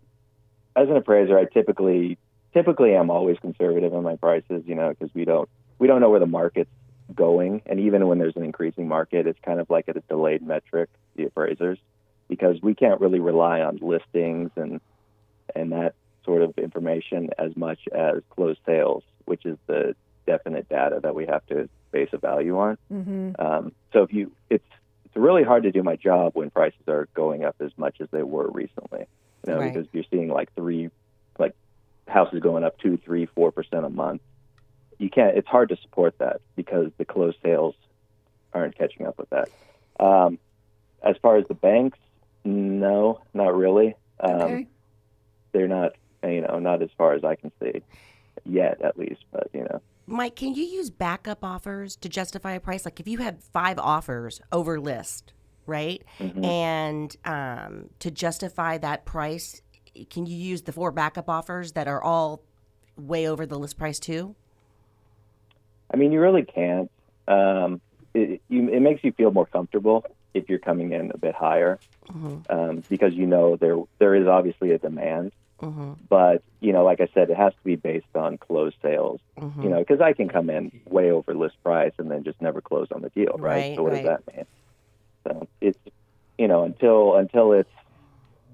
as 0.75 0.89
an 0.89 0.95
appraiser, 0.95 1.37
I 1.37 1.45
typically 1.45 2.17
typically 2.53 2.95
I'm 2.95 3.09
always 3.09 3.37
conservative 3.39 3.93
in 3.93 4.03
my 4.03 4.15
prices, 4.15 4.63
you 4.65 4.75
know, 4.75 4.89
because 4.89 5.13
we 5.13 5.25
don't 5.25 5.49
we 5.77 5.87
don't 5.87 6.01
know 6.01 6.09
where 6.09 6.19
the 6.19 6.25
market's 6.25 6.71
going, 7.13 7.61
and 7.65 7.79
even 7.79 8.07
when 8.07 8.19
there's 8.19 8.35
an 8.35 8.43
increasing 8.43 8.87
market, 8.87 9.27
it's 9.27 9.39
kind 9.43 9.59
of 9.59 9.69
like 9.69 9.87
a 9.87 9.93
delayed 10.07 10.41
metric, 10.41 10.89
the 11.15 11.25
appraisers, 11.25 11.79
because 12.27 12.61
we 12.61 12.75
can't 12.75 13.01
really 13.01 13.19
rely 13.19 13.61
on 13.61 13.77
listings 13.81 14.51
and 14.55 14.79
and 15.55 15.71
that 15.71 15.95
sort 16.25 16.41
of 16.43 16.57
information 16.57 17.29
as 17.37 17.55
much 17.55 17.79
as 17.91 18.21
closed 18.29 18.59
sales, 18.65 19.03
which 19.25 19.45
is 19.45 19.57
the 19.67 19.95
definite 20.27 20.69
data 20.69 20.99
that 21.01 21.15
we 21.15 21.25
have 21.25 21.45
to 21.47 21.67
base 21.91 22.09
a 22.13 22.17
value 22.17 22.57
on. 22.59 22.77
Mm-hmm. 22.93 23.31
Um, 23.39 23.71
so 23.91 24.03
if 24.03 24.13
you, 24.13 24.31
it's 24.49 24.63
it's 25.05 25.15
really 25.15 25.43
hard 25.43 25.63
to 25.63 25.71
do 25.71 25.81
my 25.81 25.95
job 25.95 26.33
when 26.35 26.51
prices 26.51 26.87
are 26.87 27.07
going 27.15 27.43
up 27.43 27.55
as 27.59 27.71
much 27.77 27.97
as 27.99 28.07
they 28.11 28.21
were 28.21 28.47
recently. 28.51 29.07
You 29.45 29.53
know, 29.53 29.59
Right. 29.59 29.73
because 29.73 29.87
you're 29.93 30.03
seeing 30.11 30.29
like 30.29 30.53
three, 30.55 30.89
like 31.37 31.53
houses 32.07 32.39
going 32.41 32.63
up 32.63 32.77
two, 32.79 32.97
three, 32.97 33.25
four 33.27 33.51
percent 33.51 33.85
a 33.85 33.89
month. 33.89 34.21
You 34.97 35.09
can't. 35.09 35.37
It's 35.37 35.47
hard 35.47 35.69
to 35.69 35.77
support 35.77 36.17
that 36.17 36.41
because 36.55 36.91
the 36.97 37.05
closed 37.05 37.37
sales 37.41 37.75
aren't 38.53 38.77
catching 38.77 39.05
up 39.05 39.17
with 39.17 39.29
that. 39.29 39.49
Um, 39.99 40.39
as 41.01 41.15
far 41.21 41.37
as 41.37 41.47
the 41.47 41.53
banks, 41.53 41.97
no, 42.43 43.21
not 43.33 43.55
really. 43.55 43.95
Um, 44.19 44.31
Okay. 44.41 44.67
They're 45.51 45.67
not, 45.67 45.93
you 46.23 46.41
know, 46.41 46.59
not 46.59 46.81
as 46.81 46.89
far 46.97 47.13
as 47.13 47.23
I 47.23 47.35
can 47.35 47.51
see 47.61 47.81
yet, 48.45 48.81
at 48.81 48.97
least. 48.99 49.23
But 49.31 49.47
you 49.53 49.61
know, 49.61 49.81
Mike, 50.05 50.35
can 50.35 50.53
you 50.53 50.63
use 50.63 50.89
backup 50.89 51.43
offers 51.43 51.95
to 51.97 52.09
justify 52.09 52.51
a 52.53 52.59
price? 52.59 52.85
Like 52.85 52.99
if 52.99 53.07
you 53.07 53.17
have 53.19 53.41
five 53.43 53.79
offers 53.79 54.41
over 54.51 54.79
list, 54.79 55.33
right, 55.69 56.03
Mm-hmm. 56.19 56.43
and 56.43 57.15
um, 57.25 57.89
to 57.99 58.11
justify 58.11 58.77
that 58.79 59.05
price, 59.05 59.61
can 60.09 60.25
you 60.25 60.35
use 60.35 60.63
the 60.63 60.71
four 60.73 60.91
backup 60.91 61.29
offers 61.29 61.71
that 61.73 61.87
are 61.87 62.03
all 62.03 62.41
way 62.97 63.27
over 63.27 63.45
the 63.45 63.57
list 63.57 63.77
price 63.77 63.99
too? 63.99 64.35
I 65.93 65.97
mean, 65.97 66.11
you 66.11 66.19
really 66.19 66.43
can't. 66.43 66.91
Um, 67.27 67.81
it, 68.13 68.41
you, 68.49 68.69
it 68.69 68.81
makes 68.81 69.03
you 69.03 69.11
feel 69.11 69.31
more 69.31 69.45
comfortable 69.45 70.05
if 70.33 70.49
you're 70.49 70.59
coming 70.59 70.91
in 70.91 71.11
a 71.11 71.17
bit 71.17 71.33
higher, 71.35 71.79
um, 72.49 72.83
because 72.89 73.13
you 73.13 73.25
know 73.25 73.55
there 73.55 73.77
there 73.99 74.15
is 74.15 74.27
obviously 74.27 74.71
a 74.71 74.77
demand. 74.77 75.31
But 76.07 76.41
you 76.61 76.71
know, 76.71 76.85
like 76.85 77.01
I 77.01 77.09
said, 77.13 77.29
it 77.29 77.35
has 77.37 77.53
to 77.53 77.63
be 77.65 77.75
based 77.75 78.15
on 78.15 78.37
closed 78.37 78.77
sales. 78.81 79.19
You 79.63 79.69
know, 79.69 79.79
because 79.79 79.99
I 80.01 80.13
can 80.13 80.29
come 80.29 80.49
in 80.49 80.71
way 80.85 81.11
over 81.11 81.33
list 81.33 81.61
price 81.63 81.91
and 81.97 82.09
then 82.09 82.23
just 82.23 82.41
never 82.41 82.61
close 82.61 82.87
on 82.91 83.01
the 83.01 83.09
deal, 83.09 83.35
right? 83.37 83.55
Right, 83.55 83.75
so 83.75 83.83
what 83.83 83.93
right. 83.93 84.03
does 84.03 84.17
that 84.25 84.35
mean? 84.35 84.45
So 85.29 85.47
it's 85.61 85.77
you 86.37 86.47
know 86.47 86.63
until 86.63 87.15
until 87.15 87.53
it's 87.53 87.69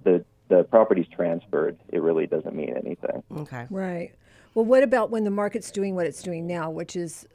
the 0.03 0.23
the 0.47 0.63
property's 0.63 1.07
transferred, 1.07 1.77
it 1.89 2.01
really 2.01 2.27
doesn't 2.27 2.55
mean 2.55 2.75
anything. 2.77 3.23
Okay. 3.37 3.67
Right. 3.69 4.11
Well, 4.53 4.65
what 4.65 4.83
about 4.83 5.09
when 5.09 5.23
the 5.23 5.31
market's 5.31 5.71
doing 5.71 5.95
what 5.95 6.05
it's 6.05 6.21
doing 6.21 6.47
now, 6.47 6.69
which 6.69 6.95
is 6.95 7.27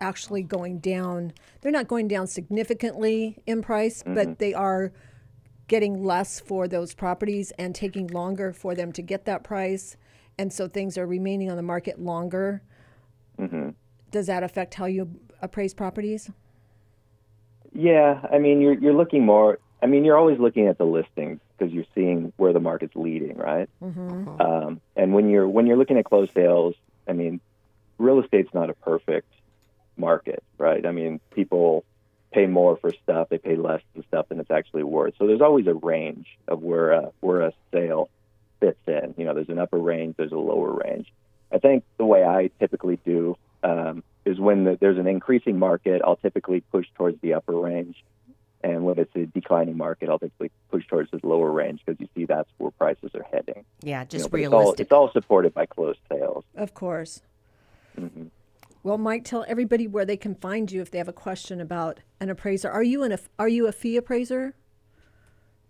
actually 0.00 0.42
going 0.42 0.78
down? 0.80 1.32
They're 1.60 1.72
not 1.72 1.88
going 1.88 2.08
down 2.08 2.26
significantly 2.26 3.38
in 3.46 3.62
price, 3.62 4.02
but 4.04 4.38
they 4.38 4.54
are 4.54 4.92
getting 5.68 6.02
less 6.02 6.40
for 6.40 6.66
those 6.66 6.94
properties 6.94 7.52
and 7.58 7.74
taking 7.74 8.06
longer 8.08 8.52
for 8.52 8.74
them 8.74 8.90
to 8.92 9.02
get 9.02 9.24
that 9.26 9.44
price. 9.44 9.96
And 10.38 10.52
so 10.52 10.68
things 10.68 10.98
are 10.98 11.06
remaining 11.06 11.50
on 11.50 11.56
the 11.56 11.62
market 11.62 12.00
longer. 12.00 12.62
Mm-hmm. 13.38 13.70
Does 14.10 14.26
that 14.26 14.42
affect 14.42 14.74
how 14.74 14.86
you 14.86 15.20
appraise 15.40 15.74
properties? 15.74 16.30
Yeah, 17.78 18.26
I 18.32 18.38
mean, 18.38 18.60
you're 18.60 18.74
you're 18.74 18.92
looking 18.92 19.24
more. 19.24 19.60
I 19.80 19.86
mean, 19.86 20.04
you're 20.04 20.18
always 20.18 20.40
looking 20.40 20.66
at 20.66 20.78
the 20.78 20.84
listings 20.84 21.38
because 21.56 21.72
you're 21.72 21.84
seeing 21.94 22.32
where 22.36 22.52
the 22.52 22.58
market's 22.58 22.96
leading, 22.96 23.36
right? 23.36 23.68
Um, 24.40 24.80
and 24.96 25.04
And 25.08 25.14
when 25.14 25.30
you're 25.30 25.48
when 25.48 25.68
you're 25.68 25.76
looking 25.76 25.96
at 25.96 26.04
closed 26.04 26.32
sales, 26.34 26.74
I 27.06 27.12
mean, 27.12 27.40
real 27.96 28.18
estate's 28.20 28.52
not 28.52 28.68
a 28.68 28.74
perfect 28.74 29.32
market, 29.96 30.42
right? 30.58 30.84
I 30.84 30.90
mean, 30.90 31.20
people 31.30 31.84
pay 32.32 32.46
more 32.46 32.76
for 32.76 32.92
stuff, 33.04 33.28
they 33.28 33.38
pay 33.38 33.54
less 33.54 33.80
for 33.94 34.02
stuff 34.02 34.28
than 34.28 34.40
it's 34.40 34.50
actually 34.50 34.82
worth. 34.82 35.14
So 35.16 35.28
there's 35.28 35.40
always 35.40 35.68
a 35.68 35.74
range 35.74 36.26
of 36.48 36.60
where 36.62 36.90
a, 36.90 37.12
where 37.20 37.42
a 37.42 37.52
sale 37.72 38.10
fits 38.58 38.80
in. 38.88 39.14
You 39.16 39.24
know, 39.24 39.34
there's 39.34 39.48
an 39.48 39.60
upper 39.60 39.78
range, 39.78 40.16
there's 40.16 40.32
a 40.32 40.36
lower 40.36 40.72
range. 40.72 41.12
I 41.52 41.58
think 41.58 41.84
the 41.96 42.04
way 42.04 42.24
I 42.24 42.50
typically 42.58 42.98
do 43.04 43.36
um, 43.62 44.02
is 44.28 44.38
when 44.38 44.64
the, 44.64 44.78
there's 44.80 44.98
an 44.98 45.06
increasing 45.06 45.58
market, 45.58 46.02
I'll 46.04 46.16
typically 46.16 46.60
push 46.60 46.86
towards 46.96 47.20
the 47.22 47.34
upper 47.34 47.54
range. 47.54 47.96
And 48.62 48.84
when 48.84 48.98
it's 48.98 49.14
a 49.14 49.24
declining 49.26 49.76
market, 49.76 50.08
I'll 50.08 50.18
typically 50.18 50.50
push 50.70 50.86
towards 50.88 51.10
the 51.12 51.20
lower 51.22 51.50
range 51.50 51.80
because 51.84 52.00
you 52.00 52.08
see 52.14 52.24
that's 52.24 52.50
where 52.58 52.72
prices 52.72 53.10
are 53.14 53.24
heading. 53.32 53.64
Yeah, 53.82 54.00
You 54.02 54.06
just 54.08 54.24
know, 54.24 54.28
but 54.30 54.40
it's 54.40 54.52
all, 54.52 54.58
realistic. 54.60 54.80
it's 54.84 54.92
all 54.92 55.10
supported 55.12 55.54
by 55.54 55.66
closed 55.66 56.00
sales. 56.10 56.44
Of 56.56 56.74
course. 56.74 57.22
hmm 57.96 58.24
Well, 58.82 58.98
Mike, 58.98 59.24
tell 59.24 59.44
everybody 59.48 59.86
where 59.86 60.04
they 60.04 60.16
can 60.16 60.34
find 60.34 60.70
you 60.70 60.82
if 60.82 60.90
they 60.90 60.98
have 60.98 61.08
a 61.08 61.12
question 61.12 61.60
about 61.60 62.00
an 62.20 62.30
appraiser. 62.30 62.68
Are 62.68 62.82
you 62.82 63.04
an 63.04 63.16
are 63.38 63.48
you 63.48 63.66
a 63.68 63.72
fee 63.72 63.96
appraiser? 63.96 64.54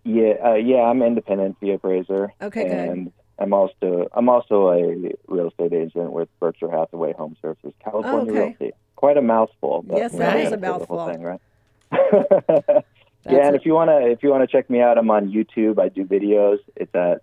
Yeah, 0.03 0.33
uh, 0.43 0.53
yeah, 0.55 0.77
I'm 0.81 1.03
independent 1.03 1.57
fee 1.59 1.71
appraiser. 1.71 2.33
Okay, 2.41 2.63
good. 2.67 3.11
I'm 3.39 3.53
also 3.53 4.07
I'm 4.13 4.27
also 4.29 4.69
a 4.69 5.13
real 5.27 5.47
estate 5.47 5.73
agent 5.73 6.11
with 6.11 6.27
Berkshire 6.39 6.69
Hathaway 6.69 7.13
Home 7.13 7.35
Services 7.41 7.73
California 7.83 8.31
Oh, 8.33 8.35
okay. 8.35 8.55
Realty. 8.59 8.71
Quite 8.95 9.17
a 9.17 9.21
mouthful. 9.21 9.83
but, 9.87 9.97
Yes, 9.97 10.11
you 10.13 10.19
that 10.19 10.33
know, 10.35 10.41
is 10.41 10.51
a 10.51 10.57
gotta 10.57 10.79
say 10.79 10.79
the 10.79 10.85
whole 10.85 10.97
mouthful. 10.97 11.13
thing, 11.13 11.23
right? 11.23 12.83
Yeah, 13.25 13.45
and 13.47 13.53
a- 13.55 13.59
if 13.59 13.65
you 13.65 13.73
wanna 13.73 13.97
if 14.07 14.23
you 14.23 14.29
wanna 14.29 14.47
check 14.47 14.69
me 14.69 14.81
out, 14.81 14.97
I'm 14.97 15.09
on 15.11 15.29
YouTube. 15.31 15.79
I 15.79 15.89
do 15.89 16.05
videos. 16.05 16.59
It's 16.75 16.93
at 16.95 17.21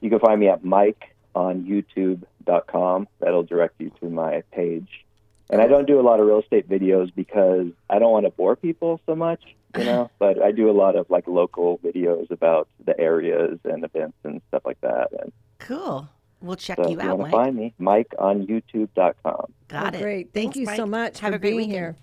you 0.00 0.10
can 0.10 0.18
find 0.18 0.38
me 0.40 0.48
at 0.48 0.64
Mike 0.64 1.14
on 1.34 1.64
YouTube.com. 1.64 3.08
That'll 3.20 3.42
direct 3.42 3.80
you 3.80 3.90
to 4.00 4.08
my 4.10 4.42
page. 4.52 5.04
And 5.48 5.60
I 5.60 5.66
don't 5.66 5.86
do 5.86 5.98
a 5.98 6.02
lot 6.02 6.20
of 6.20 6.26
real 6.26 6.40
estate 6.40 6.68
videos 6.68 7.12
because 7.14 7.66
I 7.88 7.98
don't 7.98 8.12
want 8.12 8.24
to 8.26 8.30
bore 8.30 8.54
people 8.54 9.00
so 9.06 9.16
much, 9.16 9.42
you 9.78 9.84
know. 9.84 10.10
but 10.18 10.42
I 10.42 10.52
do 10.52 10.70
a 10.70 10.72
lot 10.72 10.96
of 10.96 11.08
like 11.10 11.26
local 11.28 11.78
videos 11.78 12.30
about 12.30 12.68
the 12.84 12.98
areas 12.98 13.58
and 13.64 13.84
events 13.84 14.16
and 14.24 14.40
stuff 14.48 14.62
like 14.64 14.80
that. 14.80 15.08
And 15.20 15.32
Cool. 15.58 16.08
We'll 16.42 16.56
check 16.56 16.78
so 16.82 16.88
you 16.88 16.98
if 16.98 17.04
you 17.04 17.10
out, 17.10 17.18
want 17.18 17.32
Mike. 17.32 17.40
to 17.40 17.44
find 17.44 17.56
me, 17.56 17.74
Mike 17.78 18.14
on 18.18 18.46
YouTube.com. 18.46 19.52
Got 19.68 19.94
Oh, 19.94 19.98
it. 19.98 20.02
Great. 20.02 20.32
Thank 20.32 20.54
Thanks, 20.54 20.70
you 20.70 20.76
so 20.76 20.86
much 20.86 21.20
Have 21.20 21.32
for 21.32 21.36
a 21.36 21.38
great 21.38 21.50
being 21.50 21.56
weekend. 21.68 21.74
here. 21.74 21.96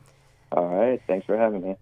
All 0.51 0.67
right, 0.67 1.01
thanks 1.08 1.25
for 1.25 1.36
having 1.38 1.62
me. 1.62 1.75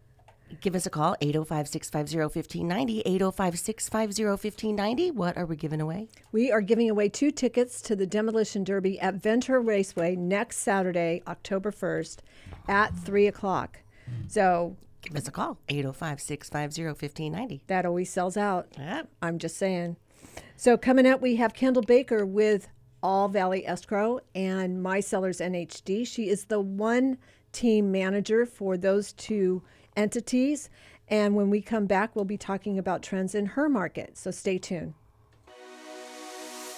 Give 0.61 0.73
us 0.75 0.85
a 0.85 0.89
call, 0.89 1.17
805 1.21 1.67
650 1.67 2.17
1590. 2.39 3.01
805 3.01 3.59
650 3.59 4.23
1590. 4.25 5.11
What 5.11 5.35
are 5.37 5.45
we 5.45 5.55
giving 5.57 5.81
away? 5.81 6.07
We 6.31 6.49
are 6.51 6.61
giving 6.61 6.89
away 6.89 7.09
two 7.09 7.31
tickets 7.31 7.81
to 7.81 7.95
the 7.95 8.05
Demolition 8.07 8.63
Derby 8.63 8.99
at 9.01 9.15
Ventura 9.15 9.59
Raceway 9.59 10.15
next 10.15 10.57
Saturday, 10.59 11.23
October 11.27 11.71
1st 11.71 12.19
at 12.69 12.95
3 12.95 13.27
o'clock. 13.27 13.79
So 14.27 14.77
Give 15.05 15.15
us 15.17 15.27
a 15.27 15.31
call, 15.31 15.57
805 15.69 16.19
650 16.19 16.83
1590. 16.85 17.61
that 17.67 17.85
always 17.85 18.09
sells 18.09 18.37
out. 18.37 18.67
Yep. 18.77 19.07
I'm 19.21 19.39
just 19.39 19.57
saying. 19.57 19.97
So 20.57 20.77
coming 20.77 21.05
up, 21.05 21.21
we 21.21 21.35
have 21.35 21.53
Kendall 21.53 21.83
Baker 21.83 22.25
with 22.25 22.67
All 23.03 23.27
Valley 23.27 23.65
Escrow 23.67 24.19
and 24.33 24.81
My 24.81 24.99
Sellers 24.99 25.39
NHD. 25.39 26.07
She 26.07 26.29
is 26.29 26.45
the 26.45 26.59
one 26.59 27.17
team 27.51 27.91
manager 27.91 28.45
for 28.45 28.77
those 28.77 29.13
two 29.13 29.61
entities. 29.95 30.69
And 31.07 31.35
when 31.35 31.49
we 31.49 31.61
come 31.61 31.85
back, 31.85 32.15
we'll 32.15 32.25
be 32.25 32.37
talking 32.37 32.79
about 32.79 33.03
trends 33.03 33.35
in 33.35 33.45
her 33.45 33.69
market. 33.69 34.17
So 34.17 34.31
stay 34.31 34.57
tuned. 34.57 34.93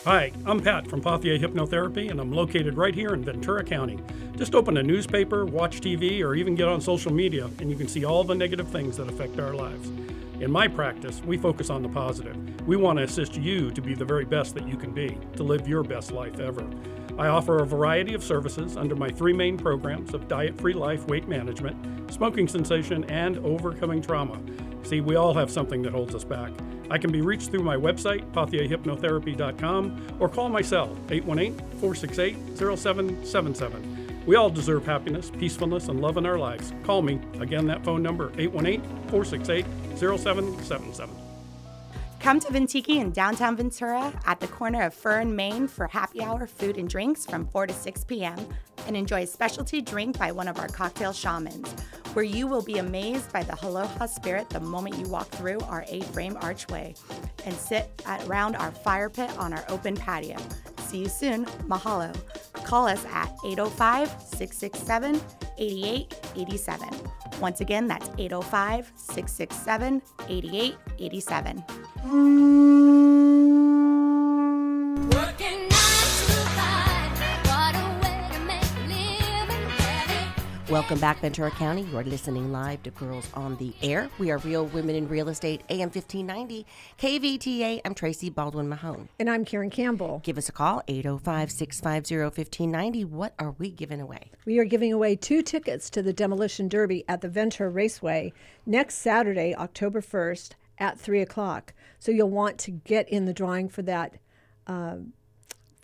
Hi, 0.08 0.32
I'm 0.46 0.62
Pat 0.62 0.88
from 0.88 1.02
Pothier 1.02 1.38
Hypnotherapy, 1.38 2.10
and 2.10 2.22
I'm 2.22 2.32
located 2.32 2.78
right 2.78 2.96
here 2.96 3.10
in 3.10 3.26
Ventura 3.26 3.62
County. 3.62 4.00
Just 4.38 4.56
open 4.56 4.78
a 4.78 4.82
newspaper, 4.82 5.46
watch 5.46 5.82
TV, 5.82 6.24
or 6.24 6.34
even 6.34 6.56
get 6.56 6.70
on 6.70 6.80
social 6.80 7.12
media, 7.12 7.50
and 7.60 7.70
you 7.70 7.76
can 7.76 7.90
see 7.90 8.06
all 8.06 8.24
the 8.24 8.34
negative 8.34 8.70
things 8.70 8.96
that 8.96 9.10
affect 9.10 9.38
our 9.38 9.54
lives. 9.54 9.90
In 10.40 10.50
my 10.50 10.66
practice, 10.66 11.22
we 11.26 11.38
focus 11.38 11.70
on 11.70 11.84
the 11.84 11.90
positive. 11.90 12.38
We 12.66 12.78
want 12.78 13.00
to 13.00 13.04
assist 13.04 13.36
you 13.36 13.70
to 13.72 13.82
be 13.82 13.96
the 13.96 14.06
very 14.06 14.24
best 14.24 14.56
that 14.56 14.66
you 14.66 14.78
can 14.78 14.94
be, 14.94 15.18
to 15.36 15.44
live 15.44 15.68
your 15.68 15.84
best 15.84 16.14
life 16.14 16.40
ever. 16.40 16.66
I 17.20 17.28
offer 17.28 17.58
a 17.62 17.68
variety 17.68 18.14
of 18.14 18.24
services 18.24 18.78
under 18.78 18.96
my 18.96 19.10
three 19.10 19.34
main 19.34 19.58
programs 19.58 20.14
of 20.14 20.30
diet 20.30 20.58
free 20.58 20.74
life, 20.74 21.06
weight 21.08 21.28
management, 21.28 22.14
smoking 22.14 22.48
cessation, 22.48 23.04
and 23.10 23.40
overcoming 23.40 24.02
trauma. 24.02 24.40
See, 24.88 25.02
we 25.02 25.18
all 25.18 25.34
have 25.34 25.52
something 25.52 25.82
that 25.82 25.92
holds 25.92 26.16
us 26.16 26.24
back. 26.24 26.50
I 26.90 26.98
can 26.98 27.12
be 27.12 27.20
reached 27.20 27.52
through 27.52 27.64
my 27.64 27.76
website, 27.76 28.24
pathierhypnotherapy.com, 28.32 30.18
or 30.18 30.30
call 30.30 30.48
my 30.48 30.62
cell, 30.62 30.98
818 31.10 31.58
468 31.82 32.58
0777. 32.58 34.24
We 34.26 34.38
all 34.38 34.50
deserve 34.50 34.86
happiness, 34.86 35.30
peacefulness, 35.30 35.90
and 35.90 36.00
love 36.00 36.16
in 36.16 36.26
our 36.26 36.38
lives. 36.38 36.72
Call 36.86 37.02
me. 37.02 37.20
Again, 37.42 37.68
that 37.68 37.84
phone 37.84 38.02
number, 38.02 38.32
818 38.38 38.82
468 39.10 39.66
0777. 39.98 41.27
Come 42.20 42.40
to 42.42 42.48
Ventiki 42.48 42.98
in 42.98 43.12
downtown 43.12 43.56
Ventura 43.56 44.12
at 44.26 44.40
the 44.40 44.48
corner 44.48 44.82
of 44.82 44.94
Fern, 44.94 45.36
Main 45.36 45.68
for 45.68 45.88
happy 45.88 46.22
hour 46.22 46.46
food 46.46 46.78
and 46.78 46.90
drinks 46.90 47.26
from 47.26 47.48
4 47.48 47.68
to 47.68 47.74
6 47.74 48.04
p.m. 48.06 48.38
and 48.86 48.98
enjoy 48.98 49.22
a 49.22 49.28
specialty 49.28 49.82
drink 49.82 50.18
by 50.18 50.32
one 50.32 50.48
of 50.48 50.60
our 50.60 50.68
cocktail 50.68 51.14
shamans, 51.14 51.72
where 52.14 52.26
you 52.26 52.48
will 52.48 52.64
be 52.64 52.80
amazed 52.80 53.32
by 53.32 53.44
the 53.44 53.58
aloha 53.64 54.08
spirit 54.08 54.50
the 54.50 54.60
moment 54.60 54.98
you 54.98 55.08
walk 55.08 55.30
through 55.30 55.60
our 55.62 55.86
A 55.88 56.02
frame 56.02 56.38
archway 56.42 56.96
and 57.46 57.56
sit 57.56 57.90
at, 58.06 58.26
around 58.28 58.56
our 58.56 58.72
fire 58.72 59.10
pit 59.10 59.32
on 59.38 59.54
our 59.54 59.64
open 59.70 59.96
patio. 59.96 60.38
See 60.80 60.98
you 60.98 61.10
soon. 61.10 61.46
Mahalo. 61.68 62.14
Call 62.66 62.88
us 62.88 63.06
at 63.06 63.32
805 63.46 64.10
667 64.22 65.22
8887. 65.58 66.90
Once 67.40 67.62
again, 67.62 67.88
that's 67.88 68.10
805 68.18 68.92
667 68.96 70.02
8887. 70.28 73.27
Welcome 80.70 81.00
back, 81.00 81.22
Ventura 81.22 81.50
County. 81.50 81.84
You're 81.84 82.04
listening 82.04 82.52
live 82.52 82.84
to 82.84 82.92
Girls 82.92 83.30
on 83.34 83.56
the 83.56 83.74
Air. 83.82 84.10
We 84.20 84.32
are 84.32 84.38
Real 84.40 84.66
Women 84.66 84.96
in 84.96 85.08
Real 85.08 85.30
Estate, 85.30 85.62
AM 85.70 85.90
1590, 85.90 86.66
KVTA. 87.00 87.80
I'm 87.86 87.94
Tracy 87.94 88.30
Baldwin 88.30 88.68
Mahone. 88.68 89.08
And 89.18 89.30
I'm 89.30 89.46
Karen 89.46 89.70
Campbell. 89.70 90.20
Give 90.26 90.38
us 90.38 90.50
a 90.50 90.52
call, 90.52 90.84
805 90.90 91.52
650 91.52 92.18
1590. 92.18 93.06
What 93.06 93.34
are 93.40 93.52
we 93.52 93.72
giving 93.72 94.02
away? 94.02 94.30
We 94.46 94.60
are 94.60 94.66
giving 94.66 94.92
away 94.92 95.16
two 95.16 95.42
tickets 95.42 95.90
to 95.92 96.02
the 96.02 96.12
Demolition 96.12 96.68
Derby 96.68 97.06
at 97.08 97.22
the 97.22 97.30
Ventura 97.30 97.70
Raceway 97.70 98.34
next 98.66 98.96
Saturday, 98.96 99.56
October 99.56 100.02
1st 100.02 100.52
at 100.80 101.00
3 101.00 101.22
o'clock. 101.22 101.74
So 101.98 102.12
you'll 102.12 102.30
want 102.30 102.58
to 102.58 102.72
get 102.72 103.08
in 103.08 103.24
the 103.24 103.34
drawing 103.34 103.70
for 103.70 103.84
that. 103.84 104.16
Um, 104.68 105.14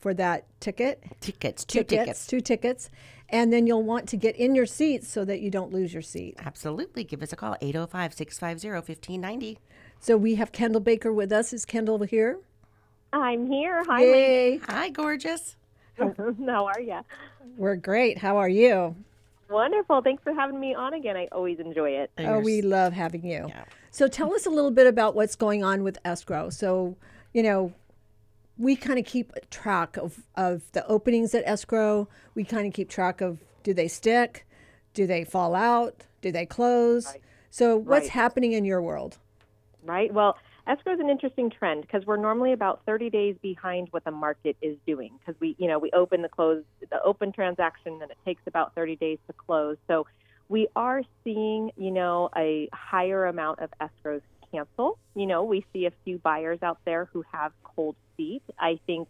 for 0.04 0.14
that 0.14 0.44
ticket, 0.60 1.02
Tickets, 1.22 1.64
two 1.64 1.82
tickets. 1.82 2.28
two 2.28 2.42
tickets, 2.42 2.90
and 3.30 3.54
then 3.54 3.66
you'll 3.66 3.84
want 3.84 4.10
to 4.10 4.18
get 4.18 4.36
in 4.36 4.54
your 4.54 4.66
seats 4.66 5.08
so 5.08 5.24
that 5.24 5.40
you 5.40 5.50
don't 5.50 5.72
lose 5.72 5.94
your 5.94 6.02
seat. 6.02 6.36
Absolutely. 6.46 7.06
Give 7.06 7.24
us 7.24 7.32
a 7.32 7.38
call, 7.38 7.56
805 7.62 8.14
650 8.14 8.68
1590. 8.70 9.60
So 10.02 10.18
we 10.18 10.36
have 10.36 10.52
Kendall 10.52 10.82
Baker 10.82 11.14
with 11.14 11.32
us. 11.32 11.54
Is 11.54 11.64
Kendall 11.64 12.04
here? 12.04 12.38
I'm 13.14 13.48
here. 13.48 13.82
Hi, 13.86 14.02
Yay! 14.04 14.58
Hi, 14.58 14.90
gorgeous. 14.90 15.56
How 15.98 16.66
are 16.66 16.82
you? 16.82 17.00
We're 17.56 17.78
great. 17.78 18.18
How 18.18 18.36
are 18.36 18.50
you? 18.50 18.98
Wonderful. 19.50 20.02
Thanks 20.02 20.22
for 20.22 20.34
having 20.34 20.60
me 20.60 20.76
on 20.76 20.96
again. 20.96 21.16
I 21.16 21.30
always 21.32 21.60
enjoy 21.60 21.92
it. 21.92 22.12
Oh, 22.18 22.40
we 22.40 22.62
love 22.62 22.92
having 22.92 23.26
you. 23.26 23.46
Yeah. 23.48 23.64
So 23.92 24.10
tell 24.10 24.34
us 24.34 24.46
a 24.46 24.50
little 24.50 24.72
bit 24.72 24.86
about 24.86 25.16
what's 25.16 25.38
going 25.38 25.64
on 25.64 25.82
with 25.84 25.98
escrow. 26.04 26.50
So, 26.50 26.98
you 27.34 27.44
know, 27.44 27.72
we 28.58 28.76
kind 28.76 29.00
of 29.00 29.06
keep 29.06 29.34
track 29.50 29.98
of, 29.98 30.24
of 30.36 30.72
the 30.74 30.86
openings 30.88 31.34
at 31.34 31.44
escrow. 31.46 32.08
We 32.36 32.44
kind 32.44 32.68
of 32.68 32.74
keep 32.74 32.90
track 32.90 33.22
of 33.22 33.44
do 33.64 33.74
they 33.74 33.88
stick? 33.88 34.46
Do 34.94 35.08
they 35.08 35.24
fall 35.24 35.56
out? 35.56 36.06
Do 36.22 36.32
they 36.32 36.46
close? 36.46 37.16
So, 37.50 37.78
what's 37.78 38.06
Right. 38.06 38.10
happening 38.12 38.54
in 38.54 38.66
your 38.66 38.82
world? 38.82 39.18
Right. 39.84 40.14
Well, 40.14 40.38
escrow 40.68 40.94
is 40.94 41.00
an 41.00 41.10
interesting 41.10 41.50
trend 41.50 41.82
because 41.82 42.06
we're 42.06 42.18
normally 42.18 42.54
about 42.54 42.82
30 42.86 43.10
days 43.10 43.36
behind 43.42 43.88
what 43.92 44.04
the 44.06 44.12
market 44.12 44.56
is 44.62 44.78
doing 44.86 45.18
because 45.20 45.40
we, 45.40 45.56
you 45.58 45.68
know, 45.68 45.80
we 45.80 45.92
open 45.92 46.22
the 46.22 46.30
close 46.30 46.64
the 46.90 47.02
open 47.04 47.32
transaction 47.32 48.00
and 48.02 48.12
it 48.12 48.18
takes 48.26 48.42
about 48.48 48.74
30 48.76 48.96
days 48.96 49.18
to 49.28 49.34
close. 49.34 49.78
So 49.88 50.06
we 50.50 50.68
are 50.76 51.02
seeing, 51.24 51.72
you 51.76 51.92
know, 51.92 52.30
a 52.36 52.70
higher 52.74 53.26
amount 53.26 53.60
of 53.60 53.70
escrows 53.82 54.22
cancel. 54.54 54.98
You 55.16 55.26
know, 55.26 55.44
we 55.44 55.66
see 55.74 55.86
a 55.86 55.92
few 56.04 56.18
buyers 56.20 56.60
out 56.62 56.80
there 56.86 57.06
who 57.12 57.24
have 57.32 57.52
cold 57.64 57.96
feet. 58.16 58.44
I 58.60 58.80
think 58.86 59.08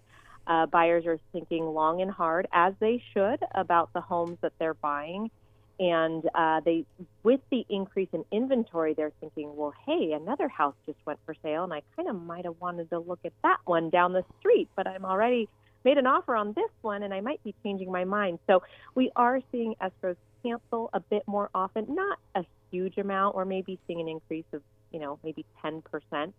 uh, 0.48 0.66
buyers 0.68 1.06
are 1.06 1.20
thinking 1.32 1.66
long 1.66 2.02
and 2.02 2.12
hard, 2.12 2.48
as 2.54 2.74
they 2.80 3.04
should, 3.14 3.40
about 3.54 3.92
the 3.94 4.02
homes 4.02 4.38
that 4.42 4.54
they're 4.60 4.74
buying. 4.74 5.30
And 5.80 6.24
uh, 6.36 6.62
they, 6.64 6.86
with 7.24 7.42
the 7.50 7.66
increase 7.70 8.10
in 8.14 8.24
inventory, 8.32 8.94
they're 8.94 9.12
thinking, 9.20 9.56
well, 9.56 9.74
hey, 9.86 10.14
another 10.14 10.48
house 10.48 10.76
just 10.86 11.00
went 11.06 11.20
for 11.26 11.36
sale, 11.42 11.64
and 11.64 11.74
I 11.74 11.82
kind 11.96 12.08
of 12.08 12.22
might 12.22 12.46
have 12.46 12.56
wanted 12.60 12.90
to 12.92 13.00
look 13.00 13.20
at 13.26 13.34
that 13.44 13.58
one 13.66 13.90
down 13.90 14.14
the 14.14 14.24
street, 14.40 14.70
but 14.76 14.88
I'm 14.88 15.04
already 15.04 15.50
made 15.84 15.98
an 15.98 16.08
offer 16.08 16.36
on 16.36 16.54
this 16.54 16.70
one 16.82 17.04
and 17.04 17.14
I 17.14 17.22
might 17.22 17.44
be 17.44 17.54
changing 17.64 17.92
my 17.92 18.06
mind. 18.06 18.40
So 18.48 18.64
we 18.96 19.12
are 19.16 19.42
seeing 19.52 19.76
escrows 19.82 20.16
cancel 20.44 20.90
a 20.94 21.00
bit 21.00 21.24
more 21.28 21.50
often, 21.54 21.86
not 21.90 22.20
a 22.36 22.46
huge 22.72 22.98
amount, 22.98 23.36
or 23.36 23.46
maybe 23.46 23.80
seeing 23.88 24.02
an 24.02 24.08
increase 24.08 24.46
of, 24.54 24.62
you 24.94 25.00
know, 25.00 25.20
maybe 25.24 25.46
10%, 25.66 26.34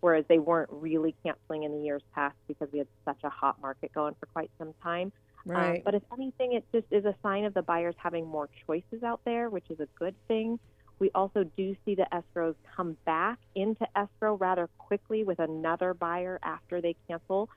whereas 0.00 0.24
they 0.28 0.38
weren't 0.38 0.70
really 0.72 1.16
canceling 1.24 1.64
in 1.64 1.72
the 1.72 1.80
years 1.80 2.02
past 2.14 2.36
because 2.48 2.68
we 2.72 2.78
had 2.78 2.88
such 3.04 3.20
a 3.24 3.30
hot 3.30 3.56
market 3.60 3.92
going 3.94 4.14
for 4.20 4.26
quite 4.26 4.50
some 4.58 4.74
time. 4.82 5.12
Um, 5.54 5.78
Right. 5.78 5.84
but 5.84 5.94
if 5.94 6.02
anything, 6.12 6.52
it 6.54 6.66
just 6.72 6.86
is 6.92 7.04
a 7.06 7.16
sign 7.22 7.44
of 7.44 7.54
the 7.54 7.62
buyers 7.62 7.96
having 7.98 8.26
more 8.26 8.48
choices 8.66 9.02
out 9.04 9.20
there, 9.24 9.50
which 9.50 9.66
is 9.70 9.80
a 9.80 9.88
good 9.98 10.16
thing. 10.28 10.58
We 11.00 11.10
also 11.14 11.44
do 11.56 11.76
see 11.84 11.96
the 11.96 12.06
escrows 12.12 12.54
come 12.76 12.96
back 13.06 13.38
into 13.54 13.86
escrow 13.96 14.36
rather 14.36 14.68
quickly 14.78 15.24
with 15.24 15.40
another 15.40 15.94
buyer 15.94 16.38
after 16.42 16.80
they 16.80 16.96
cancel. 17.08 17.48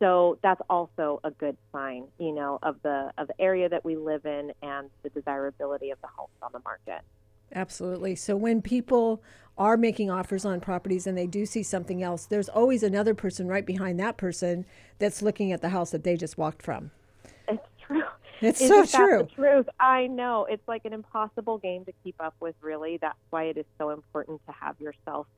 So 0.00 0.38
that's 0.42 0.60
also 0.68 1.20
a 1.24 1.30
good 1.30 1.56
sign, 1.72 2.08
you 2.18 2.32
know, 2.32 2.58
of 2.62 2.76
the 2.82 3.12
of 3.18 3.28
the 3.28 3.40
area 3.40 3.68
that 3.68 3.84
we 3.84 3.96
live 3.96 4.26
in 4.26 4.52
and 4.62 4.90
the 5.02 5.10
desirability 5.10 5.90
of 5.90 6.00
the 6.02 6.08
homes 6.16 6.30
on 6.42 6.50
the 6.52 6.60
market. 6.64 7.02
Absolutely. 7.54 8.16
So 8.16 8.36
when 8.36 8.60
people 8.60 9.22
are 9.56 9.76
making 9.76 10.10
offers 10.10 10.44
on 10.44 10.60
properties 10.60 11.06
and 11.06 11.16
they 11.16 11.26
do 11.26 11.46
see 11.46 11.62
something 11.62 12.02
else, 12.02 12.26
there's 12.26 12.48
always 12.48 12.82
another 12.82 13.14
person 13.14 13.46
right 13.46 13.64
behind 13.64 14.00
that 14.00 14.16
person 14.16 14.66
that's 14.98 15.22
looking 15.22 15.52
at 15.52 15.60
the 15.60 15.68
house 15.68 15.90
that 15.92 16.02
they 16.02 16.16
just 16.16 16.36
walked 16.36 16.62
from. 16.62 16.90
It's 17.48 17.62
true. 17.86 18.02
It's 18.40 18.58
so 18.58 18.84
true. 18.84 19.18
The 19.18 19.42
truth. 19.42 19.68
I 19.78 20.08
know. 20.08 20.44
It's 20.50 20.66
like 20.66 20.84
an 20.84 20.92
impossible 20.92 21.58
game 21.58 21.84
to 21.84 21.92
keep 22.02 22.16
up 22.18 22.34
with. 22.40 22.56
Really, 22.60 22.98
that's 23.00 23.16
why 23.30 23.44
it 23.44 23.56
is 23.56 23.64
so 23.78 23.90
important 23.90 24.44
to 24.46 24.52
have 24.52 24.78
yourself, 24.80 25.28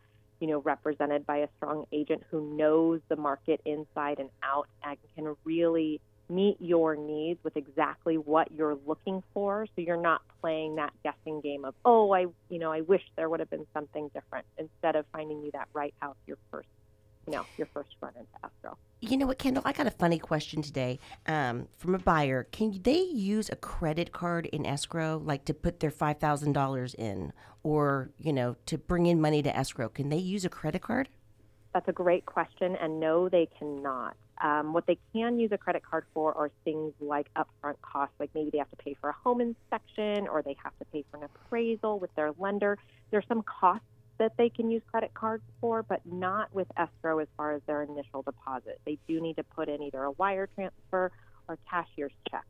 you 0.41 0.49
know, 0.49 0.61
represented 0.61 1.27
by 1.27 1.39
a 1.39 1.49
strong 1.57 1.85
agent 1.93 2.25
who 2.31 2.57
knows 2.57 3.01
the 3.09 3.17
market 3.17 3.61
inside 3.67 4.19
and 4.19 4.31
out 4.43 4.67
and 4.83 4.97
can 5.15 5.37
really 5.45 6.01
meet 6.29 6.57
your 6.61 6.97
needs 6.97 7.43
with 7.45 7.57
exactly 7.57 8.19
what 8.19 8.51
you're 8.53 8.77
looking 8.87 9.23
for. 9.33 9.67
So 9.75 9.83
you're 9.83 10.01
not 10.01 10.23
playing 10.41 10.77
that 10.77 10.93
guessing 11.03 11.41
game 11.41 11.65
of, 11.65 11.75
oh, 11.85 12.13
I, 12.13 12.27
you 12.49 12.59
know, 12.59 12.73
I 12.73 12.81
wish 12.81 13.03
there 13.17 13.29
would 13.29 13.41
have 13.41 13.51
been 13.51 13.67
something 13.73 14.09
different 14.15 14.47
instead 14.59 14.97
of 14.97 15.07
finding 15.13 15.43
you 15.43 15.51
that 15.53 15.69
right 15.73 15.95
house 16.01 16.17
your 16.27 16.39
first, 16.51 16.69
you 17.27 17.33
know, 17.33 17.45
your 17.57 17.69
first 17.73 17.91
run 18.01 18.13
into 18.17 18.45
escrow. 18.45 18.77
You 19.01 19.19
know 19.19 19.27
what, 19.27 19.39
Kendall? 19.39 19.63
I 19.67 19.73
got 19.73 19.87
a 19.87 19.91
funny 19.91 20.19
question 20.19 20.63
today 20.63 20.99
um, 21.27 21.69
from 21.77 21.95
a 21.95 21.99
buyer. 21.99 22.45
Can 22.51 22.81
they 22.83 23.01
use 23.01 23.51
a 23.51 23.57
credit 23.57 24.11
card 24.11 24.47
in 24.47 24.65
escrow, 24.65 25.21
like 25.23 25.45
to 25.45 25.55
put 25.55 25.81
their 25.81 25.91
five 25.91 26.19
thousand 26.19 26.55
dollars 26.55 26.95
in, 26.95 27.33
or 27.63 28.11
you 28.17 28.33
know, 28.33 28.57
to 28.67 28.79
bring 28.79 29.05
in 29.07 29.21
money 29.21 29.43
to 29.43 29.55
escrow? 29.55 29.91
Can 29.91 30.09
they 30.09 30.17
use 30.17 30.47
a 30.47 30.49
credit 30.49 30.81
card? 30.81 31.11
That's 31.75 31.89
a 31.89 31.93
great 31.93 32.25
question, 32.25 32.75
and 32.77 32.99
no, 32.99 33.29
they 33.29 33.51
cannot. 33.59 34.17
Um, 34.43 34.73
what 34.73 34.87
they 34.87 34.99
can 35.13 35.39
use 35.39 35.51
a 35.53 35.59
credit 35.59 35.83
card 35.83 36.05
for 36.13 36.37
are 36.37 36.51
things 36.65 36.93
like 37.01 37.29
upfront 37.35 37.77
costs, 37.81 38.15
like 38.21 38.31
maybe 38.35 38.51
they 38.51 38.59
have 38.59 38.71
to 38.71 38.77
pay 38.77 38.95
for 39.01 39.11
a 39.11 39.15
home 39.25 39.41
inspection 39.41 40.29
or 40.29 40.43
they 40.43 40.57
have 40.63 40.77
to 40.79 40.85
pay 40.87 41.05
for 41.11 41.17
an 41.19 41.25
appraisal 41.25 41.99
with 41.99 42.15
their 42.17 42.33
lender. 42.39 42.79
There's 43.11 43.25
some 43.29 43.43
costs 43.43 43.87
that 44.19 44.33
they 44.37 44.49
can 44.49 44.71
use 44.71 44.83
credit 44.91 45.13
cards 45.15 45.43
for, 45.61 45.83
but 45.83 46.01
not 46.05 46.55
with 46.55 46.67
escrow 46.77 47.19
as 47.19 47.29
far 47.37 47.53
as 47.53 47.63
their 47.67 47.83
initial 47.83 48.23
deposit. 48.23 48.81
They 48.85 48.99
do 49.07 49.21
need 49.21 49.37
to 49.37 49.45
put 49.45 49.69
in 49.69 49.83
either 49.83 50.03
a 50.05 50.13
wire 50.13 50.49
transfer 50.55 51.13
or 51.49 51.59
cashier's 51.71 52.13
check. 52.31 52.45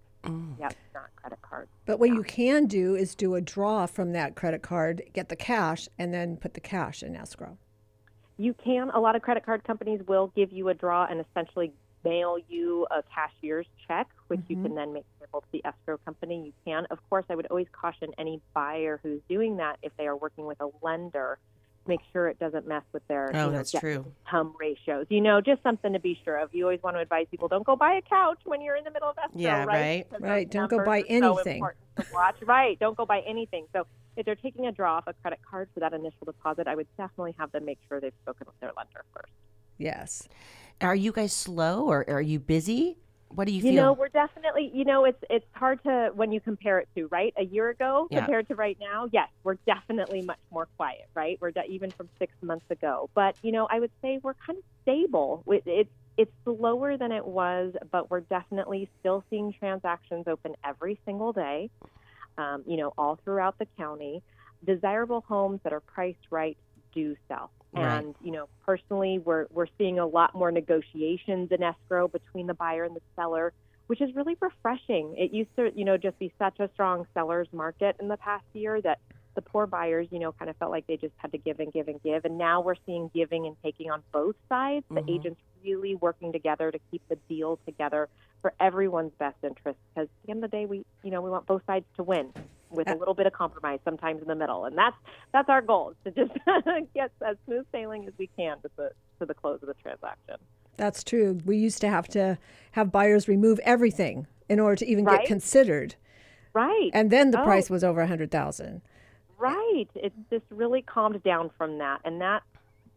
Yep, 0.58 0.74
not 0.94 1.10
credit 1.16 1.38
cards. 1.42 1.70
But 1.84 2.00
what 2.00 2.08
you 2.08 2.22
can 2.24 2.66
do 2.66 2.96
is 2.96 3.14
do 3.14 3.36
a 3.36 3.40
draw 3.40 3.86
from 3.86 4.12
that 4.12 4.34
credit 4.34 4.62
card, 4.62 5.02
get 5.12 5.28
the 5.28 5.36
cash, 5.36 5.88
and 5.98 6.12
then 6.12 6.36
put 6.36 6.54
the 6.54 6.60
cash 6.60 7.02
in 7.02 7.14
escrow. 7.14 7.58
You 8.38 8.54
can. 8.54 8.90
A 8.90 9.00
lot 9.00 9.16
of 9.16 9.22
credit 9.22 9.44
card 9.44 9.64
companies 9.64 10.00
will 10.06 10.32
give 10.36 10.52
you 10.52 10.68
a 10.68 10.74
draw 10.74 11.06
and 11.06 11.24
essentially 11.24 11.72
mail 12.04 12.38
you 12.48 12.86
a 12.90 13.02
cashier's 13.02 13.66
check, 13.88 14.06
which 14.28 14.40
you 14.48 14.56
can 14.56 14.66
mm-hmm. 14.66 14.74
then 14.74 14.92
make 14.92 15.04
payable 15.18 15.40
to 15.40 15.46
the 15.52 15.64
escrow 15.64 15.98
company. 15.98 16.44
You 16.46 16.52
can. 16.64 16.86
Of 16.90 16.98
course, 17.08 17.24
I 17.28 17.34
would 17.34 17.46
always 17.46 17.66
caution 17.72 18.12
any 18.18 18.40
buyer 18.54 19.00
who's 19.02 19.20
doing 19.28 19.56
that 19.56 19.78
if 19.82 19.92
they 19.96 20.06
are 20.06 20.16
working 20.16 20.46
with 20.46 20.60
a 20.60 20.68
lender, 20.82 21.38
make 21.88 22.00
sure 22.12 22.28
it 22.28 22.38
doesn't 22.38 22.66
mess 22.66 22.82
with 22.92 23.06
their 23.08 23.30
Oh, 23.34 23.46
you 23.46 23.50
know, 23.52 23.56
that's 23.58 23.72
true. 23.72 24.12
income 24.26 24.54
ratios. 24.58 25.06
You 25.08 25.20
know, 25.20 25.40
just 25.40 25.62
something 25.62 25.92
to 25.92 25.98
be 26.00 26.18
sure 26.24 26.36
of. 26.38 26.54
You 26.54 26.64
always 26.64 26.82
want 26.82 26.96
to 26.96 27.00
advise 27.00 27.26
people 27.30 27.48
don't 27.48 27.64
go 27.66 27.76
buy 27.76 27.94
a 27.94 28.02
couch 28.02 28.38
when 28.44 28.60
you're 28.60 28.76
in 28.76 28.84
the 28.84 28.90
middle 28.90 29.08
of 29.10 29.16
escrow, 29.18 29.40
Yeah, 29.40 29.64
right? 29.64 30.06
right. 30.10 30.20
Right, 30.20 30.50
don't 30.50 30.70
go 30.70 30.84
buy 30.84 31.00
are 31.00 31.06
so 31.20 31.36
anything. 31.36 31.60
watch. 32.12 32.36
Right, 32.44 32.78
don't 32.78 32.96
go 32.96 33.06
buy 33.06 33.20
anything. 33.26 33.66
So 33.72 33.86
if 34.16 34.24
they're 34.26 34.34
taking 34.34 34.66
a 34.66 34.72
draw 34.72 34.96
off 34.96 35.04
a 35.06 35.12
credit 35.14 35.40
card 35.48 35.68
for 35.74 35.80
that 35.80 35.92
initial 35.92 36.24
deposit, 36.24 36.66
I 36.66 36.74
would 36.74 36.86
definitely 36.96 37.34
have 37.38 37.52
them 37.52 37.64
make 37.64 37.78
sure 37.88 38.00
they've 38.00 38.12
spoken 38.22 38.46
with 38.46 38.58
their 38.60 38.72
lender 38.76 39.04
first. 39.14 39.32
Yes. 39.78 40.28
Are 40.80 40.94
you 40.94 41.12
guys 41.12 41.32
slow 41.32 41.86
or 41.86 42.08
are 42.08 42.20
you 42.22 42.38
busy? 42.38 42.98
What 43.28 43.46
do 43.46 43.52
you, 43.52 43.58
You 43.62 43.72
feel? 43.72 43.74
know, 43.74 43.92
we're 43.92 44.08
definitely, 44.08 44.70
you 44.72 44.84
know, 44.84 45.04
it's 45.04 45.22
it's 45.28 45.46
hard 45.52 45.82
to 45.82 46.10
when 46.14 46.32
you 46.32 46.40
compare 46.40 46.78
it 46.78 46.88
to 46.96 47.06
right 47.08 47.34
a 47.36 47.44
year 47.44 47.68
ago 47.70 48.06
Yeah. 48.10 48.20
compared 48.20 48.48
to 48.48 48.54
right 48.54 48.78
now. 48.80 49.08
Yes, 49.12 49.28
we're 49.44 49.56
definitely 49.66 50.22
much 50.22 50.38
more 50.50 50.68
quiet, 50.76 51.06
right? 51.14 51.36
We're 51.40 51.50
de- 51.50 51.66
even 51.66 51.90
from 51.92 52.08
six 52.18 52.32
months 52.42 52.66
ago. 52.70 53.10
But 53.14 53.36
you 53.42 53.52
know, 53.52 53.66
I 53.70 53.80
would 53.80 53.90
say 54.00 54.20
we're 54.22 54.34
kind 54.34 54.58
of 54.58 54.64
stable. 54.82 55.42
It- 55.48 55.62
It's 55.66 55.90
it's 56.16 56.32
slower 56.44 56.96
than 56.96 57.12
it 57.12 57.26
was, 57.26 57.74
but 57.90 58.10
we're 58.10 58.20
definitely 58.20 58.88
still 59.00 59.22
seeing 59.28 59.52
transactions 59.52 60.24
open 60.26 60.54
every 60.64 60.98
single 61.04 61.32
day. 61.34 61.68
Um, 62.38 62.62
you 62.66 62.78
know, 62.78 62.94
all 62.96 63.16
throughout 63.24 63.58
the 63.58 63.66
county, 63.76 64.22
desirable 64.64 65.22
homes 65.28 65.60
that 65.64 65.72
are 65.74 65.80
priced 65.80 66.26
right 66.30 66.56
do 66.94 67.16
sell. 67.28 67.50
Right. 67.72 68.06
And 68.06 68.16
you 68.20 68.32
know, 68.32 68.48
personally, 68.64 69.18
we're 69.18 69.46
we're 69.50 69.66
seeing 69.78 69.98
a 69.98 70.06
lot 70.06 70.34
more 70.34 70.50
negotiations 70.50 71.48
in 71.50 71.62
escrow 71.62 72.08
between 72.08 72.46
the 72.46 72.54
buyer 72.54 72.84
and 72.84 72.96
the 72.96 73.00
seller, 73.18 73.52
which 73.86 74.00
is 74.00 74.14
really 74.14 74.36
refreshing. 74.40 75.14
It 75.18 75.32
used 75.32 75.50
to, 75.58 75.70
you 75.74 75.84
know, 75.84 75.96
just 75.96 76.18
be 76.18 76.32
such 76.38 76.58
a 76.60 76.70
strong 76.72 77.06
seller's 77.14 77.48
market 77.52 77.96
in 78.00 78.08
the 78.08 78.16
past 78.18 78.44
year 78.54 78.80
that 78.82 78.98
the 79.34 79.42
poor 79.42 79.66
buyers, 79.66 80.08
you 80.10 80.18
know, 80.18 80.32
kind 80.32 80.50
of 80.50 80.56
felt 80.56 80.70
like 80.70 80.86
they 80.88 80.96
just 80.96 81.12
had 81.18 81.32
to 81.32 81.38
give 81.38 81.60
and 81.60 81.70
give 81.72 81.88
and 81.88 82.00
give. 82.02 82.24
And 82.24 82.38
now 82.38 82.62
we're 82.62 82.74
seeing 82.86 83.10
giving 83.14 83.46
and 83.46 83.56
taking 83.62 83.90
on 83.90 84.02
both 84.12 84.36
sides. 84.48 84.86
The 84.94 85.02
Mhm. 85.02 85.06
agents 85.08 85.40
really 85.62 85.94
working 85.94 86.32
together 86.32 86.70
to 86.70 86.78
keep 86.90 87.02
the 87.10 87.18
deal 87.28 87.60
together 87.66 88.08
for 88.40 88.54
everyone's 88.60 89.12
best 89.18 89.36
interest. 89.42 89.78
Because 89.94 90.08
at 90.08 90.10
the 90.24 90.30
end 90.30 90.42
of 90.44 90.50
the 90.50 90.56
day, 90.56 90.64
we, 90.66 90.84
you 91.02 91.10
know, 91.10 91.20
we 91.20 91.30
want 91.30 91.46
both 91.46 91.62
sides 91.66 91.86
to 91.96 92.02
win 92.02 92.32
with 92.70 92.88
a 92.88 92.92
uh, 92.92 92.96
little 92.96 93.14
bit 93.14 93.26
of 93.26 93.32
compromise 93.32 93.78
sometimes 93.84 94.20
in 94.22 94.28
the 94.28 94.34
middle. 94.34 94.64
And 94.64 94.76
that's 94.76 94.96
that's 95.32 95.48
our 95.48 95.62
goal 95.62 95.92
is 96.04 96.14
to 96.14 96.26
just 96.26 96.38
get 96.94 97.10
as 97.26 97.36
smooth 97.46 97.66
sailing 97.72 98.06
as 98.06 98.12
we 98.18 98.28
can 98.36 98.60
to 98.62 98.70
the 98.76 98.90
to 99.20 99.26
the 99.26 99.34
close 99.34 99.58
of 99.62 99.68
the 99.68 99.74
transaction. 99.74 100.36
That's 100.76 101.02
true. 101.02 101.38
We 101.44 101.56
used 101.56 101.80
to 101.80 101.88
have 101.88 102.08
to 102.08 102.38
have 102.72 102.92
buyers 102.92 103.28
remove 103.28 103.58
everything 103.60 104.26
in 104.48 104.60
order 104.60 104.76
to 104.76 104.86
even 104.86 105.04
Right. 105.04 105.20
get 105.20 105.26
considered. 105.26 105.94
Right. 106.52 106.90
And 106.92 107.10
then 107.10 107.30
the 107.30 107.40
Oh. 107.40 107.44
price 107.44 107.68
was 107.70 107.82
over 107.84 108.00
a 108.00 108.06
hundred 108.06 108.30
thousand. 108.30 108.82
Right. 109.38 109.88
It's 109.94 110.14
just 110.30 110.44
really 110.50 110.82
calmed 110.82 111.22
down 111.22 111.50
from 111.58 111.78
that, 111.78 112.00
and 112.04 112.20
that 112.20 112.42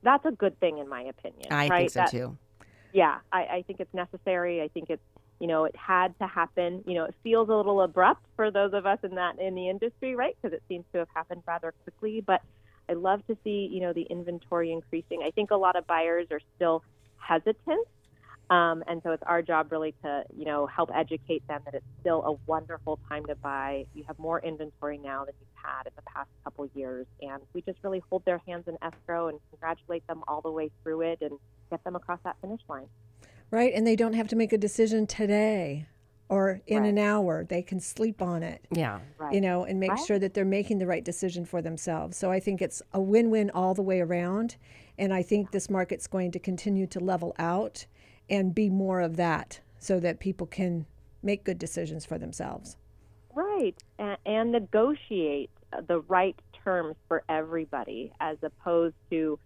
that's 0.03 0.25
a 0.25 0.31
good 0.31 0.57
thing 0.59 0.77
in 0.77 0.87
my 0.87 1.01
opinion. 1.01 1.51
I 1.51 1.67
right? 1.67 1.79
think 1.79 1.89
so 1.91 1.99
That- 2.01 2.11
too. 2.11 2.37
Yeah, 2.91 3.19
I, 3.31 3.41
I 3.43 3.61
think 3.67 3.79
it's 3.81 3.93
necessary. 3.93 4.61
I 4.63 4.67
think 4.69 4.89
it's 4.89 5.03
you 5.39 5.47
know 5.47 5.65
it 5.65 5.75
had 5.75 6.17
to 6.19 6.27
happen. 6.27 6.83
You 6.85 6.95
know, 6.95 7.05
it 7.05 7.15
feels 7.23 7.49
a 7.49 7.53
little 7.53 7.81
abrupt 7.81 8.25
for 8.35 8.51
those 8.51 8.73
of 8.73 8.85
us 8.85 8.99
in 9.03 9.15
that 9.15 9.39
in 9.39 9.55
the 9.55 9.69
industry, 9.69 10.15
right? 10.15 10.35
Because 10.41 10.55
it 10.55 10.63
seems 10.67 10.85
to 10.93 10.99
have 10.99 11.07
happened 11.13 11.43
rather 11.47 11.73
quickly. 11.83 12.21
But 12.25 12.41
I 12.89 12.93
love 12.93 13.25
to 13.27 13.37
see 13.43 13.69
you 13.71 13.81
know 13.81 13.93
the 13.93 14.03
inventory 14.03 14.71
increasing. 14.71 15.21
I 15.25 15.31
think 15.31 15.51
a 15.51 15.55
lot 15.57 15.75
of 15.75 15.87
buyers 15.87 16.27
are 16.31 16.41
still 16.55 16.83
hesitant. 17.17 17.87
Um, 18.49 18.83
and 18.87 18.99
so 19.03 19.11
it's 19.11 19.21
our 19.27 19.43
job 19.43 19.71
really 19.71 19.93
to, 20.03 20.23
you 20.35 20.45
know, 20.45 20.65
help 20.65 20.89
educate 20.95 21.47
them 21.47 21.61
that 21.65 21.75
it's 21.75 21.85
still 21.99 22.23
a 22.25 22.49
wonderful 22.49 22.97
time 23.07 23.23
to 23.27 23.35
buy. 23.35 23.85
You 23.93 24.03
have 24.07 24.17
more 24.17 24.39
inventory 24.39 24.97
now 24.97 25.23
than 25.25 25.35
you've 25.39 25.49
had 25.53 25.85
in 25.85 25.91
the 25.95 26.01
past 26.01 26.29
couple 26.43 26.67
years, 26.73 27.05
and 27.21 27.43
we 27.53 27.61
just 27.61 27.77
really 27.83 28.01
hold 28.09 28.25
their 28.25 28.41
hands 28.47 28.63
in 28.67 28.75
escrow 28.81 29.27
and 29.27 29.39
congratulate 29.51 30.05
them 30.07 30.23
all 30.27 30.41
the 30.41 30.51
way 30.51 30.71
through 30.81 31.01
it 31.01 31.19
and 31.21 31.37
get 31.69 31.83
them 31.83 31.95
across 31.95 32.19
that 32.23 32.37
finish 32.41 32.61
line. 32.67 32.87
Right? 33.51 33.73
And 33.73 33.85
they 33.85 33.95
don't 33.95 34.13
have 34.13 34.27
to 34.29 34.35
make 34.35 34.53
a 34.53 34.57
decision 34.57 35.07
today 35.07 35.87
or 36.29 36.61
in 36.67 36.83
Right. 36.83 36.89
an 36.89 36.97
hour. 36.99 37.43
They 37.43 37.63
can 37.63 37.79
sleep 37.79 38.21
on 38.21 38.43
it. 38.43 38.63
Yeah. 38.71 38.99
Right. 39.17 39.33
You 39.33 39.41
know, 39.41 39.63
and 39.63 39.79
make 39.79 39.89
Right. 39.91 40.05
sure 40.05 40.19
that 40.19 40.33
they're 40.35 40.45
making 40.45 40.77
the 40.77 40.85
right 40.85 41.03
decision 41.03 41.45
for 41.45 41.61
themselves. 41.61 42.15
So 42.17 42.31
I 42.31 42.39
think 42.39 42.61
it's 42.61 42.81
a 42.93 43.01
win 43.01 43.31
win 43.31 43.49
all 43.49 43.73
the 43.73 43.81
way 43.81 43.99
around. 44.01 44.55
And 44.97 45.13
I 45.13 45.23
think 45.23 45.51
this 45.51 45.69
market's 45.69 46.05
going 46.07 46.31
to 46.31 46.39
continue 46.39 46.85
to 46.87 46.99
level 46.99 47.33
out 47.39 47.87
and 48.29 48.53
be 48.53 48.69
more 48.69 49.01
of 49.01 49.15
that 49.15 49.61
so 49.79 49.99
that 49.99 50.19
people 50.19 50.45
can 50.45 50.85
make 51.23 51.43
good 51.43 51.57
decisions 51.57 52.05
for 52.05 52.17
themselves. 52.19 52.77
Right, 53.33 53.81
and, 53.97 54.17
and 54.25 54.51
negotiate 54.51 55.49
the 55.87 56.01
right 56.01 56.35
terms 56.63 56.95
for 57.07 57.23
everybody, 57.29 58.11
as 58.19 58.37
opposed 58.43 58.95
to, 59.09 59.39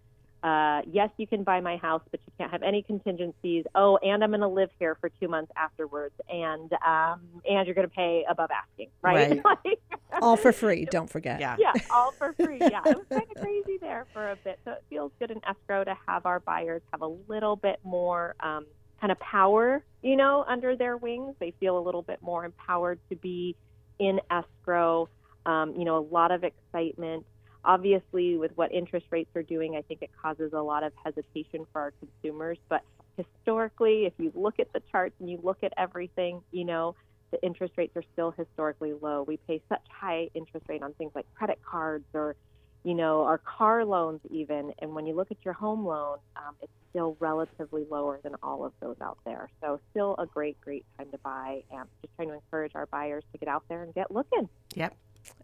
uh, 0.44 0.82
yes, 0.92 1.08
you 1.16 1.26
can 1.26 1.42
buy 1.42 1.60
my 1.62 1.78
house, 1.78 2.02
but 2.10 2.20
you 2.26 2.32
can't 2.38 2.50
have 2.52 2.62
any 2.62 2.82
contingencies. 2.82 3.64
Oh, 3.74 3.96
and 3.96 4.22
I'm 4.22 4.28
going 4.30 4.40
to 4.40 4.46
live 4.48 4.68
here 4.78 4.94
for 5.00 5.08
two 5.08 5.26
months 5.26 5.50
afterwards, 5.56 6.14
and 6.28 6.70
um, 6.86 7.20
and 7.48 7.66
you're 7.66 7.74
going 7.74 7.88
to 7.88 7.94
pay 7.94 8.24
above 8.28 8.50
asking, 8.50 8.90
right? 9.02 9.40
Like- 9.64 9.80
All 10.22 10.36
for 10.36 10.52
free, 10.52 10.84
don't 10.84 11.08
forget. 11.10 11.40
Yeah. 11.40 11.56
yeah, 11.58 11.72
all 11.90 12.12
for 12.12 12.32
free. 12.44 12.58
Yeah, 12.60 12.82
it 12.86 12.96
was 12.96 13.06
kind 13.10 13.22
of 13.34 13.42
crazy 13.42 13.78
there 13.80 14.06
for 14.12 14.30
a 14.32 14.36
bit. 14.36 14.60
So 14.64 14.72
it 14.72 14.84
feels 14.90 15.10
good 15.18 15.30
in 15.30 15.40
escrow 15.48 15.82
to 15.82 15.96
have 16.06 16.26
our 16.26 16.40
buyers 16.40 16.82
have 16.92 17.00
a 17.02 17.10
little 17.26 17.56
bit 17.56 17.80
more 17.82 18.34
um, 18.40 18.66
kind 19.00 19.10
of 19.10 19.18
power, 19.20 19.82
you 20.02 20.14
know, 20.16 20.44
under 20.46 20.76
their 20.76 20.96
wings. 20.98 21.34
They 21.40 21.52
feel 21.58 21.78
a 21.78 21.80
little 21.82 22.02
bit 22.02 22.20
more 22.22 22.44
empowered 22.44 23.00
to 23.08 23.16
be 23.16 23.56
in 23.98 24.20
escrow. 24.30 25.08
Um, 25.46 25.74
you 25.76 25.84
know, 25.84 25.98
a 25.98 26.06
lot 26.14 26.30
of 26.30 26.44
excitement. 26.44 27.26
Obviously, 27.64 28.36
with 28.36 28.52
what 28.56 28.72
interest 28.72 29.06
rates 29.10 29.30
are 29.34 29.42
doing, 29.42 29.76
I 29.76 29.82
think 29.82 30.02
it 30.02 30.10
causes 30.20 30.52
a 30.52 30.60
lot 30.60 30.82
of 30.82 30.92
hesitation 31.02 31.66
for 31.72 31.80
our 31.80 31.92
consumers. 31.92 32.58
But 32.68 32.82
historically, 33.16 34.06
if 34.06 34.12
you 34.18 34.32
look 34.34 34.60
at 34.60 34.72
the 34.72 34.82
charts 34.92 35.14
and 35.20 35.30
you 35.30 35.38
look 35.42 35.58
at 35.62 35.72
everything, 35.78 36.42
you 36.50 36.64
know, 36.64 36.94
the 37.30 37.42
interest 37.42 37.74
rates 37.76 37.96
are 37.96 38.02
still 38.12 38.32
historically 38.32 38.92
low. 38.92 39.24
We 39.26 39.38
pay 39.48 39.62
such 39.68 39.82
high 39.90 40.28
interest 40.34 40.66
rate 40.68 40.82
on 40.82 40.92
things 40.94 41.12
like 41.14 41.26
credit 41.34 41.58
cards 41.68 42.04
or, 42.14 42.36
you 42.84 42.94
know, 42.94 43.22
our 43.22 43.38
car 43.38 43.84
loans 43.84 44.20
even. 44.30 44.72
And 44.80 44.94
when 44.94 45.06
you 45.06 45.16
look 45.16 45.30
at 45.30 45.38
your 45.44 45.54
home 45.54 45.84
loan, 45.84 46.18
um, 46.36 46.54
it's 46.62 46.72
still 46.90 47.16
relatively 47.18 47.86
lower 47.90 48.20
than 48.22 48.34
all 48.42 48.64
of 48.64 48.72
those 48.80 48.96
out 49.02 49.18
there. 49.24 49.48
So 49.60 49.80
still 49.90 50.14
a 50.18 50.26
great, 50.26 50.60
great 50.60 50.84
time 50.96 51.10
to 51.10 51.18
buy. 51.18 51.62
And 51.72 51.88
just 52.02 52.14
trying 52.14 52.28
to 52.28 52.34
encourage 52.34 52.72
our 52.74 52.86
buyers 52.86 53.24
to 53.32 53.38
get 53.38 53.48
out 53.48 53.64
there 53.68 53.82
and 53.82 53.92
get 53.94 54.10
looking. 54.10 54.48
Yep. 54.74 54.94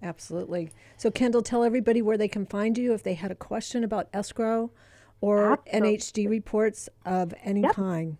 Absolutely. 0.02 0.70
So, 0.96 1.10
Kendall, 1.10 1.42
tell 1.42 1.62
everybody 1.64 2.02
where 2.02 2.18
they 2.18 2.28
can 2.28 2.46
find 2.46 2.76
you 2.78 2.92
if 2.94 3.02
they 3.02 3.14
had 3.14 3.30
a 3.30 3.34
question 3.34 3.84
about 3.84 4.08
escrow 4.12 4.70
or 5.20 5.52
Absolutely. 5.52 5.96
NHD 5.98 6.28
reports 6.28 6.88
of 7.04 7.34
any 7.44 7.62
Yep. 7.62 7.72
kind. 7.74 8.16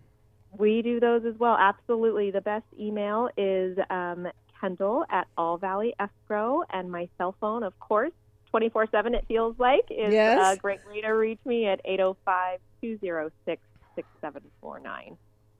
We 0.58 0.82
do 0.82 1.00
those 1.00 1.24
as 1.24 1.38
well. 1.38 1.56
Absolutely. 1.58 2.30
The 2.30 2.40
best 2.40 2.66
email 2.78 3.30
is 3.36 3.78
um, 3.88 4.26
Kendall 4.60 5.04
at 5.08 5.26
All 5.38 5.56
Valley 5.58 5.94
Escrow, 6.00 6.62
and 6.70 6.90
my 6.90 7.08
cell 7.18 7.34
phone, 7.40 7.62
of 7.62 7.78
course, 7.78 8.12
24 8.50 8.88
7, 8.90 9.14
it 9.14 9.24
feels 9.28 9.56
like, 9.58 9.84
is 9.90 10.12
Yes. 10.12 10.56
a 10.56 10.60
great 10.60 10.80
way 10.88 11.00
to 11.02 11.08
reach 11.10 11.38
me 11.44 11.66
at 11.66 11.80
805 11.84 12.58
206 12.82 13.62
6749. 13.94 15.16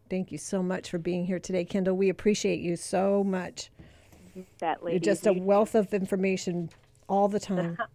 Thank 0.09 0.33
you 0.33 0.39
so 0.39 0.61
much 0.63 0.91
for 0.91 0.99
being 0.99 1.25
here 1.25 1.39
today, 1.39 1.65
Kendall. 1.65 1.97
We 1.97 2.09
appreciate 2.09 2.59
you 2.61 2.75
so 2.77 3.23
much. 3.23 3.71
That 4.59 4.79
You're 4.83 4.99
just 4.99 5.27
a 5.27 5.33
wealth 5.33 5.75
of 5.75 5.93
information 5.95 6.71
all 7.09 7.29
the 7.29 7.41
time. 7.41 7.79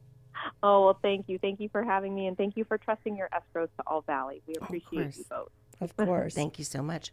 Oh, 0.61 0.85
well, 0.85 0.99
thank 1.01 1.27
you. 1.27 1.39
Thank 1.39 1.59
you 1.59 1.69
for 1.69 1.83
having 1.83 2.13
me, 2.13 2.27
and 2.27 2.37
thank 2.37 2.55
you 2.55 2.65
for 2.65 2.77
trusting 2.77 3.15
your 3.15 3.29
escrows 3.29 3.69
to 3.77 3.83
All 3.87 4.01
Valley. 4.01 4.43
We 4.45 4.55
appreciate 4.55 5.17
you 5.17 5.25
both. 5.27 5.49
Of 5.81 5.95
course. 6.05 6.35
Thank 6.35 6.59
you 6.59 6.65
so 6.65 6.83
much. 6.83 7.11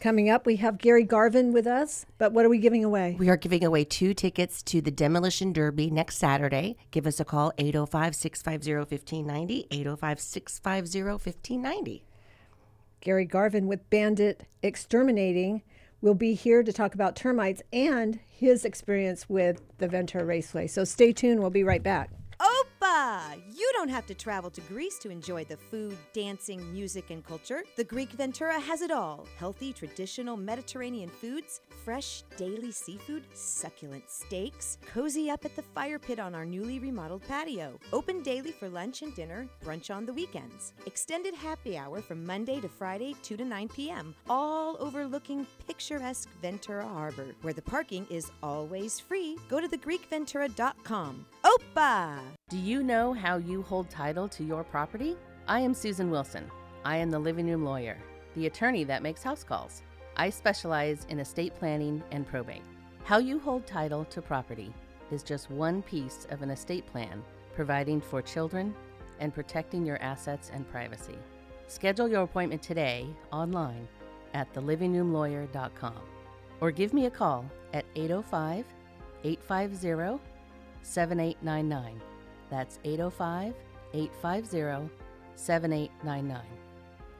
Coming 0.00 0.28
up, 0.28 0.44
we 0.44 0.56
have 0.56 0.78
Gary 0.78 1.04
Garvin 1.04 1.52
with 1.52 1.66
us, 1.66 2.04
but 2.18 2.32
what 2.32 2.44
are 2.44 2.48
we 2.48 2.58
giving 2.58 2.84
away? 2.84 3.16
We 3.18 3.30
are 3.30 3.36
giving 3.36 3.64
away 3.64 3.84
two 3.84 4.12
tickets 4.12 4.62
to 4.64 4.82
the 4.82 4.90
Demolition 4.90 5.52
Derby 5.52 5.90
next 5.90 6.18
Saturday. 6.18 6.76
Give 6.90 7.06
us 7.06 7.20
a 7.20 7.24
call 7.24 7.52
805 7.56 8.14
650 8.14 8.94
1590. 8.94 9.66
805 9.70 10.20
650 10.20 11.02
1590. 11.02 12.04
Gary 13.00 13.24
Garvin 13.24 13.66
with 13.66 13.88
Bandit 13.88 14.46
Exterminating 14.62 15.62
will 16.04 16.14
be 16.14 16.34
here 16.34 16.62
to 16.62 16.70
talk 16.70 16.94
about 16.94 17.16
termites 17.16 17.62
and 17.72 18.20
his 18.28 18.66
experience 18.66 19.26
with 19.26 19.62
the 19.78 19.88
Ventura 19.88 20.22
Raceway. 20.22 20.66
So 20.66 20.84
stay 20.84 21.14
tuned. 21.14 21.40
We'll 21.40 21.48
be 21.48 21.64
right 21.64 21.82
back. 21.82 22.10
Oh, 22.38 22.64
You 22.94 23.68
don't 23.72 23.88
have 23.88 24.06
to 24.06 24.14
travel 24.14 24.50
to 24.50 24.60
Greece 24.60 25.00
to 25.00 25.10
enjoy 25.10 25.44
the 25.44 25.56
food, 25.56 25.98
dancing, 26.12 26.72
music, 26.72 27.10
and 27.10 27.26
culture. 27.26 27.64
The 27.74 27.82
Greek 27.82 28.12
Ventura 28.12 28.60
has 28.60 28.82
it 28.82 28.92
all 28.92 29.26
healthy, 29.36 29.72
traditional 29.72 30.36
Mediterranean 30.36 31.08
foods, 31.08 31.60
fresh 31.84 32.22
daily 32.36 32.70
seafood, 32.70 33.24
succulent 33.32 34.08
steaks, 34.08 34.78
cozy 34.86 35.28
up 35.28 35.44
at 35.44 35.56
the 35.56 35.62
fire 35.62 35.98
pit 35.98 36.20
on 36.20 36.36
our 36.36 36.44
newly 36.44 36.78
remodeled 36.78 37.26
patio. 37.26 37.80
Open 37.92 38.22
daily 38.22 38.52
for 38.52 38.68
lunch 38.68 39.02
and 39.02 39.12
dinner, 39.16 39.48
brunch 39.64 39.92
on 39.92 40.06
the 40.06 40.12
weekends. 40.12 40.72
Extended 40.86 41.34
happy 41.34 41.76
hour 41.76 42.00
from 42.00 42.24
Monday 42.24 42.60
to 42.60 42.68
Friday, 42.68 43.16
2 43.24 43.36
to 43.38 43.44
9 43.44 43.68
p.m., 43.70 44.14
all 44.30 44.76
overlooking 44.78 45.44
picturesque 45.66 46.28
Ventura 46.40 46.86
Harbor, 46.86 47.34
where 47.42 47.54
the 47.54 47.62
parking 47.62 48.06
is 48.08 48.30
always 48.40 49.00
free. 49.00 49.36
Go 49.48 49.60
to 49.60 49.66
thegreekventura.com. 49.66 51.26
Do 52.48 52.58
you 52.58 52.82
know 52.82 53.12
how 53.12 53.36
you 53.36 53.62
hold 53.62 53.88
title 53.88 54.28
to 54.28 54.42
your 54.42 54.64
property? 54.64 55.16
I 55.46 55.60
am 55.60 55.74
Susan 55.74 56.10
Wilson. 56.10 56.50
I 56.84 56.96
am 56.96 57.10
the 57.10 57.18
living 57.18 57.48
room 57.48 57.64
lawyer, 57.64 57.96
the 58.34 58.46
attorney 58.46 58.82
that 58.84 59.02
makes 59.02 59.22
house 59.22 59.44
calls. 59.44 59.82
I 60.16 60.30
specialize 60.30 61.06
in 61.08 61.20
estate 61.20 61.54
planning 61.54 62.02
and 62.10 62.26
probate. 62.26 62.62
How 63.04 63.18
you 63.18 63.38
hold 63.38 63.66
title 63.66 64.04
to 64.06 64.22
property 64.22 64.72
is 65.10 65.22
just 65.22 65.50
one 65.50 65.82
piece 65.82 66.26
of 66.30 66.42
an 66.42 66.50
estate 66.50 66.86
plan, 66.86 67.22
providing 67.54 68.00
for 68.00 68.20
children 68.20 68.74
and 69.20 69.32
protecting 69.32 69.86
your 69.86 70.02
assets 70.02 70.50
and 70.52 70.68
privacy. 70.68 71.18
Schedule 71.68 72.08
your 72.08 72.22
appointment 72.22 72.62
today 72.62 73.06
online 73.32 73.86
at 74.32 74.52
thelivingroomlawyer.com 74.54 76.00
or 76.60 76.70
give 76.70 76.92
me 76.92 77.06
a 77.06 77.10
call 77.10 77.44
at 77.72 77.84
805 77.94 78.64
850 79.22 80.33
7899. 80.84 82.00
That's 82.50 82.78
805 82.84 83.54
850 83.92 84.90
7899. 85.36 86.42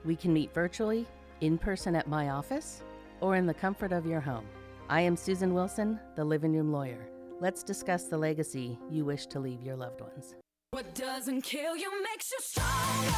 We 0.05 0.17
can 0.17 0.33
meet 0.33 0.53
virtually, 0.55 1.07
in 1.41 1.59
person 1.59 1.97
at 1.97 2.09
my 2.09 2.31
office, 2.31 2.83
or 3.21 3.37
in 3.37 3.47
the 3.47 3.55
comfort 3.55 3.93
of 3.93 4.07
your 4.07 4.21
home. 4.21 4.47
I 4.89 5.01
am 5.01 5.17
Susan 5.17 5.55
Wilson, 5.55 5.99
the 6.15 6.25
living 6.25 6.53
room 6.55 6.73
lawyer. 6.73 7.09
Let's 7.41 7.63
discuss 7.63 8.05
the 8.05 8.19
legacy 8.19 8.79
you 8.91 9.05
wish 9.05 9.27
to 9.27 9.41
leave 9.41 9.63
your 9.63 9.77
loved 9.77 10.01
ones. 10.01 10.35
What 10.75 10.93
doesn't 10.97 11.43
kill 11.43 11.77
you 11.77 11.89
makes 12.03 12.33
you 12.33 12.39
stronger. 12.41 13.15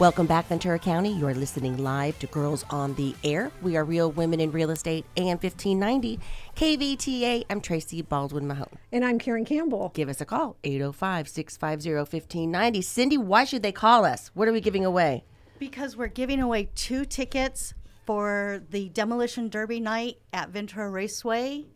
Welcome 0.00 0.26
back, 0.26 0.48
Ventura 0.48 0.80
County. 0.80 1.12
You're 1.12 1.32
listening 1.32 1.76
live 1.76 2.18
to 2.18 2.26
Girls 2.26 2.64
on 2.70 2.92
the 2.94 3.14
Air. 3.22 3.52
We 3.62 3.76
are 3.76 3.84
Real 3.84 4.10
Women 4.10 4.40
in 4.40 4.50
Real 4.50 4.70
Estate, 4.72 5.04
AM 5.16 5.38
1590, 5.38 6.18
KVTA. 6.56 7.44
I'm 7.48 7.60
Tracy 7.60 8.02
Baldwin 8.02 8.48
Mahone. 8.48 8.78
And 8.90 9.04
I'm 9.04 9.20
Karen 9.20 9.44
Campbell. 9.44 9.92
Give 9.94 10.08
us 10.08 10.20
a 10.20 10.24
call, 10.24 10.56
805 10.64 11.28
650 11.28 11.94
1590. 11.94 12.82
Cindy, 12.82 13.16
why 13.16 13.44
should 13.44 13.62
they 13.62 13.70
call 13.70 14.04
us? 14.04 14.32
What 14.34 14.48
are 14.48 14.52
we 14.52 14.60
giving 14.60 14.84
away? 14.84 15.22
Because 15.60 15.96
we're 15.96 16.08
giving 16.08 16.40
away 16.40 16.70
two 16.74 17.04
tickets 17.04 17.74
for 18.04 18.60
the 18.70 18.88
Demolition 18.88 19.48
Derby 19.50 19.78
night 19.78 20.16
at 20.32 20.48
Ventura 20.48 20.90
Raceway. 20.90 21.66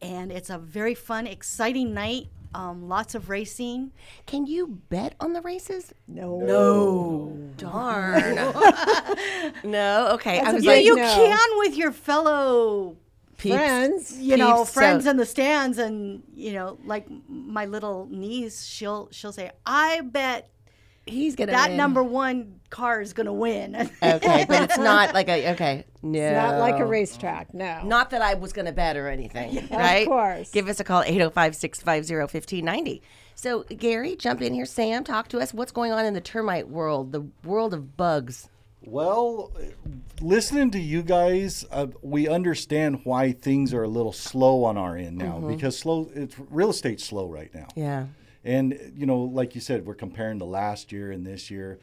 And 0.00 0.32
it's 0.32 0.50
a 0.50 0.58
very 0.58 0.96
fun, 0.96 1.28
exciting 1.28 1.94
night. 1.94 2.26
Um, 2.54 2.88
lots 2.88 3.14
of 3.14 3.28
racing. 3.28 3.92
Can 4.26 4.46
you 4.46 4.78
bet 4.88 5.14
on 5.20 5.32
the 5.32 5.40
races? 5.40 5.92
No. 6.06 6.38
No. 6.38 7.38
Darn. 7.56 8.34
no. 9.64 10.08
Okay. 10.14 10.40
I 10.40 10.52
was 10.52 10.64
you, 10.64 10.70
like, 10.70 10.84
you 10.84 10.96
no. 10.96 11.02
can 11.02 11.48
with 11.58 11.76
your 11.76 11.92
fellow 11.92 12.96
Peeps. 13.38 13.56
Friends. 13.56 14.18
you 14.20 14.36
know 14.36 14.64
friends 14.64 15.04
so- 15.04 15.10
in 15.10 15.16
the 15.16 15.26
stands 15.26 15.76
and 15.78 16.22
you 16.32 16.52
know 16.52 16.78
like 16.84 17.08
my 17.28 17.64
little 17.64 18.06
niece 18.08 18.64
she'll 18.64 19.08
she'll 19.10 19.32
say 19.32 19.50
i 19.66 20.00
bet 20.02 20.48
He's 21.06 21.34
gonna 21.36 21.52
that 21.52 21.68
win." 21.70 21.76
number 21.76 22.02
one 22.02 22.60
car 22.70 23.00
is 23.00 23.12
gonna 23.12 23.32
win 23.32 23.74
Okay, 24.02 24.46
but 24.48 24.62
it's 24.62 24.78
not 24.78 25.12
like 25.14 25.28
a 25.28 25.52
okay. 25.52 25.84
No, 26.02 26.18
It's 26.22 26.32
not 26.34 26.58
like 26.58 26.78
a 26.80 26.84
racetrack. 26.84 27.52
No. 27.54 27.82
Not 27.84 28.10
that 28.10 28.22
I 28.22 28.34
was 28.34 28.52
going 28.52 28.66
to 28.66 28.72
bet 28.72 28.96
or 28.96 29.08
anything, 29.08 29.68
right? 29.70 30.02
Of 30.02 30.08
course. 30.08 30.50
Give 30.50 30.68
us 30.68 30.80
a 30.80 30.84
call 30.84 31.02
805-650-1590. 31.04 33.00
So, 33.34 33.62
Gary, 33.64 34.16
jump 34.16 34.42
in 34.42 34.52
here. 34.54 34.66
Sam, 34.66 35.04
talk 35.04 35.28
to 35.28 35.38
us. 35.38 35.54
What's 35.54 35.72
going 35.72 35.92
on 35.92 36.04
in 36.04 36.14
the 36.14 36.20
termite 36.20 36.68
world, 36.68 37.12
the 37.12 37.26
world 37.44 37.72
of 37.74 37.96
bugs? 37.96 38.48
Well, 38.84 39.52
listening 40.20 40.70
to 40.72 40.78
you 40.80 41.02
guys, 41.02 41.64
uh, 41.70 41.86
we 42.02 42.26
understand 42.28 43.00
why 43.04 43.30
things 43.32 43.72
are 43.72 43.84
a 43.84 43.88
little 43.88 44.12
slow 44.12 44.64
on 44.64 44.76
our 44.76 44.96
end 44.96 45.18
now 45.18 45.38
Mhm. 45.40 45.48
because 45.56 45.78
slow. 45.78 46.10
It's 46.14 46.34
real 46.50 46.70
estate 46.70 47.00
slow 47.00 47.28
right 47.28 47.54
now. 47.54 47.68
Yeah. 47.76 48.06
And 48.44 48.92
you 48.96 49.06
know, 49.06 49.20
like 49.20 49.54
you 49.54 49.60
said, 49.60 49.86
we're 49.86 49.94
comparing 49.94 50.38
to 50.40 50.44
last 50.44 50.92
year 50.92 51.10
and 51.12 51.24
this 51.26 51.50
year, 51.50 51.78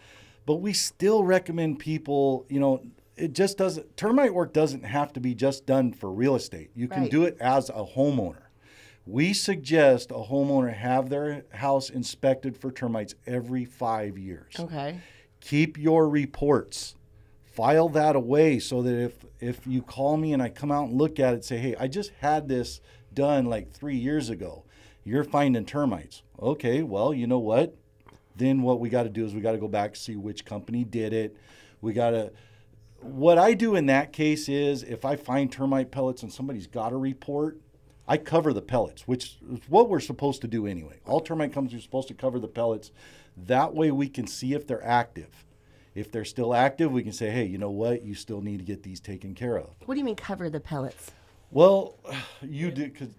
but 0.46 0.56
we 0.56 0.74
still 0.74 1.24
recommend 1.24 1.80
people. 1.80 2.46
You 2.50 2.60
know, 2.60 2.82
it 3.16 3.34
just 3.34 3.58
doesn't. 3.58 3.96
Termite 3.98 4.34
work 4.34 4.54
doesn't 4.54 4.84
have 4.84 5.14
to 5.14 5.20
be 5.20 5.34
just 5.36 5.66
done 5.66 5.94
for 5.94 6.12
real 6.12 6.36
estate. 6.36 6.72
You 6.76 6.88
can 6.88 7.04
Right. 7.04 7.12
do 7.12 7.24
it 7.24 7.38
as 7.40 7.70
a 7.70 7.86
homeowner. 7.96 8.44
We 9.08 9.34
suggest 9.34 10.12
a 10.12 10.16
homeowner 10.16 10.74
have 10.74 11.10
their 11.10 11.44
house 11.52 11.90
inspected 11.90 12.56
for 12.58 12.72
termites 12.72 13.16
every 13.26 13.66
five 13.66 14.18
years 14.20 14.54
Okay. 14.60 15.00
keep 15.40 15.78
your 15.80 16.08
reports 16.08 16.96
file 17.46 17.90
that 17.90 18.16
away 18.16 18.60
so 18.60 18.82
that 18.84 18.94
if 19.02 19.26
if 19.40 19.66
you 19.66 19.82
call 19.82 20.16
me 20.18 20.32
and 20.34 20.42
i 20.44 20.50
come 20.50 20.72
out 20.72 20.90
and 20.90 20.98
look 20.98 21.20
at 21.20 21.34
it 21.34 21.44
say 21.44 21.58
hey 21.58 21.76
i 21.80 21.88
just 21.88 22.12
had 22.20 22.48
this 22.48 22.82
done 23.14 23.46
like 23.46 23.72
three 23.72 23.96
years 23.96 24.30
ago 24.30 24.64
you're 25.04 25.24
finding 25.24 25.66
termites 25.66 26.22
okay 26.42 26.82
well 26.82 27.14
you 27.14 27.28
know 27.28 27.40
what 27.40 27.76
then 28.36 28.62
what 28.62 28.80
we 28.80 28.90
got 28.90 29.04
to 29.04 29.10
do 29.10 29.26
is 29.26 29.34
we 29.34 29.42
got 29.42 29.52
to 29.52 29.58
go 29.58 29.68
back 29.68 29.96
see 29.96 30.16
which 30.16 30.46
company 30.46 30.84
did 30.84 31.14
it 31.14 31.36
we 31.82 31.94
got 31.94 32.12
to 32.12 32.32
what 33.02 33.38
i 33.38 33.54
do 33.54 33.76
in 33.76 33.86
that 33.86 34.12
case 34.12 34.50
is 34.50 34.84
if 34.84 35.06
i 35.06 35.16
find 35.16 35.52
termite 35.52 35.92
pellets 35.92 36.24
and 36.24 36.32
somebody's 36.32 36.68
got 36.68 36.92
a 36.92 36.98
report 36.98 37.60
I 38.10 38.18
cover 38.18 38.54
the 38.54 38.62
pellets, 38.64 39.08
which 39.08 39.38
is 39.54 39.60
what 39.68 39.88
we're 39.88 40.00
supposed 40.00 40.42
to 40.42 40.48
do 40.48 40.66
anyway. 40.66 41.00
All 41.06 41.22
termite 41.22 41.54
companies 41.54 41.78
are 41.78 41.84
supposed 41.84 42.08
to 42.08 42.16
cover 42.16 42.40
the 42.40 42.48
pellets. 42.48 42.92
That 43.38 43.76
way 43.76 43.92
we 43.92 44.10
can 44.10 44.26
see 44.26 44.56
if 44.56 44.66
they're 44.66 44.84
active. 44.84 45.46
If 45.94 46.12
they're 46.12 46.26
still 46.26 46.56
active, 46.56 46.92
we 46.92 47.04
can 47.04 47.14
say, 47.14 47.30
hey, 47.30 47.46
you 47.46 47.60
know 47.60 47.70
what? 47.70 48.02
You 48.02 48.16
still 48.16 48.42
need 48.42 48.58
to 48.58 48.66
get 48.66 48.82
these 48.82 49.00
taken 49.00 49.36
care 49.36 49.58
of. 49.58 49.70
What 49.86 49.94
do 49.94 50.00
you 50.00 50.06
mean 50.06 50.16
cover 50.16 50.50
the 50.50 50.60
pellets? 50.60 51.12
Well, 51.52 52.00
you 52.42 52.72
do 52.72 52.86
because 52.86 53.14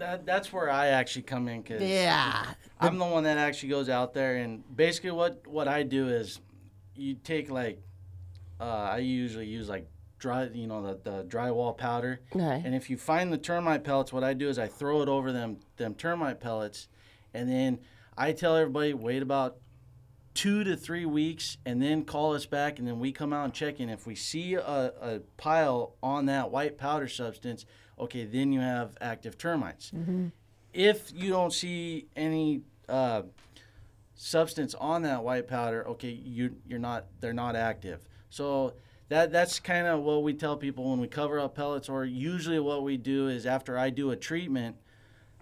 That, 0.00 0.24
that's 0.24 0.50
where 0.52 0.70
I 0.70 0.88
actually 0.88 1.22
come 1.22 1.46
in 1.46 1.60
because 1.62 1.82
Yeah. 1.82 2.44
I'm 2.80 2.96
the 2.98 3.04
one 3.04 3.24
that 3.24 3.36
actually 3.36 3.68
goes 3.68 3.88
out 3.90 4.14
there 4.14 4.36
and 4.36 4.64
basically 4.74 5.10
what 5.10 5.46
what 5.46 5.68
I 5.68 5.82
do 5.82 6.08
is 6.08 6.40
you 6.96 7.14
take 7.14 7.50
like 7.50 7.82
uh, 8.58 8.64
I 8.94 8.98
usually 8.98 9.46
use 9.46 9.68
like 9.68 9.86
dry 10.18 10.44
you 10.52 10.66
know 10.66 10.82
the, 10.82 10.98
the 11.10 11.24
drywall 11.24 11.76
powder 11.76 12.20
Okay. 12.34 12.62
and 12.64 12.74
if 12.74 12.88
you 12.90 12.96
find 12.96 13.30
the 13.32 13.38
termite 13.38 13.84
pellets 13.84 14.10
what 14.12 14.24
I 14.24 14.32
do 14.32 14.48
is 14.48 14.58
I 14.58 14.68
throw 14.68 15.02
it 15.02 15.08
over 15.08 15.32
them 15.32 15.58
them 15.76 15.94
termite 15.94 16.40
pellets 16.40 16.88
and 17.34 17.48
then 17.50 17.78
I 18.16 18.32
tell 18.32 18.56
everybody 18.56 18.94
wait 18.94 19.22
about 19.22 19.58
two 20.40 20.64
to 20.64 20.74
three 20.74 21.04
weeks 21.04 21.58
and 21.66 21.82
then 21.82 22.02
call 22.02 22.34
us 22.34 22.46
back 22.46 22.78
and 22.78 22.88
then 22.88 22.98
we 22.98 23.12
come 23.12 23.30
out 23.30 23.44
and 23.44 23.52
check 23.52 23.78
in. 23.78 23.90
If 23.90 24.06
we 24.06 24.14
see 24.14 24.54
a, 24.54 24.60
a 24.60 25.20
pile 25.36 25.96
on 26.02 26.24
that 26.26 26.50
white 26.50 26.78
powder 26.78 27.08
substance 27.08 27.66
okay 27.98 28.24
then 28.24 28.50
you 28.50 28.60
have 28.60 28.96
active 29.02 29.36
termites. 29.36 29.92
If 30.72 31.12
you 31.14 31.28
don't 31.28 31.52
see 31.52 32.06
any 32.16 32.62
uh, 32.88 33.22
substance 34.14 34.74
on 34.74 35.02
that 35.02 35.22
white 35.24 35.46
powder, 35.46 35.86
okay, 35.88 36.10
you 36.10 36.56
you're 36.66 36.78
not 36.78 37.06
they're 37.20 37.34
not 37.34 37.54
active. 37.54 38.00
So 38.30 38.72
that 39.10 39.32
that's 39.32 39.60
kind 39.60 39.86
of 39.86 40.00
what 40.00 40.22
we 40.22 40.32
tell 40.32 40.56
people 40.56 40.88
when 40.90 41.00
we 41.00 41.08
cover 41.08 41.38
up 41.38 41.54
pellets, 41.54 41.88
or 41.90 42.04
usually 42.06 42.60
what 42.60 42.82
we 42.82 42.96
do 42.96 43.28
is 43.28 43.44
after 43.44 43.76
I 43.76 43.90
do 43.90 44.10
a 44.10 44.16
treatment, 44.16 44.76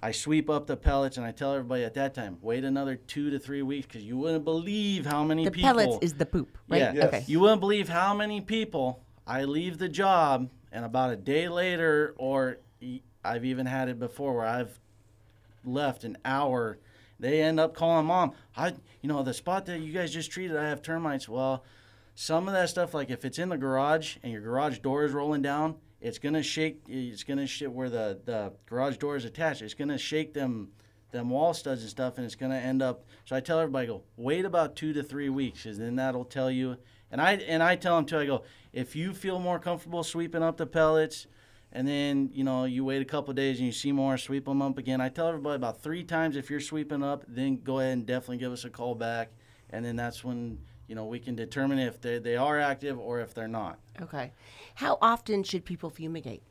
I 0.02 0.12
sweep 0.12 0.48
up 0.48 0.66
the 0.66 0.76
pellets 0.76 1.16
and 1.16 1.26
I 1.26 1.32
tell 1.32 1.52
everybody 1.54 1.82
at 1.84 1.94
that 1.94 2.14
time, 2.14 2.38
wait 2.40 2.64
another 2.64 2.96
two 2.96 3.30
to 3.30 3.38
three 3.38 3.62
weeks 3.62 3.86
because 3.86 4.04
you 4.04 4.16
wouldn't 4.16 4.44
believe 4.44 5.04
how 5.06 5.24
many 5.24 5.44
The 5.44 5.50
people. 5.50 5.68
pellets 5.70 5.98
is 6.02 6.14
the 6.14 6.26
poop, 6.26 6.56
right? 6.68 6.78
Yeah, 6.78 6.92
Yes. 6.92 7.04
Okay. 7.08 7.24
You 7.26 7.40
wouldn't 7.40 7.60
believe 7.60 7.88
how 7.88 8.14
many 8.14 8.40
people 8.40 9.02
I 9.26 9.44
leave 9.44 9.78
the 9.78 9.88
job 9.88 10.50
and 10.70 10.84
about 10.84 11.10
a 11.10 11.16
day 11.16 11.48
later, 11.48 12.14
or 12.16 12.58
I've 13.24 13.44
even 13.44 13.66
had 13.66 13.88
it 13.88 13.98
before 13.98 14.34
where 14.36 14.46
I've 14.46 14.78
left 15.64 16.04
an 16.04 16.16
hour. 16.24 16.78
They 17.18 17.42
end 17.42 17.58
up 17.58 17.74
calling 17.74 18.06
mom. 18.06 18.32
I, 18.56 18.68
you 19.02 19.08
know, 19.08 19.22
the 19.24 19.34
spot 19.34 19.66
that 19.66 19.80
you 19.80 19.92
guys 19.92 20.12
just 20.12 20.30
treated, 20.30 20.56
I 20.56 20.68
have 20.68 20.82
termites. 20.82 21.28
Well, 21.28 21.64
some 22.14 22.46
of 22.46 22.54
that 22.54 22.68
stuff, 22.68 22.94
like 22.94 23.10
if 23.10 23.24
it's 23.24 23.38
in 23.38 23.48
the 23.48 23.58
garage 23.58 24.16
and 24.22 24.32
your 24.32 24.40
garage 24.42 24.78
door 24.78 25.04
is 25.04 25.12
rolling 25.12 25.42
down, 25.42 25.76
it's 26.00 26.18
gonna 26.18 26.42
shake. 26.42 26.82
It's 26.88 27.24
gonna 27.24 27.46
shit 27.46 27.72
where 27.72 27.90
the 27.90 28.20
the 28.24 28.52
garage 28.66 28.96
door 28.98 29.16
is 29.16 29.24
attached. 29.24 29.62
It's 29.62 29.74
gonna 29.74 29.98
shake 29.98 30.34
them 30.34 30.70
them 31.10 31.30
wall 31.30 31.54
studs 31.54 31.80
and 31.82 31.90
stuff, 31.90 32.16
and 32.16 32.24
it's 32.24 32.34
gonna 32.34 32.56
end 32.56 32.82
up. 32.82 33.04
So 33.24 33.34
I 33.34 33.40
tell 33.40 33.58
everybody, 33.58 33.86
go 33.86 34.02
wait 34.16 34.44
about 34.44 34.76
two 34.76 34.92
to 34.92 35.02
three 35.02 35.28
weeks, 35.28 35.64
and 35.64 35.76
then 35.76 35.96
that'll 35.96 36.24
tell 36.24 36.50
you. 36.50 36.76
And 37.10 37.20
I 37.20 37.34
and 37.34 37.62
I 37.62 37.76
tell 37.76 37.96
them 37.96 38.04
too. 38.04 38.18
I 38.18 38.26
go, 38.26 38.44
if 38.72 38.94
you 38.94 39.12
feel 39.12 39.38
more 39.38 39.58
comfortable 39.58 40.04
sweeping 40.04 40.42
up 40.42 40.56
the 40.56 40.66
pellets, 40.66 41.26
and 41.72 41.88
then 41.88 42.30
you 42.32 42.44
know 42.44 42.64
you 42.64 42.84
wait 42.84 43.02
a 43.02 43.06
couple 43.06 43.32
days 43.34 43.58
and 43.58 43.66
you 43.66 43.72
see 43.72 43.92
more, 43.92 44.16
sweep 44.18 44.44
them 44.44 44.62
up 44.62 44.78
again. 44.78 45.00
I 45.00 45.08
tell 45.08 45.28
everybody 45.28 45.56
about 45.56 45.82
three 45.82 46.04
times 46.04 46.36
if 46.36 46.50
you're 46.50 46.60
sweeping 46.60 47.02
up, 47.02 47.24
then 47.26 47.60
go 47.62 47.80
ahead 47.80 47.94
and 47.94 48.06
definitely 48.06 48.38
give 48.38 48.52
us 48.52 48.64
a 48.64 48.70
call 48.70 48.94
back, 48.94 49.30
and 49.70 49.84
then 49.84 49.96
that's 49.96 50.22
when 50.22 50.58
you 50.88 50.94
know 50.94 51.04
we 51.04 51.20
can 51.20 51.36
determine 51.36 51.78
if 51.78 52.00
they 52.00 52.18
they 52.18 52.36
are 52.36 52.58
active 52.58 52.98
or 52.98 53.20
if 53.20 53.34
they're 53.34 53.46
not. 53.46 53.78
Okay. 54.00 54.32
How 54.74 54.98
often 55.00 55.44
should 55.44 55.64
people 55.64 55.90
fumigate? 55.90 56.42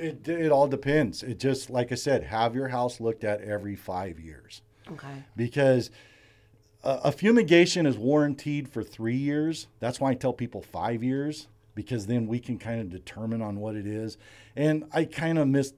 it, 0.00 0.26
it 0.28 0.50
all 0.50 0.66
depends. 0.66 1.22
It 1.22 1.38
just, 1.38 1.70
like 1.70 1.92
I 1.92 1.94
said, 1.94 2.24
have 2.24 2.54
your 2.54 2.68
house 2.68 3.00
looked 3.00 3.22
at 3.22 3.42
every 3.42 3.76
five 3.76 4.18
years. 4.18 4.62
Okay. 4.90 5.24
because 5.36 5.90
a, 6.82 7.00
a 7.04 7.12
fumigation 7.12 7.86
is 7.86 7.96
warranted 7.96 8.68
for 8.68 8.82
three 8.82 9.16
years. 9.16 9.68
That's 9.78 10.00
why 10.00 10.10
I 10.10 10.14
tell 10.14 10.32
people 10.32 10.62
five 10.62 11.04
years 11.04 11.46
because 11.76 12.06
then 12.06 12.26
we 12.26 12.40
can 12.40 12.58
kind 12.58 12.80
of 12.80 12.90
determine 12.90 13.40
on 13.40 13.60
what 13.60 13.76
it 13.76 13.86
is. 13.86 14.18
And 14.56 14.84
I 14.92 15.04
kind 15.04 15.38
of 15.38 15.46
missed. 15.46 15.74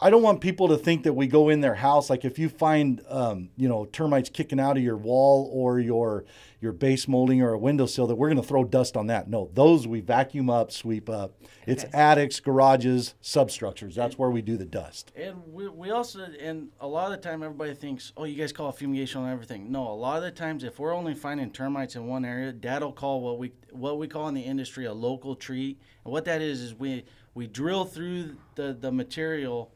I 0.00 0.10
don't 0.10 0.22
want 0.22 0.40
people 0.40 0.68
to 0.68 0.76
think 0.76 1.02
that 1.02 1.14
we 1.14 1.26
go 1.26 1.48
in 1.48 1.60
their 1.60 1.74
house 1.74 2.08
like 2.08 2.24
if 2.24 2.38
you 2.38 2.48
find 2.48 3.02
um, 3.08 3.50
you 3.56 3.68
know 3.68 3.86
termites 3.86 4.30
kicking 4.30 4.60
out 4.60 4.76
of 4.76 4.82
your 4.82 4.96
wall 4.96 5.50
or 5.52 5.80
your 5.80 6.24
your 6.60 6.72
base 6.72 7.06
molding 7.06 7.42
or 7.42 7.52
a 7.52 7.58
windowsill 7.58 8.06
that 8.06 8.16
we're 8.16 8.28
going 8.28 8.40
to 8.40 8.46
throw 8.46 8.64
dust 8.64 8.96
on 8.96 9.06
that. 9.08 9.28
No, 9.28 9.50
those 9.54 9.86
we 9.86 10.00
vacuum 10.00 10.50
up, 10.50 10.72
sweep 10.72 11.08
up. 11.08 11.34
It's 11.66 11.84
attics, 11.92 12.40
garages, 12.40 13.14
substructures. 13.20 13.94
That's 13.94 14.18
where 14.18 14.30
we 14.30 14.42
do 14.42 14.56
the 14.56 14.64
dust. 14.64 15.12
And 15.14 15.36
we, 15.52 15.68
we 15.68 15.90
also, 15.90 16.26
and 16.40 16.70
a 16.80 16.88
lot 16.88 17.12
of 17.12 17.22
the 17.22 17.28
time, 17.28 17.42
everybody 17.42 17.74
thinks, 17.74 18.12
oh, 18.16 18.24
you 18.24 18.34
guys 18.34 18.52
call 18.52 18.72
fumigation 18.72 19.22
on 19.22 19.30
everything. 19.30 19.70
No, 19.70 19.86
a 19.88 19.94
lot 19.94 20.16
of 20.16 20.24
the 20.24 20.30
times, 20.30 20.64
if 20.64 20.78
we're 20.78 20.94
only 20.94 21.14
finding 21.14 21.50
termites 21.50 21.94
in 21.94 22.06
one 22.06 22.24
area, 22.24 22.52
Dad'll 22.52 22.92
call 22.92 23.20
what 23.20 23.38
we 23.38 23.52
what 23.70 23.98
we 23.98 24.08
call 24.08 24.28
in 24.28 24.34
the 24.34 24.42
industry 24.42 24.86
a 24.86 24.92
local 24.92 25.36
treat. 25.36 25.78
And 26.04 26.12
what 26.12 26.24
that 26.24 26.42
is 26.42 26.60
is 26.60 26.74
we 26.74 27.04
we 27.34 27.46
drill 27.46 27.84
through 27.84 28.36
the 28.56 28.76
the 28.78 28.90
material, 28.90 29.72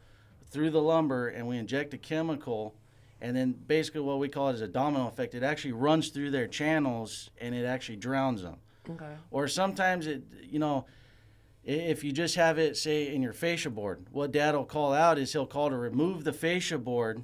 through 0.52 0.70
the 0.70 0.82
lumber, 0.82 1.28
and 1.28 1.46
we 1.48 1.56
inject 1.56 1.94
a 1.94 1.98
chemical. 1.98 2.74
And 3.20 3.36
then 3.36 3.52
basically, 3.52 4.00
what 4.00 4.18
we 4.18 4.28
call 4.28 4.50
it 4.50 4.54
is 4.54 4.60
a 4.60 4.68
domino 4.68 5.08
effect. 5.08 5.34
It 5.34 5.42
actually 5.42 5.72
runs 5.72 6.08
through 6.08 6.30
their 6.30 6.48
channels 6.48 7.30
and 7.40 7.54
it 7.54 7.64
actually 7.64 7.96
drowns 7.96 8.42
them. 8.42 8.56
Okay. 8.90 9.14
Or 9.30 9.46
sometimes 9.46 10.08
it, 10.08 10.24
you 10.42 10.58
know, 10.58 10.86
if 11.64 12.02
you 12.02 12.10
just 12.10 12.34
have 12.34 12.58
it 12.58 12.76
say 12.76 13.14
in 13.14 13.22
your 13.22 13.32
fascia 13.32 13.70
board, 13.70 14.06
what 14.10 14.32
Dad 14.32 14.54
will 14.56 14.64
call 14.64 14.92
out 14.92 15.18
is 15.18 15.32
he'll 15.32 15.46
call 15.46 15.70
to 15.70 15.76
remove 15.76 16.24
the 16.24 16.32
fascia 16.32 16.78
board, 16.78 17.22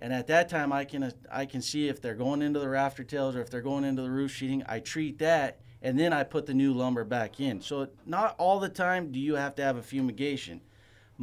and 0.00 0.12
at 0.12 0.28
that 0.28 0.48
time 0.48 0.72
I 0.72 0.84
can 0.84 1.12
I 1.30 1.46
can 1.46 1.60
see 1.60 1.88
if 1.88 2.00
they're 2.00 2.14
going 2.14 2.42
into 2.42 2.60
the 2.60 2.68
rafter 2.68 3.02
tails 3.02 3.34
or 3.34 3.40
if 3.40 3.50
they're 3.50 3.60
going 3.60 3.82
into 3.82 4.02
the 4.02 4.10
roof 4.10 4.30
sheeting. 4.30 4.62
I 4.68 4.78
treat 4.78 5.18
that, 5.18 5.60
and 5.82 5.98
then 5.98 6.12
I 6.12 6.22
put 6.22 6.46
the 6.46 6.54
new 6.54 6.72
lumber 6.72 7.02
back 7.02 7.40
in. 7.40 7.60
So 7.60 7.88
not 8.06 8.36
all 8.38 8.60
the 8.60 8.68
time 8.68 9.10
do 9.10 9.18
you 9.18 9.34
have 9.34 9.56
to 9.56 9.62
have 9.64 9.76
a 9.76 9.82
fumigation. 9.82 10.60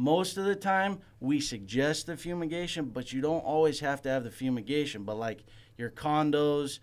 Most 0.00 0.38
of 0.38 0.46
the 0.46 0.56
time, 0.56 1.00
we 1.20 1.40
suggest 1.40 2.06
the 2.06 2.16
fumigation, 2.16 2.86
but 2.86 3.12
you 3.12 3.20
don't 3.20 3.44
always 3.44 3.80
have 3.80 4.00
to 4.02 4.08
have 4.08 4.24
the 4.24 4.30
fumigation. 4.30 5.04
But 5.04 5.18
like 5.18 5.44
your 5.76 5.90
condos 5.90 6.78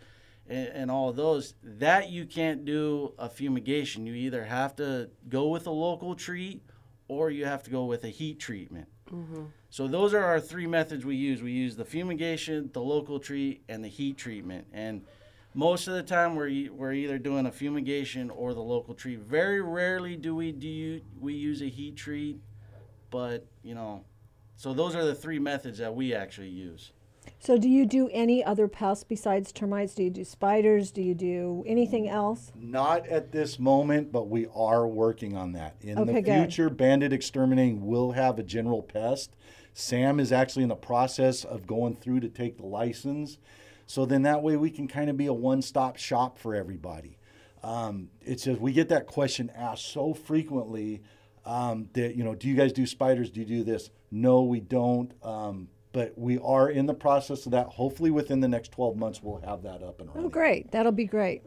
and, 0.48 0.68
and 0.68 0.92
all 0.92 1.10
of 1.10 1.16
those, 1.16 1.56
that 1.64 2.12
you 2.12 2.28
can't 2.28 2.64
do 2.64 3.16
a 3.18 3.28
fumigation. 3.28 4.06
You 4.06 4.14
either 4.14 4.44
have 4.44 4.76
to 4.76 5.10
go 5.30 5.48
with 5.48 5.66
a 5.66 5.72
local 5.72 6.14
treat 6.14 6.62
or 7.08 7.32
you 7.32 7.46
have 7.46 7.64
to 7.64 7.72
go 7.72 7.86
with 7.86 8.04
a 8.04 8.10
heat 8.10 8.40
treatment. 8.40 8.88
Mm-hmm. 9.12 9.46
So 9.72 9.88
those 9.88 10.14
are 10.14 10.24
our 10.24 10.40
three 10.40 10.68
methods 10.68 11.04
we 11.04 11.16
use. 11.16 11.42
We 11.42 11.54
use 11.54 11.76
the 11.76 11.86
fumigation, 11.86 12.70
the 12.72 12.84
local 12.84 13.20
treat, 13.20 13.64
and 13.68 13.84
the 13.84 13.90
heat 13.90 14.18
treatment. 14.18 14.68
And 14.72 15.02
most 15.56 15.88
of 15.88 15.96
the 15.96 16.04
time, 16.04 16.36
we're 16.36 16.72
we're 16.72 16.94
either 16.94 17.18
doing 17.18 17.48
a 17.48 17.52
fumigation 17.52 18.30
or 18.30 18.54
the 18.54 18.62
local 18.62 18.94
treat. 18.94 19.22
Very 19.22 19.60
rarely 19.60 20.16
do 20.18 20.36
we 20.36 20.52
do 20.52 21.02
we 21.20 21.34
use 21.34 21.64
a 21.64 21.70
heat 21.70 21.96
treat, 21.96 22.40
but 23.10 23.46
you 23.64 23.76
know, 23.76 24.04
so 24.56 24.74
those 24.74 24.96
are 24.96 25.06
the 25.06 25.16
three 25.16 25.40
methods 25.40 25.78
that 25.80 25.96
we 25.96 26.14
actually 26.14 26.50
use. 26.50 26.92
So, 27.40 27.58
do 27.58 27.68
you 27.68 27.86
do 27.86 28.10
any 28.14 28.44
other 28.44 28.68
pests 28.68 29.04
besides 29.04 29.52
termites? 29.52 29.94
Do 29.94 30.04
you 30.04 30.10
do 30.10 30.24
spiders? 30.24 30.92
Do 30.92 31.02
you 31.02 31.14
do 31.14 31.64
anything 31.68 32.08
else? 32.08 32.52
Not 32.56 33.06
at 33.08 33.32
this 33.32 33.60
moment, 33.60 34.12
but 34.12 34.30
we 34.30 34.48
are 34.56 34.88
working 34.88 35.36
on 35.36 35.52
that. 35.52 35.76
In 35.82 36.00
Okay, 36.00 36.14
the 36.14 36.22
good. 36.22 36.40
future, 36.44 36.70
Bandit 36.70 37.12
Exterminating 37.14 37.86
will 37.86 38.14
have 38.14 38.40
a 38.40 38.44
general 38.44 38.82
pest. 38.82 39.36
Sam 39.74 40.20
is 40.20 40.32
actually 40.32 40.64
in 40.64 40.70
the 40.70 40.76
process 40.76 41.44
of 41.44 41.68
going 41.68 41.96
through 41.96 42.22
to 42.22 42.30
take 42.30 42.58
the 42.58 42.66
license. 42.66 43.38
So 43.86 44.06
then 44.06 44.24
that 44.24 44.42
way 44.42 44.58
we 44.58 44.72
can 44.72 44.88
kind 44.88 45.10
of 45.10 45.18
be 45.18 45.28
a 45.28 45.34
one 45.34 45.62
stop 45.62 45.98
shop 45.98 46.40
for 46.40 46.56
everybody. 46.56 47.18
Um, 47.64 48.10
it's 48.22 48.44
just 48.46 48.60
we 48.60 48.72
get 48.72 48.90
that 48.90 49.08
question 49.08 49.52
asked 49.56 49.86
so 49.86 50.14
frequently 50.14 51.02
um, 51.48 51.90
that, 51.94 52.16
you 52.16 52.24
know, 52.24 52.36
do 52.36 52.48
you 52.48 52.56
guys 52.56 52.74
do 52.74 52.86
spiders? 52.86 53.32
Do 53.32 53.40
you 53.40 53.46
do 53.46 53.64
this? 53.64 53.90
No, 54.12 54.44
we 54.44 54.60
don't. 54.60 55.12
Um, 55.24 55.70
but 55.94 56.14
we 56.18 56.38
are 56.40 56.70
in 56.70 56.86
the 56.86 56.94
process 56.94 57.46
of 57.46 57.54
that. 57.54 57.68
Hopefully 57.68 58.12
within 58.12 58.40
the 58.42 58.48
next 58.48 58.72
12 58.74 58.98
months, 58.98 59.24
we'll 59.24 59.42
have 59.42 59.64
that 59.64 59.82
up 59.82 60.00
and 60.02 60.10
running. 60.10 60.26
Oh, 60.26 60.30
great. 60.30 60.72
That'll 60.72 60.92
be 60.92 61.06
great. 61.06 61.44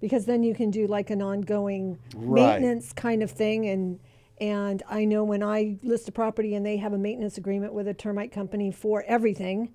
Because 0.00 0.26
then 0.26 0.42
you 0.42 0.54
can 0.54 0.70
do 0.70 0.86
like 0.86 1.08
an 1.10 1.22
ongoing 1.22 1.98
Right. 2.14 2.60
maintenance 2.60 2.92
kind 2.92 3.22
of 3.22 3.30
thing. 3.30 3.66
And, 3.66 4.00
and 4.38 4.82
I 4.90 5.04
know 5.04 5.24
when 5.24 5.42
I 5.42 5.78
list 5.82 6.08
a 6.08 6.12
property 6.12 6.54
and 6.54 6.66
they 6.66 6.76
have 6.78 6.92
a 6.92 6.98
maintenance 6.98 7.38
agreement 7.38 7.72
with 7.72 7.88
a 7.88 7.94
termite 7.94 8.32
company 8.32 8.70
for 8.72 9.04
everything, 9.06 9.72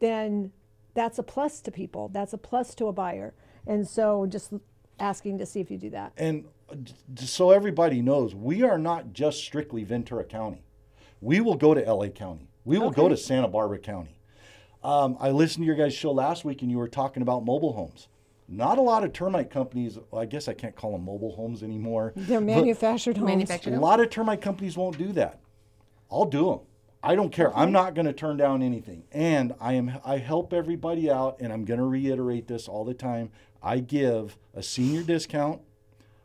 then 0.00 0.52
that's 0.94 1.18
a 1.18 1.22
plus 1.22 1.60
to 1.62 1.70
people. 1.70 2.08
That's 2.08 2.32
a 2.32 2.38
plus 2.38 2.74
to 2.74 2.88
a 2.88 2.92
buyer. 2.92 3.32
And 3.66 3.86
so 3.86 4.26
just 4.26 4.52
asking 4.98 5.38
to 5.38 5.46
see 5.46 5.60
if 5.60 5.70
you 5.70 5.78
do 5.78 5.90
that. 5.90 6.12
And 6.18 6.44
so 7.16 7.50
everybody 7.50 8.02
knows, 8.02 8.34
we 8.34 8.62
are 8.62 8.78
not 8.78 9.12
just 9.12 9.38
strictly 9.38 9.84
Ventura 9.84 10.24
County. 10.24 10.64
We 11.20 11.40
will 11.40 11.56
go 11.56 11.74
to 11.74 11.80
LA 11.80 12.08
County. 12.08 12.48
We 12.64 12.78
will 12.78 12.90
go 12.90 13.08
to 13.08 13.16
Santa 13.16 13.48
Barbara 13.48 13.78
County. 13.78 14.18
Um, 14.82 15.16
I 15.20 15.30
listened 15.30 15.62
to 15.62 15.66
your 15.66 15.76
guys' 15.76 15.94
show 15.94 16.12
last 16.12 16.44
week 16.44 16.62
and 16.62 16.70
you 16.70 16.78
were 16.78 16.88
talking 16.88 17.22
about 17.22 17.44
mobile 17.44 17.72
homes. 17.72 18.08
Not 18.48 18.78
a 18.78 18.82
lot 18.82 19.04
of 19.04 19.12
termite 19.12 19.50
companies, 19.50 19.98
well, 20.10 20.22
I 20.22 20.26
guess 20.26 20.48
I 20.48 20.54
can't 20.54 20.74
call 20.74 20.92
them 20.92 21.04
mobile 21.04 21.36
homes 21.36 21.62
anymore. 21.62 22.12
They're 22.16 22.40
manufactured 22.40 23.16
homes. 23.16 23.28
Manufactured 23.28 23.74
A 23.74 23.80
lot 23.80 24.00
of 24.00 24.10
termite 24.10 24.40
companies 24.40 24.76
won't 24.76 24.98
do 24.98 25.12
that. 25.12 25.40
I'll 26.10 26.24
do 26.24 26.46
them. 26.46 26.60
I 27.02 27.14
don't 27.14 27.30
care. 27.30 27.56
I'm 27.56 27.72
not 27.72 27.94
going 27.94 28.06
to 28.06 28.12
turn 28.12 28.36
down 28.36 28.62
anything. 28.62 29.04
And 29.12 29.54
I 29.60 29.74
am 29.74 30.00
I 30.04 30.18
help 30.18 30.52
everybody 30.52 31.10
out 31.10 31.36
and 31.40 31.52
I'm 31.52 31.64
going 31.64 31.78
to 31.78 31.86
reiterate 31.86 32.48
this 32.48 32.68
all 32.68 32.84
the 32.84 32.94
time. 32.94 33.30
I 33.62 33.78
give 33.78 34.36
a 34.54 34.62
senior 34.62 35.02
discount, 35.02 35.60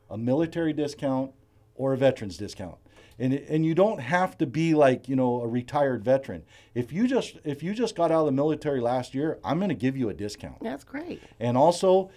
a 0.10 0.18
military 0.18 0.74
discount, 0.74 1.32
or 1.76 1.94
a 1.94 1.98
veterans 1.98 2.38
discount. 2.38 2.76
And, 3.18 3.34
and 3.34 3.66
you 3.66 3.74
don't 3.74 4.00
have 4.02 4.38
to 4.40 4.46
be 4.46 4.74
like 4.76 5.08
you 5.08 5.16
know 5.16 5.42
a 5.42 5.48
retired 5.48 6.04
veteran. 6.04 6.44
If 6.74 6.92
you 6.92 7.08
just 7.08 7.38
if 7.46 7.64
you 7.64 7.74
just 7.74 7.96
got 7.96 8.12
out 8.12 8.22
of 8.22 8.26
the 8.26 8.32
military 8.34 8.82
last 8.82 9.14
year, 9.16 9.40
I'm 9.44 9.58
going 9.60 9.70
to 9.70 9.76
give 9.76 9.96
you 9.96 10.10
a 10.10 10.14
discount. 10.14 10.62
That's 10.62 10.84
great. 10.84 11.22
And 11.40 11.56
also, 11.58 12.10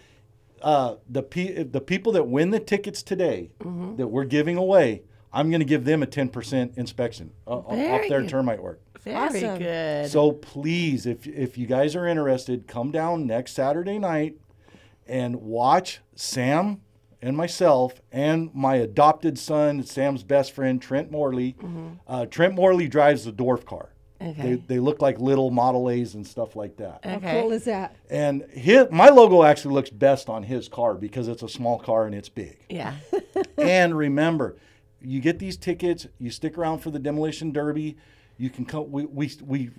uh, 0.60 0.96
the 1.08 1.22
pe- 1.22 1.62
the 1.62 1.80
people 1.80 2.10
that 2.12 2.24
win 2.26 2.50
the 2.50 2.58
tickets 2.58 3.02
today 3.04 3.50
Mhm. 3.60 3.96
that 3.96 4.08
we're 4.08 4.24
giving 4.24 4.56
away, 4.56 5.02
I'm 5.32 5.50
going 5.50 5.60
to 5.60 5.64
give 5.66 5.84
them 5.84 6.02
a 6.02 6.06
10% 6.06 6.76
inspection 6.76 7.30
uh, 7.46 7.58
off 7.58 8.08
their 8.08 8.22
good. 8.22 8.28
termite 8.30 8.60
work. 8.60 8.80
Very 9.02 9.14
Awesome. 9.16 9.58
good. 9.58 10.10
So 10.10 10.32
please, 10.32 11.06
if 11.06 11.28
if 11.28 11.56
you 11.56 11.66
guys 11.68 11.94
are 11.94 12.06
interested, 12.08 12.66
come 12.66 12.90
down 12.90 13.24
next 13.24 13.52
Saturday 13.52 14.00
night 14.00 14.34
and 15.06 15.36
watch 15.36 16.00
Sam 16.16 16.80
and 17.20 17.36
myself 17.36 18.00
and 18.12 18.54
my 18.54 18.76
adopted 18.76 19.38
son, 19.38 19.82
Sam's 19.82 20.22
best 20.22 20.52
friend, 20.52 20.80
Trent 20.80 21.10
Morley. 21.10 21.56
Uh, 22.06 22.26
Trent 22.26 22.54
Morley 22.54 22.88
drives 22.88 23.24
the 23.24 23.32
dwarf 23.32 23.64
car. 23.64 23.90
Okay. 24.20 24.42
They, 24.42 24.54
they 24.54 24.78
look 24.80 25.00
like 25.00 25.20
little 25.20 25.50
Model 25.50 25.88
A's 25.90 26.14
and 26.14 26.26
stuff 26.26 26.56
like 26.56 26.76
that. 26.78 27.04
How 27.04 27.18
cool 27.20 27.52
is 27.52 27.64
that? 27.64 27.94
And 28.10 28.44
his, 28.50 28.86
my 28.90 29.10
logo 29.10 29.44
actually 29.44 29.74
looks 29.74 29.90
best 29.90 30.28
on 30.28 30.42
his 30.42 30.68
car 30.68 30.94
because 30.94 31.28
it's 31.28 31.42
a 31.42 31.48
small 31.48 31.78
car 31.78 32.06
and 32.06 32.14
it's 32.14 32.28
big. 32.28 32.58
Yeah. 32.68 32.94
and 33.58 33.96
remember, 33.96 34.56
you 35.00 35.20
get 35.20 35.38
these 35.38 35.56
tickets, 35.56 36.08
you 36.18 36.30
stick 36.30 36.58
around 36.58 36.80
for 36.80 36.90
the 36.90 36.98
demolition 36.98 37.52
derby. 37.52 37.96
You 38.36 38.50
can 38.50 38.64
come. 38.64 38.90
We 38.90 39.04
we 39.06 39.30
we 39.44 39.70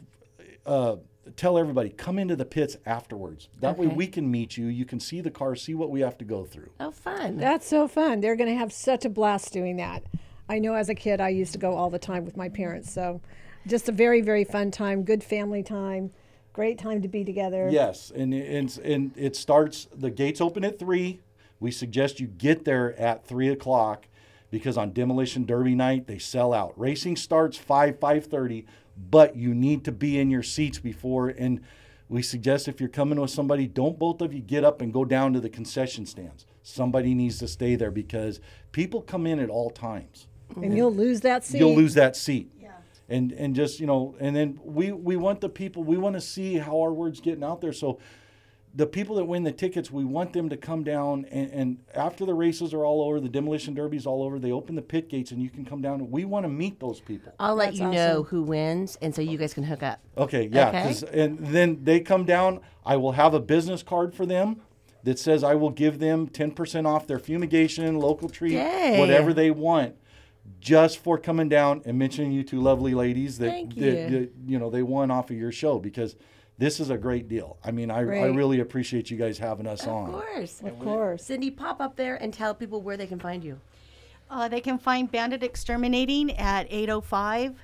uh, 0.65 0.97
tell 1.35 1.57
everybody 1.57 1.89
come 1.89 2.17
into 2.17 2.35
the 2.35 2.45
pits 2.45 2.77
afterwards. 2.85 3.49
That 3.59 3.77
way 3.77 3.87
we 3.87 4.07
can 4.07 4.29
meet 4.29 4.57
you. 4.57 4.67
You 4.67 4.85
can 4.85 4.99
see 4.99 5.21
the 5.21 5.31
car, 5.31 5.55
see 5.55 5.75
what 5.75 5.89
we 5.89 6.01
have 6.01 6.17
to 6.19 6.25
go 6.25 6.43
through. 6.43 6.71
Oh, 6.79 6.91
fun. 6.91 7.37
That's 7.37 7.67
so 7.67 7.87
fun. 7.87 8.21
They're 8.21 8.35
going 8.35 8.49
to 8.49 8.57
have 8.57 8.73
such 8.73 9.05
a 9.05 9.09
blast 9.09 9.53
doing 9.53 9.77
that. 9.77 10.03
I 10.47 10.59
know 10.59 10.73
as 10.73 10.89
a 10.89 10.95
kid, 10.95 11.21
I 11.21 11.29
used 11.29 11.51
to 11.53 11.59
go 11.59 11.75
all 11.75 11.89
the 11.89 11.99
time 11.99 12.25
with 12.25 12.35
my 12.35 12.49
parents. 12.49 12.91
So 12.91 13.21
just 13.67 13.87
a 13.89 13.91
very, 13.91 14.21
very 14.21 14.43
fun 14.43 14.71
time, 14.71 15.03
good 15.03 15.23
family 15.23 15.61
time, 15.61 16.11
great 16.53 16.79
time 16.79 17.01
to 17.03 17.07
be 17.07 17.23
together. 17.23 17.69
Yes, 17.71 18.11
and 18.15 18.33
and 18.33 18.79
and 18.83 19.11
it 19.15 19.35
starts. 19.35 19.87
The 19.95 20.09
gates 20.09 20.41
open 20.41 20.63
at 20.63 20.79
three. 20.79 21.19
We 21.59 21.69
suggest 21.69 22.19
you 22.19 22.27
get 22.27 22.65
there 22.65 22.99
at 22.99 23.27
three 23.27 23.49
o'clock, 23.49 24.07
because 24.49 24.77
on 24.77 24.93
demolition 24.93 25.45
derby 25.45 25.75
night 25.75 26.07
they 26.07 26.17
sell 26.17 26.53
out. 26.53 26.73
Racing 26.79 27.17
starts 27.17 27.57
five 27.57 27.99
five 27.99 28.25
thirty, 28.25 28.65
but 29.09 29.35
you 29.35 29.53
need 29.53 29.85
to 29.85 29.91
be 29.91 30.19
in 30.19 30.29
your 30.29 30.43
seats 30.43 30.79
before. 30.79 31.29
And 31.29 31.61
we 32.07 32.21
suggest 32.21 32.67
if 32.67 32.79
you're 32.79 32.89
coming 32.89 33.19
with 33.19 33.31
somebody, 33.31 33.67
don't 33.67 33.97
both 33.99 34.21
of 34.21 34.33
you 34.33 34.41
get 34.41 34.63
up 34.63 34.81
and 34.81 34.91
go 34.91 35.05
down 35.05 35.33
to 35.33 35.39
the 35.39 35.49
concession 35.49 36.05
stands. 36.05 36.45
Somebody 36.63 37.13
needs 37.13 37.37
to 37.39 37.47
stay 37.47 37.75
there 37.75 37.91
because 37.91 38.39
people 38.71 39.01
come 39.01 39.25
in 39.25 39.39
at 39.39 39.49
all 39.49 39.69
times. 39.69 40.27
And 40.55 40.75
you'll 40.75 40.93
lose 40.93 41.21
that 41.21 41.45
seat. 41.45 41.59
You'll 41.59 41.75
lose 41.75 41.93
that 41.93 42.15
seat. 42.15 42.51
Yeah. 42.59 42.71
And 43.07 43.31
and 43.33 43.55
just 43.55 43.79
you 43.79 43.85
know, 43.85 44.15
and 44.19 44.35
then 44.35 44.59
we 44.63 44.91
we 44.91 45.15
want 45.15 45.41
the 45.41 45.49
people. 45.49 45.83
We 45.83 45.97
want 45.97 46.15
to 46.15 46.21
see 46.21 46.55
how 46.55 46.79
our 46.81 46.91
word's 46.91 47.21
getting 47.21 47.43
out 47.43 47.61
there. 47.61 47.73
So 47.73 47.99
the 48.75 48.85
people 48.85 49.15
that 49.15 49.25
win 49.25 49.43
the 49.43 49.51
tickets, 49.51 49.89
we 49.91 50.05
want 50.05 50.31
them 50.31 50.47
to 50.49 50.55
come 50.57 50.83
down 50.83 51.25
and, 51.31 51.51
and 51.51 51.77
after 51.95 52.25
the 52.25 52.33
races 52.33 52.73
are 52.73 52.85
all 52.85 53.01
over, 53.01 53.19
the 53.19 53.27
demolition 53.29 53.73
derby's 53.73 54.05
all 54.05 54.21
over. 54.23 54.37
They 54.37 54.51
open 54.51 54.75
the 54.75 54.81
pit 54.81 55.09
gates 55.09 55.31
and 55.31 55.41
you 55.41 55.49
can 55.49 55.65
come 55.65 55.81
down. 55.81 56.11
We 56.11 56.23
want 56.25 56.43
to 56.45 56.49
meet 56.49 56.79
those 56.79 56.99
people. 56.99 57.33
I'll 57.39 57.55
let 57.55 57.69
That's 57.69 57.79
you 57.79 57.89
know 57.89 58.23
who 58.23 58.43
wins, 58.43 58.97
and 59.01 59.13
so 59.13 59.21
you 59.21 59.37
guys 59.37 59.53
can 59.55 59.63
hook 59.63 59.81
up. 59.81 59.99
Okay, 60.17 60.49
yeah, 60.51 60.69
Okay. 60.69 60.83
'cause- 60.83 61.03
and 61.03 61.39
then 61.39 61.83
they 61.83 61.99
come 61.99 62.25
down. 62.25 62.59
I 62.85 62.95
will 62.97 63.13
have 63.13 63.33
a 63.33 63.39
business 63.39 63.81
card 63.81 64.13
for 64.13 64.25
them 64.25 64.61
that 65.03 65.17
says 65.17 65.43
I 65.43 65.55
will 65.55 65.71
give 65.71 65.97
them 65.99 66.27
ten 66.27 66.51
percent 66.51 66.85
off 66.85 67.07
their 67.07 67.19
fumigation, 67.19 67.97
local 67.97 68.29
treat, 68.29 68.53
Yay. 68.53 68.99
whatever 68.99 69.33
they 69.33 69.49
want, 69.49 69.95
just 70.59 70.99
for 70.99 71.17
coming 71.17 71.49
down 71.49 71.81
and 71.85 71.97
mentioning 71.97 72.31
you 72.31 72.43
two 72.43 72.59
lovely 72.61 72.93
ladies 72.93 73.37
that, 73.39 73.49
Thank 73.49 73.75
that, 73.75 74.11
that, 74.11 74.29
you 74.45 74.59
know 74.59 74.69
they 74.69 74.83
won 74.83 75.09
off 75.09 75.31
of 75.31 75.37
your 75.37 75.51
show 75.51 75.79
because 75.79 76.15
this 76.59 76.81
is 76.81 76.89
a 76.89 76.97
great 76.97 77.29
deal. 77.29 77.57
I 77.63 77.71
mean, 77.71 77.89
I, 77.89 77.99
I 77.99 78.27
really 78.27 78.59
appreciate 78.59 79.09
you 79.09 79.15
guys 79.15 79.37
having 79.37 79.65
us 79.65 79.83
Of 79.83 79.89
on. 79.89 80.09
Of 80.09 80.21
course. 80.21 80.61
Of 80.61 80.79
course. 80.79 81.23
Cindy, 81.23 81.49
pop 81.49 81.79
up 81.79 81.95
there 81.95 82.17
and 82.17 82.33
tell 82.33 82.53
people 82.53 82.81
where 82.81 82.97
they 82.97 83.07
can 83.07 83.17
find 83.17 83.43
you. 83.43 83.61
Uh, 84.29 84.49
they 84.49 84.59
can 84.59 84.77
find 84.77 85.09
Bandit 85.09 85.41
Exterminating 85.41 86.35
at 86.37 86.67
805 86.69 87.55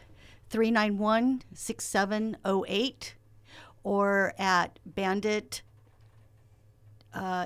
391 0.50 1.41
6708 1.54 3.16
or 3.84 4.34
at 4.39 4.80
bandit 4.86 5.62
uh, 7.14 7.46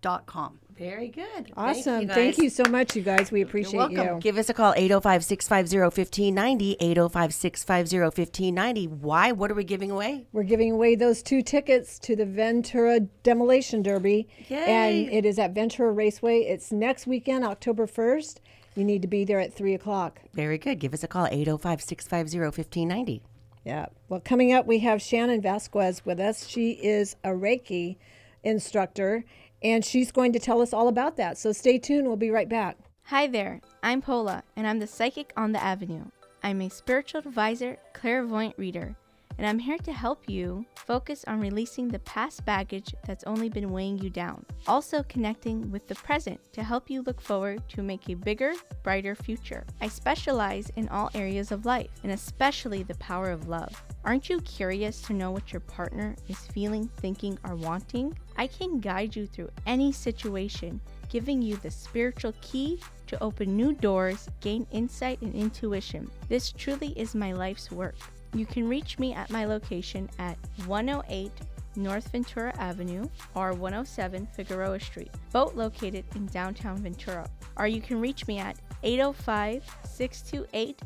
exterminating.com. 0.00 0.60
Very 0.76 1.08
good. 1.08 1.52
Awesome. 1.56 2.06
Thank 2.06 2.12
Thank 2.12 2.38
you, 2.38 2.44
you, 2.44 2.50
so 2.50 2.62
much, 2.64 2.94
you 2.94 3.02
guys. 3.02 3.32
We 3.32 3.42
appreciate 3.42 3.72
You're 3.72 3.88
welcome. 3.88 4.16
you. 4.16 4.20
Give 4.20 4.38
us 4.38 4.48
a 4.48 4.54
call, 4.54 4.74
805 4.76 5.24
650 5.24 5.78
1590. 5.78 6.76
805 6.80 7.34
650 7.34 7.98
1590. 7.98 8.86
Why? 8.86 9.32
What 9.32 9.50
are 9.50 9.54
we 9.54 9.64
giving 9.64 9.90
away? 9.90 10.26
We're 10.32 10.44
giving 10.44 10.70
away 10.70 10.94
those 10.94 11.22
two 11.22 11.42
tickets 11.42 11.98
to 12.00 12.14
the 12.14 12.26
Ventura 12.26 13.00
Demolition 13.00 13.82
Derby. 13.82 14.28
Yay. 14.48 14.64
And 14.66 15.12
it 15.12 15.24
is 15.24 15.38
at 15.38 15.52
Ventura 15.52 15.90
Raceway. 15.90 16.42
It's 16.42 16.70
next 16.70 17.06
weekend, 17.08 17.44
October 17.44 17.86
1st. 17.86 18.38
You 18.76 18.84
need 18.84 19.02
to 19.02 19.08
be 19.08 19.24
there 19.24 19.40
at 19.40 19.52
3 19.52 19.74
o'clock. 19.74 20.20
Very 20.32 20.58
good. 20.58 20.78
Give 20.78 20.94
us 20.94 21.02
a 21.02 21.08
call, 21.08 21.26
805 21.26 21.82
650 21.82 22.38
1590. 22.38 23.22
Yeah. 23.64 23.86
Well, 24.08 24.20
coming 24.20 24.52
up, 24.52 24.66
we 24.66 24.78
have 24.78 25.02
Shannon 25.02 25.42
Vasquez 25.42 26.04
with 26.04 26.20
us. 26.20 26.46
She 26.46 26.70
is 26.70 27.16
a 27.24 27.30
Reiki 27.30 27.96
instructor, 28.44 29.24
and 29.62 29.84
she's 29.84 30.12
going 30.12 30.32
to 30.32 30.38
tell 30.38 30.60
us 30.60 30.72
all 30.72 30.88
about 30.88 31.16
that. 31.16 31.38
So 31.38 31.52
stay 31.52 31.78
tuned. 31.78 32.06
We'll 32.06 32.16
be 32.16 32.30
right 32.30 32.48
back. 32.48 32.76
Hi 33.04 33.26
there, 33.26 33.60
I'm 33.82 34.02
Pola, 34.02 34.42
and 34.56 34.66
I'm 34.66 34.78
the 34.78 34.86
psychic 34.86 35.32
on 35.36 35.52
the 35.52 35.62
avenue. 35.62 36.04
I'm 36.42 36.60
a 36.60 36.68
spiritual 36.68 37.20
advisor, 37.20 37.78
clairvoyant 37.94 38.58
reader, 38.58 38.94
and 39.38 39.46
I'm 39.46 39.58
here 39.58 39.78
to 39.78 39.92
help 39.92 40.28
you 40.28 40.66
focus 40.74 41.24
on 41.26 41.40
releasing 41.40 41.88
the 41.88 42.00
past 42.00 42.44
baggage 42.44 42.94
that's 43.06 43.24
only 43.24 43.48
been 43.48 43.70
weighing 43.70 43.98
you 43.98 44.10
down. 44.10 44.44
Also, 44.66 45.02
connecting 45.04 45.70
with 45.70 45.86
the 45.86 45.94
present 45.94 46.40
to 46.52 46.62
help 46.62 46.90
you 46.90 47.02
look 47.02 47.20
forward 47.20 47.62
to 47.70 47.82
make 47.82 48.10
a 48.10 48.14
bigger, 48.14 48.52
brighter 48.82 49.14
future. 49.14 49.64
I 49.80 49.88
specialize 49.88 50.70
in 50.76 50.88
all 50.88 51.10
areas 51.14 51.50
of 51.50 51.64
life, 51.64 51.90
and 52.02 52.12
especially 52.12 52.82
the 52.82 52.96
power 52.96 53.30
of 53.30 53.48
love. 53.48 53.82
Aren't 54.04 54.28
you 54.28 54.40
curious 54.40 55.00
to 55.02 55.12
know 55.12 55.30
what 55.30 55.52
your 55.52 55.60
partner 55.60 56.14
is 56.28 56.38
feeling, 56.38 56.90
thinking, 56.98 57.38
or 57.44 57.54
wanting? 57.54 58.18
I 58.38 58.46
can 58.46 58.80
guide 58.80 59.14
you 59.16 59.26
through 59.26 59.50
any 59.66 59.92
situation 59.92 60.80
giving 61.08 61.42
you 61.42 61.56
the 61.56 61.70
spiritual 61.70 62.34
key 62.40 62.80
to 63.06 63.22
open 63.22 63.56
new 63.56 63.72
doors, 63.72 64.28
gain 64.40 64.66
insight 64.70 65.20
and 65.22 65.34
intuition. 65.34 66.10
This 66.28 66.52
truly 66.52 66.88
is 66.98 67.14
my 67.14 67.32
life's 67.32 67.70
work. 67.70 67.96
You 68.34 68.46
can 68.46 68.68
reach 68.68 68.98
me 68.98 69.14
at 69.14 69.30
my 69.30 69.46
location 69.46 70.08
at 70.18 70.36
108 70.66 71.32
North 71.76 72.10
Ventura 72.10 72.52
Avenue 72.58 73.08
or 73.34 73.52
107 73.52 74.26
Figueroa 74.34 74.80
Street, 74.80 75.10
both 75.32 75.54
located 75.54 76.04
in 76.14 76.26
downtown 76.26 76.76
Ventura. 76.78 77.28
Or 77.56 77.66
you 77.66 77.80
can 77.80 78.00
reach 78.00 78.26
me 78.26 78.38
at 78.38 78.58
805 78.82 79.64
628 79.84 80.82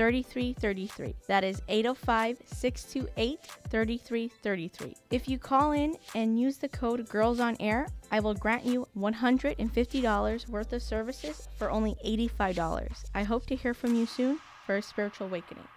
3333. 0.00 1.14
That 1.26 1.44
is 1.44 1.60
805 1.68 2.38
628 2.46 3.38
3333. 3.68 4.96
If 5.10 5.28
you 5.28 5.38
call 5.38 5.72
in 5.72 5.94
and 6.14 6.40
use 6.40 6.56
the 6.56 6.70
code 6.70 7.06
Girls 7.06 7.38
on 7.38 7.54
Air, 7.60 7.86
I 8.10 8.20
will 8.20 8.32
grant 8.32 8.64
you 8.64 8.86
$150 8.96 10.48
worth 10.48 10.72
of 10.72 10.82
services 10.82 11.48
for 11.58 11.70
only 11.70 11.96
$85. 12.06 13.04
I 13.14 13.24
hope 13.24 13.44
to 13.48 13.56
hear 13.56 13.74
from 13.74 13.94
you 13.94 14.06
soon 14.06 14.40
for 14.64 14.76
a 14.76 14.82
spiritual 14.82 15.26
awakening. 15.26 15.68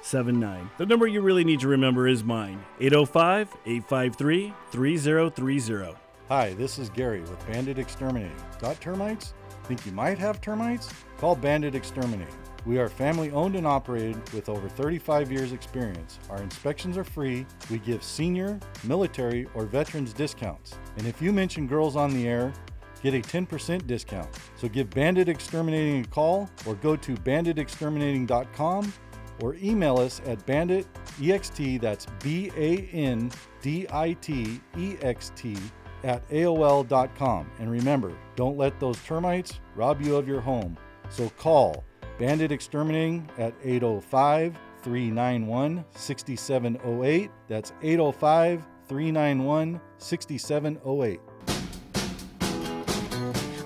01507079. 0.07 0.69
The 0.77 0.85
number 0.85 1.07
you 1.07 1.21
really 1.21 1.43
need 1.43 1.59
to 1.61 1.67
remember 1.67 2.07
is 2.07 2.23
mine 2.23 2.63
805 2.79 3.55
853 3.65 4.53
3030. 4.71 5.97
Hi, 6.29 6.53
this 6.53 6.77
is 6.79 6.89
Gary 6.89 7.21
with 7.21 7.45
Bandit 7.47 7.79
Exterminating. 7.79 8.35
Got 8.59 8.79
termites? 8.81 9.33
Think 9.63 9.85
you 9.85 9.91
might 9.91 10.17
have 10.17 10.41
termites? 10.41 10.89
Call 11.17 11.35
Bandit 11.35 11.75
Exterminating. 11.75 12.33
We 12.65 12.79
are 12.79 12.89
family 12.89 13.31
owned 13.31 13.55
and 13.55 13.65
operated 13.65 14.17
with 14.33 14.49
over 14.49 14.67
35 14.67 15.31
years 15.31 15.53
experience. 15.53 16.19
Our 16.29 16.41
inspections 16.41 16.97
are 16.97 17.05
free. 17.05 17.45
We 17.69 17.79
give 17.79 18.03
senior, 18.03 18.59
military, 18.83 19.47
or 19.53 19.65
veterans 19.65 20.11
discounts. 20.11 20.75
And 20.97 21.07
if 21.07 21.21
you 21.21 21.31
mention 21.31 21.65
girls 21.65 21.95
on 21.95 22.13
the 22.13 22.27
air, 22.27 22.51
get 23.01 23.13
a 23.13 23.19
10% 23.19 23.87
discount. 23.87 24.27
So 24.57 24.67
give 24.67 24.89
Bandit 24.89 25.29
Exterminating 25.29 26.03
a 26.03 26.07
call 26.07 26.49
or 26.65 26.75
go 26.75 26.97
to 26.97 27.15
banditexterminating.com 27.15 28.93
or 29.41 29.55
email 29.55 29.97
us 29.99 30.21
at 30.25 30.45
banditext, 30.45 31.81
that's 31.81 32.07
B 32.23 32.51
A 32.55 32.89
N 32.93 33.31
D 33.61 33.87
I 33.91 34.13
T 34.13 34.61
E 34.77 34.95
X 35.01 35.31
T, 35.35 35.55
at 36.03 36.27
AOL.com. 36.29 37.49
And 37.59 37.71
remember, 37.71 38.13
don't 38.35 38.57
let 38.57 38.79
those 38.79 38.97
termites 39.03 39.59
rob 39.75 40.01
you 40.01 40.15
of 40.15 40.27
your 40.27 40.41
home. 40.41 40.77
So 41.09 41.29
call 41.31 41.83
Bandit 42.19 42.51
Exterminating 42.51 43.29
at 43.37 43.53
805 43.63 44.57
391 44.81 45.85
6708. 45.95 47.31
That's 47.47 47.73
805 47.81 48.65
391 48.87 49.81
6708. 49.97 51.19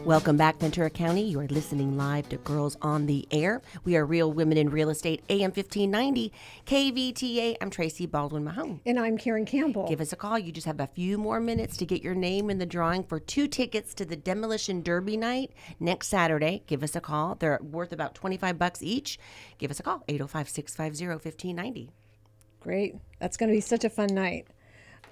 Welcome 0.05 0.35
back, 0.35 0.57
Ventura 0.57 0.89
County. 0.89 1.21
You 1.21 1.39
are 1.41 1.47
listening 1.47 1.95
live 1.95 2.27
to 2.29 2.37
Girls 2.37 2.75
on 2.81 3.05
the 3.05 3.27
Air. 3.29 3.61
We 3.83 3.95
are 3.95 4.03
Real 4.03 4.33
Women 4.33 4.57
in 4.57 4.69
Real 4.69 4.89
Estate, 4.89 5.21
AM 5.29 5.51
1590, 5.51 6.33
KVTA. 6.65 7.55
I'm 7.61 7.69
Tracy 7.69 8.07
Baldwin 8.07 8.43
Mahone. 8.43 8.81
And 8.87 8.99
I'm 8.99 9.15
Karen 9.15 9.45
Campbell. 9.45 9.87
Give 9.87 10.01
us 10.01 10.11
a 10.11 10.15
call. 10.15 10.39
You 10.39 10.51
just 10.51 10.65
have 10.65 10.79
a 10.79 10.87
few 10.87 11.19
more 11.19 11.39
minutes 11.39 11.77
to 11.77 11.85
get 11.85 12.01
your 12.01 12.15
name 12.15 12.49
in 12.49 12.57
the 12.57 12.65
drawing 12.65 13.03
for 13.03 13.19
two 13.19 13.47
tickets 13.47 13.93
to 13.93 14.03
the 14.03 14.15
Demolition 14.15 14.81
Derby 14.81 15.17
night 15.17 15.51
next 15.79 16.07
Saturday. 16.07 16.63
Give 16.65 16.81
us 16.81 16.95
a 16.95 17.01
call. 17.01 17.35
They're 17.35 17.59
worth 17.61 17.93
about 17.93 18.15
25 18.15 18.57
bucks 18.57 18.81
each. 18.81 19.19
Give 19.59 19.69
us 19.69 19.79
a 19.79 19.83
call, 19.83 20.03
805 20.07 20.49
650 20.49 21.07
1590. 21.07 21.91
Great. 22.59 22.95
That's 23.19 23.37
going 23.37 23.49
to 23.49 23.55
be 23.55 23.61
such 23.61 23.83
a 23.83 23.89
fun 23.89 24.15
night. 24.15 24.47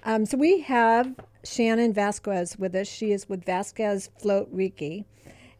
Um, 0.04 0.26
so 0.26 0.36
we 0.38 0.60
have 0.60 1.14
Shannon 1.44 1.92
Vasquez 1.92 2.58
with 2.58 2.74
us. 2.74 2.88
She 2.88 3.12
is 3.12 3.28
with 3.28 3.44
Vasquez 3.44 4.10
Float 4.18 4.54
Reiki. 4.54 5.04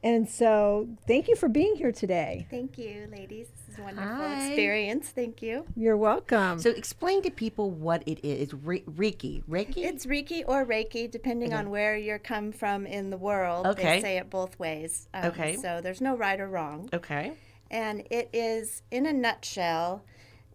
And 0.02 0.26
so 0.26 0.88
thank 1.06 1.28
you 1.28 1.36
for 1.36 1.46
being 1.48 1.74
here 1.76 1.92
today. 1.92 2.46
Thank 2.50 2.78
you, 2.78 3.06
ladies. 3.12 3.48
This 3.54 3.74
is 3.74 3.78
a 3.78 3.82
wonderful 3.82 4.10
Hi. 4.16 4.46
experience. 4.46 5.10
Thank 5.10 5.42
you. 5.42 5.66
You're 5.76 5.98
welcome. 5.98 6.58
So 6.58 6.70
explain 6.70 7.20
to 7.22 7.30
people 7.30 7.70
what 7.70 8.02
it 8.06 8.18
is. 8.24 8.40
It's 8.44 8.54
Re- 8.54 8.82
Reiki. 8.84 9.42
Reiki? 9.46 9.76
It's 9.84 10.06
Reiki 10.06 10.42
or 10.46 10.64
Reiki, 10.64 11.10
depending 11.10 11.48
Okay. 11.50 11.58
on 11.58 11.68
where 11.68 11.98
you're 11.98 12.18
come 12.18 12.50
from 12.50 12.86
in 12.86 13.10
the 13.10 13.18
world. 13.18 13.66
Okay. 13.66 13.96
They 13.96 14.00
say 14.00 14.16
it 14.16 14.30
both 14.30 14.58
ways. 14.58 15.06
Um, 15.12 15.26
Okay. 15.26 15.56
So 15.56 15.80
there's 15.82 16.00
no 16.00 16.16
right 16.16 16.40
or 16.40 16.48
wrong. 16.48 16.88
Okay. 16.94 17.32
And 17.70 18.06
it 18.10 18.30
is, 18.32 18.80
in 18.90 19.04
a 19.04 19.12
nutshell, 19.12 20.02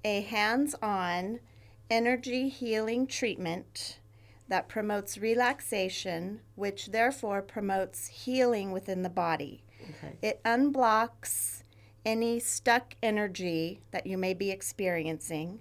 a 0.03 0.21
hands 0.21 0.73
on 0.81 1.39
energy 1.89 2.49
healing 2.49 3.07
treatment 3.07 3.99
that 4.47 4.67
promotes 4.67 5.17
relaxation, 5.17 6.39
which 6.55 6.87
therefore 6.87 7.41
promotes 7.41 8.07
healing 8.07 8.71
within 8.71 9.01
the 9.01 9.09
body. 9.09 9.63
Okay. 9.81 10.15
It 10.21 10.43
unblocks 10.43 11.63
any 12.05 12.39
stuck 12.39 12.95
energy 13.01 13.81
that 13.91 14.05
you 14.05 14.17
may 14.17 14.33
be 14.33 14.51
experiencing. 14.51 15.59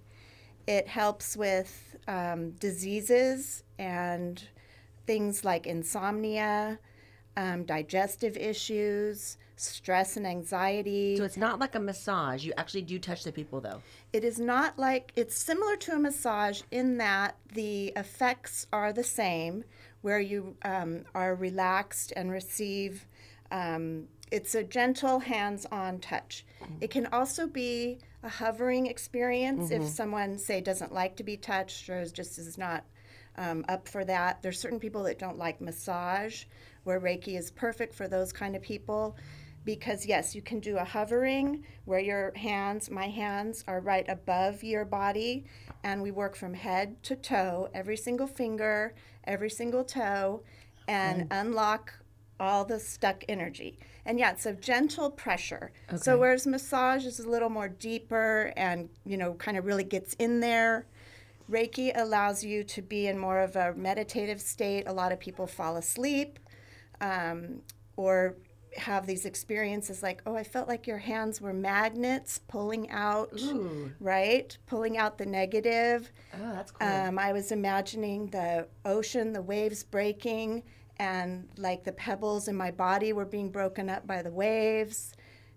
It 0.67 0.89
helps 0.89 1.37
with 1.37 1.97
um, 2.07 2.53
diseases 2.53 3.65
and 3.79 4.43
things 5.07 5.45
like 5.45 5.67
insomnia, 5.67 6.79
um, 7.37 7.65
digestive 7.65 8.37
issues, 8.37 9.39
stress 9.57 10.17
and 10.17 10.27
anxiety. 10.27 11.17
So 11.17 11.25
it's 11.25 11.37
not 11.37 11.59
like 11.59 11.75
a 11.75 11.81
massage. 11.81 12.45
You 12.45 12.53
actually 12.57 12.83
do 12.83 12.99
touch 12.99 13.25
the 13.25 13.33
people, 13.33 13.61
though. 13.61 13.83
It 14.13 14.25
is 14.25 14.39
not 14.39 14.79
like 14.79 15.13
it's 15.17 15.37
similar 15.37 15.77
to 15.77 15.93
a 15.93 15.99
massage 15.99 16.63
in 16.71 16.99
that 16.99 17.37
the 17.53 17.89
effects 17.97 18.67
are 18.73 18.93
the 18.93 19.05
same, 19.05 19.65
where 20.03 20.21
you 20.21 20.57
um, 20.65 21.05
are 21.15 21.35
relaxed 21.35 22.13
and 22.17 22.31
receive. 22.31 23.07
Um, 23.51 24.09
it's 24.31 24.55
a 24.55 24.65
gentle 24.65 25.21
hands-on 25.21 26.01
touch. 26.01 26.45
It 26.81 26.91
can 26.91 27.07
also 27.07 27.47
be 27.47 27.99
a 28.23 28.29
hovering 28.29 28.87
experience 28.87 29.71
if 29.71 29.83
Mhm. 29.83 29.89
someone 29.89 30.39
say 30.39 30.61
doesn't 30.61 30.93
like 30.93 31.15
to 31.17 31.23
be 31.23 31.37
touched 31.37 31.89
or 31.89 32.01
is 32.01 32.11
just 32.11 32.39
is 32.39 32.59
not 32.59 32.85
um, 33.37 33.65
up 33.69 33.89
for 33.89 34.05
that. 34.05 34.41
There's 34.43 34.61
certain 34.61 34.79
people 34.79 35.03
that 35.05 35.19
don't 35.19 35.37
like 35.39 35.61
massage, 35.61 36.45
where 36.85 37.01
Reiki 37.01 37.37
is 37.37 37.51
perfect 37.51 37.93
for 37.93 38.07
those 38.07 38.33
kind 38.33 38.55
of 38.55 38.63
people. 38.63 39.17
Because 39.65 40.05
yes, 40.05 40.35
you 40.35 40.43
can 40.43 40.61
do 40.61 40.77
a 40.77 40.85
hovering 40.85 41.65
where 41.85 42.01
your 42.01 42.33
hands, 42.37 42.91
my 42.91 43.09
hands, 43.09 43.65
are 43.67 43.81
right 43.81 44.05
above 44.09 44.63
your 44.63 44.85
body, 44.85 45.45
and 45.83 46.03
we 46.03 46.11
work 46.11 46.37
from 46.37 46.55
head 46.55 47.03
to 47.05 47.17
toe, 47.17 47.69
every 47.73 47.97
single 47.97 48.27
finger, 48.27 48.95
every 49.25 49.51
single 49.51 49.85
toe, 49.85 50.43
and 50.87 51.27
unlock 51.31 51.95
all 52.39 52.65
the 52.65 52.79
stuck 52.79 53.25
energy. 53.29 53.79
And 54.05 54.19
yeah, 54.19 54.33
it's 54.33 54.45
a 54.45 54.53
gentle 54.53 55.11
pressure. 55.11 55.73
Okay. 55.89 55.97
So 55.97 56.19
whereas 56.19 56.47
massage 56.47 57.07
is 57.07 57.21
a 57.21 57.29
little 57.29 57.49
more 57.49 57.69
deeper 57.69 58.53
and 58.57 58.91
you 59.07 59.17
know 59.17 59.35
kind 59.35 59.57
of 59.57 59.65
really 59.65 59.85
gets 59.85 60.15
in 60.15 60.41
there, 60.41 60.87
Reiki 61.51 61.93
allows 61.95 62.43
you 62.43 62.65
to 62.65 62.83
be 62.83 63.07
in 63.07 63.19
more 63.19 63.41
of 63.41 63.57
a 63.57 63.75
meditative 63.75 64.41
state. 64.41 64.85
A 64.87 64.93
lot 64.93 65.13
of 65.13 65.21
people 65.21 65.47
fall 65.47 65.77
asleep 65.77 66.39
um, 67.01 67.61
or 67.97 68.37
have 68.79 69.07
these 69.07 69.25
experiences 69.25 70.03
like, 70.03 70.23
oh, 70.27 70.37
I 70.37 70.45
felt 70.45 70.69
like 70.69 70.87
your 70.87 70.99
hands 70.99 71.41
were 71.41 71.53
magnets 71.53 72.39
pulling 72.39 72.91
out, 72.91 73.31
Ooh. 73.41 73.93
right? 74.01 74.57
Pulling 74.67 74.97
out 74.97 75.19
the 75.19 75.27
negative. 75.27 76.11
Oh, 76.35 76.53
that's 76.53 76.71
cool. 76.71 76.87
Um, 76.87 77.19
I 77.19 77.33
was 77.33 77.53
imagining 77.53 78.29
the 78.29 78.67
ocean, 78.85 79.33
the 79.33 79.43
waves 79.43 79.83
breaking, 79.83 80.63
and 80.99 81.49
like 81.57 81.85
the 81.85 81.93
pebbles 81.93 82.49
in 82.49 82.57
my 82.57 82.71
body 82.71 83.13
were 83.13 83.25
being 83.25 83.51
broken 83.51 83.89
up 83.91 84.07
by 84.07 84.23
the 84.23 84.31
waves. 84.31 85.15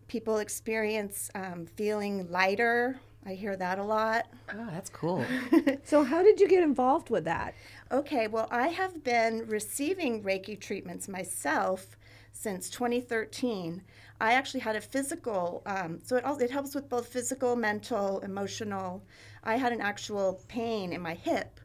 People 0.08 0.38
experience 0.38 1.30
um, 1.36 1.66
feeling 1.66 2.30
lighter. 2.32 3.00
I 3.26 3.34
hear 3.34 3.58
that 3.58 3.78
a 3.78 3.84
lot. 3.84 4.28
Oh, 4.54 4.68
that's 4.72 4.90
cool. 4.90 5.26
so, 5.84 6.04
how 6.04 6.24
did 6.24 6.40
you 6.40 6.48
get 6.48 6.64
involved 6.64 7.10
with 7.10 7.26
that? 7.26 7.56
Okay, 7.92 8.28
well, 8.28 8.48
I 8.52 8.70
have 8.70 9.04
been 9.04 9.46
receiving 9.48 10.24
Reiki 10.24 10.58
treatments 10.58 11.10
myself 11.10 11.98
since 12.38 12.70
2013. 12.70 13.82
I 14.22 14.34
actually 14.34 14.60
had 14.62 14.76
a 14.76 14.82
physical, 14.82 15.62
um, 15.66 16.00
so 16.04 16.16
it, 16.16 16.24
all, 16.24 16.38
it 16.38 16.52
helps 16.52 16.76
with 16.76 16.90
both 16.90 17.08
physical, 17.08 17.56
mental, 17.56 18.20
emotional. 18.20 19.04
I 19.44 19.58
had 19.58 19.74
an 19.74 19.82
actual 19.82 20.42
pain 20.48 20.94
in 20.94 21.02
my 21.02 21.14
hip, 21.14 21.60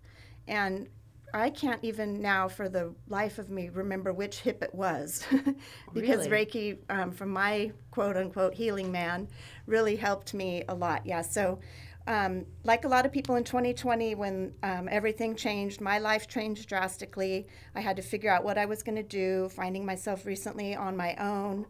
and 0.48 0.88
I 1.34 1.50
can't 1.50 1.82
even 1.82 2.20
now, 2.20 2.48
for 2.48 2.68
the 2.68 2.94
life 3.08 3.38
of 3.38 3.48
me, 3.48 3.70
remember 3.70 4.12
which 4.12 4.40
hip 4.40 4.62
it 4.62 4.74
was, 4.74 5.24
because 5.94 6.28
Really? 6.28 6.46
Reiki, 6.46 6.78
um, 6.90 7.10
from 7.10 7.30
my 7.30 7.72
quote 7.90 8.16
unquote 8.16 8.54
healing 8.54 8.92
man, 8.92 9.28
really 9.66 9.96
helped 9.96 10.34
me 10.34 10.64
a 10.68 10.74
lot. 10.74 11.06
Yeah, 11.06 11.22
so 11.22 11.58
um, 12.06 12.46
like 12.64 12.84
a 12.84 12.88
lot 12.88 13.06
of 13.06 13.12
people 13.12 13.36
in 13.36 13.44
2020, 13.44 14.14
when 14.16 14.54
um, 14.62 14.88
everything 14.90 15.36
changed, 15.36 15.80
my 15.80 15.98
life 15.98 16.26
changed 16.26 16.68
drastically. 16.68 17.46
I 17.74 17.80
had 17.80 17.96
to 17.96 18.02
figure 18.02 18.30
out 18.30 18.44
what 18.44 18.58
I 18.58 18.64
was 18.64 18.82
going 18.82 18.96
to 18.96 19.02
do, 19.02 19.48
finding 19.50 19.86
myself 19.86 20.26
recently 20.26 20.74
on 20.74 20.96
my 20.96 21.14
own 21.16 21.66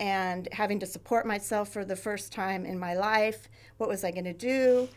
and 0.00 0.48
having 0.52 0.80
to 0.80 0.86
support 0.86 1.26
myself 1.26 1.72
for 1.72 1.84
the 1.84 1.96
first 1.96 2.32
time 2.32 2.64
in 2.66 2.78
my 2.78 2.94
life. 2.94 3.48
What 3.76 3.88
was 3.88 4.04
I 4.04 4.10
going 4.10 4.24
to 4.24 4.32
do? 4.32 4.88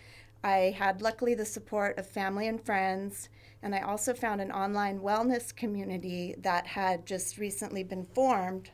I 0.44 0.76
had 0.78 1.02
luckily 1.02 1.34
the 1.34 1.46
support 1.46 1.98
of 1.98 2.08
family 2.08 2.48
and 2.48 2.64
friends, 2.64 3.30
and 3.62 3.74
I 3.74 3.82
also 3.82 4.14
found 4.14 4.42
an 4.42 4.52
online 4.52 5.00
wellness 5.00 5.56
community 5.56 6.36
that 6.40 6.68
had 6.68 7.06
just 7.06 7.38
recently 7.38 7.84
been 7.84 8.04
formed 8.04 8.70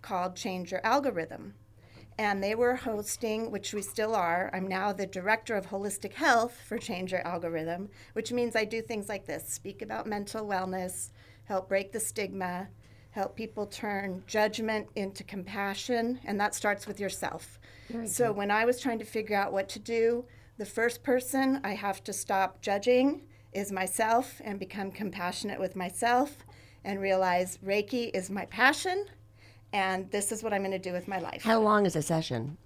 called 0.00 0.34
Change 0.34 0.72
Your 0.72 0.84
Algorithm. 0.84 1.54
And 2.18 2.42
they 2.42 2.54
were 2.54 2.76
hosting, 2.76 3.50
which 3.50 3.72
we 3.72 3.82
still 3.82 4.14
are. 4.14 4.50
I'm 4.52 4.68
now 4.68 4.92
the 4.92 5.06
director 5.06 5.54
of 5.54 5.66
holistic 5.66 6.12
health 6.12 6.56
for 6.66 6.78
Change 6.78 7.12
Your 7.12 7.26
Algorithm, 7.26 7.88
which 8.12 8.32
means 8.32 8.54
I 8.54 8.64
do 8.64 8.82
things 8.82 9.08
like 9.08 9.26
this 9.26 9.48
speak 9.48 9.82
about 9.82 10.06
mental 10.06 10.46
wellness, 10.46 11.10
help 11.44 11.68
break 11.68 11.92
the 11.92 12.00
stigma, 12.00 12.68
help 13.10 13.36
people 13.36 13.66
turn 13.66 14.22
judgment 14.26 14.88
into 14.94 15.24
compassion, 15.24 16.18
and 16.24 16.40
that 16.40 16.54
starts 16.54 16.86
with 16.86 17.00
yourself. 17.00 17.58
Very 17.88 18.06
so 18.06 18.28
good. 18.28 18.36
when 18.36 18.50
I 18.50 18.64
was 18.64 18.80
trying 18.80 18.98
to 18.98 19.04
figure 19.04 19.36
out 19.36 19.52
what 19.52 19.68
to 19.70 19.78
do, 19.78 20.24
the 20.58 20.66
first 20.66 21.02
person 21.02 21.60
I 21.64 21.74
have 21.74 22.04
to 22.04 22.12
stop 22.12 22.60
judging 22.60 23.22
is 23.52 23.70
myself 23.70 24.40
and 24.44 24.58
become 24.58 24.90
compassionate 24.90 25.60
with 25.60 25.76
myself 25.76 26.44
and 26.84 27.00
realize 27.00 27.58
Reiki 27.64 28.10
is 28.14 28.30
my 28.30 28.46
passion 28.46 29.06
and 29.72 30.10
this 30.10 30.32
is 30.32 30.42
what 30.42 30.52
I'm 30.52 30.62
going 30.62 30.72
to 30.72 30.78
do 30.78 30.92
with 30.92 31.08
my 31.08 31.18
life. 31.18 31.42
How 31.42 31.60
long 31.60 31.86
is 31.86 31.96
a 31.96 32.02
session? 32.02 32.56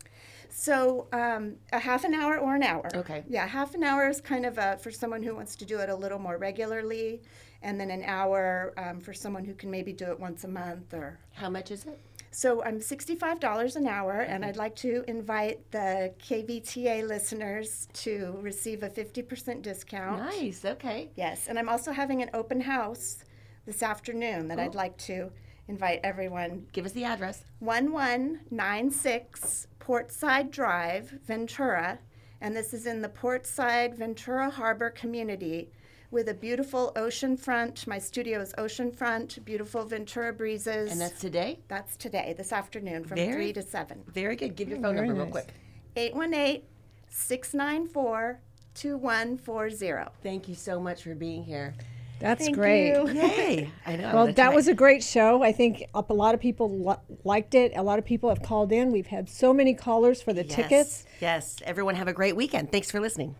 So 0.48 1.06
um, 1.12 1.56
a 1.72 1.78
half 1.78 2.04
an 2.04 2.14
hour 2.14 2.38
or 2.38 2.54
an 2.54 2.62
hour. 2.62 2.88
Okay. 2.94 3.24
Yeah, 3.28 3.46
half 3.46 3.74
an 3.74 3.84
hour 3.84 4.08
is 4.08 4.20
kind 4.20 4.46
of 4.46 4.56
a, 4.58 4.78
for 4.78 4.90
someone 4.90 5.22
who 5.22 5.34
wants 5.34 5.54
to 5.56 5.64
do 5.64 5.78
it 5.78 5.90
a 5.90 5.94
little 5.94 6.18
more 6.18 6.38
regularly, 6.38 7.20
and 7.62 7.78
then 7.78 7.90
an 7.90 8.02
hour 8.04 8.72
um, 8.78 9.00
for 9.00 9.12
someone 9.12 9.44
who 9.44 9.54
can 9.54 9.70
maybe 9.70 9.92
do 9.92 10.06
it 10.06 10.18
once 10.18 10.44
a 10.44 10.48
month 10.48 10.94
or. 10.94 11.18
How 11.34 11.50
much 11.50 11.70
is 11.70 11.84
it? 11.84 11.98
So 12.30 12.62
I'm 12.64 12.80
sixty-five 12.80 13.40
dollars 13.40 13.76
an 13.76 13.86
hour, 13.86 14.20
and 14.20 14.44
I'd 14.44 14.56
like 14.56 14.76
to 14.76 15.04
invite 15.08 15.70
the 15.70 16.12
KVTA 16.18 17.06
listeners 17.06 17.88
to 17.94 18.38
receive 18.40 18.82
a 18.82 18.90
fifty 18.90 19.22
percent 19.22 19.62
discount. 19.62 20.18
Nice. 20.22 20.64
Okay. 20.64 21.10
Yes, 21.16 21.48
and 21.48 21.58
I'm 21.58 21.68
also 21.68 21.92
having 21.92 22.22
an 22.22 22.30
open 22.34 22.60
house 22.60 23.24
this 23.64 23.82
afternoon 23.82 24.48
that 24.48 24.58
I'd 24.58 24.74
like 24.74 24.96
to 24.98 25.30
invite 25.68 26.00
everyone. 26.04 26.66
Give 26.72 26.86
us 26.86 26.92
the 26.92 27.04
address. 27.04 27.44
1196 27.60 29.66
Portside 29.78 30.50
Drive, 30.50 31.10
Ventura, 31.26 31.98
and 32.40 32.56
this 32.56 32.74
is 32.74 32.86
in 32.86 33.02
the 33.02 33.08
Portside 33.08 33.96
Ventura 33.96 34.50
Harbor 34.50 34.90
community 34.90 35.70
with 36.10 36.28
a 36.28 36.34
beautiful 36.34 36.92
ocean 36.96 37.36
front. 37.36 37.86
My 37.86 37.98
studio 37.98 38.40
is 38.40 38.54
ocean 38.58 38.90
front, 38.92 39.44
beautiful 39.44 39.84
Ventura 39.84 40.32
breezes. 40.32 40.90
And 40.92 41.00
that's 41.00 41.20
today? 41.20 41.58
That's 41.68 41.96
today, 41.96 42.34
this 42.36 42.52
afternoon 42.52 43.04
from 43.04 43.16
Very- 43.16 43.32
3 43.32 43.52
to 43.54 43.62
7. 43.62 44.02
Very 44.08 44.36
good. 44.36 44.54
Give 44.56 44.68
your 44.68 44.80
phone 44.80 44.94
Very 44.94 45.08
number 45.08 45.22
real 45.24 45.32
quick. 45.32 45.48
818 45.96 46.62
694 47.08 48.40
2140. 48.74 50.10
Thank 50.22 50.48
you 50.48 50.54
so 50.54 50.78
much 50.78 51.02
for 51.02 51.14
being 51.14 51.44
here. 51.44 51.74
That's 52.18 52.44
Thank 52.44 52.56
great. 52.56 52.88
you. 52.88 53.08
Yay. 53.12 53.70
I 53.84 53.96
know. 53.96 54.14
Well, 54.14 54.32
that 54.32 54.46
right. 54.46 54.54
was 54.54 54.68
a 54.68 54.74
great 54.74 55.04
show. 55.04 55.42
I 55.42 55.52
think 55.52 55.84
a 55.94 56.02
a 56.08 56.14
lot 56.14 56.34
of 56.34 56.40
people 56.40 56.70
lo- 56.70 57.00
liked 57.24 57.54
it. 57.54 57.72
A 57.76 57.82
lot 57.82 57.98
of 57.98 58.04
people 58.04 58.28
have 58.30 58.42
called 58.42 58.72
in. 58.72 58.90
We've 58.92 59.06
had 59.08 59.28
so 59.28 59.52
many 59.52 59.74
callers 59.74 60.22
for 60.22 60.32
the 60.32 60.44
Yes. 60.44 60.54
tickets. 60.54 61.04
Yes. 61.20 61.56
Everyone 61.64 61.94
have 61.96 62.08
a 62.08 62.12
great 62.12 62.34
weekend. 62.36 62.72
Thanks 62.72 62.90
for 62.90 63.00
listening. 63.00 63.34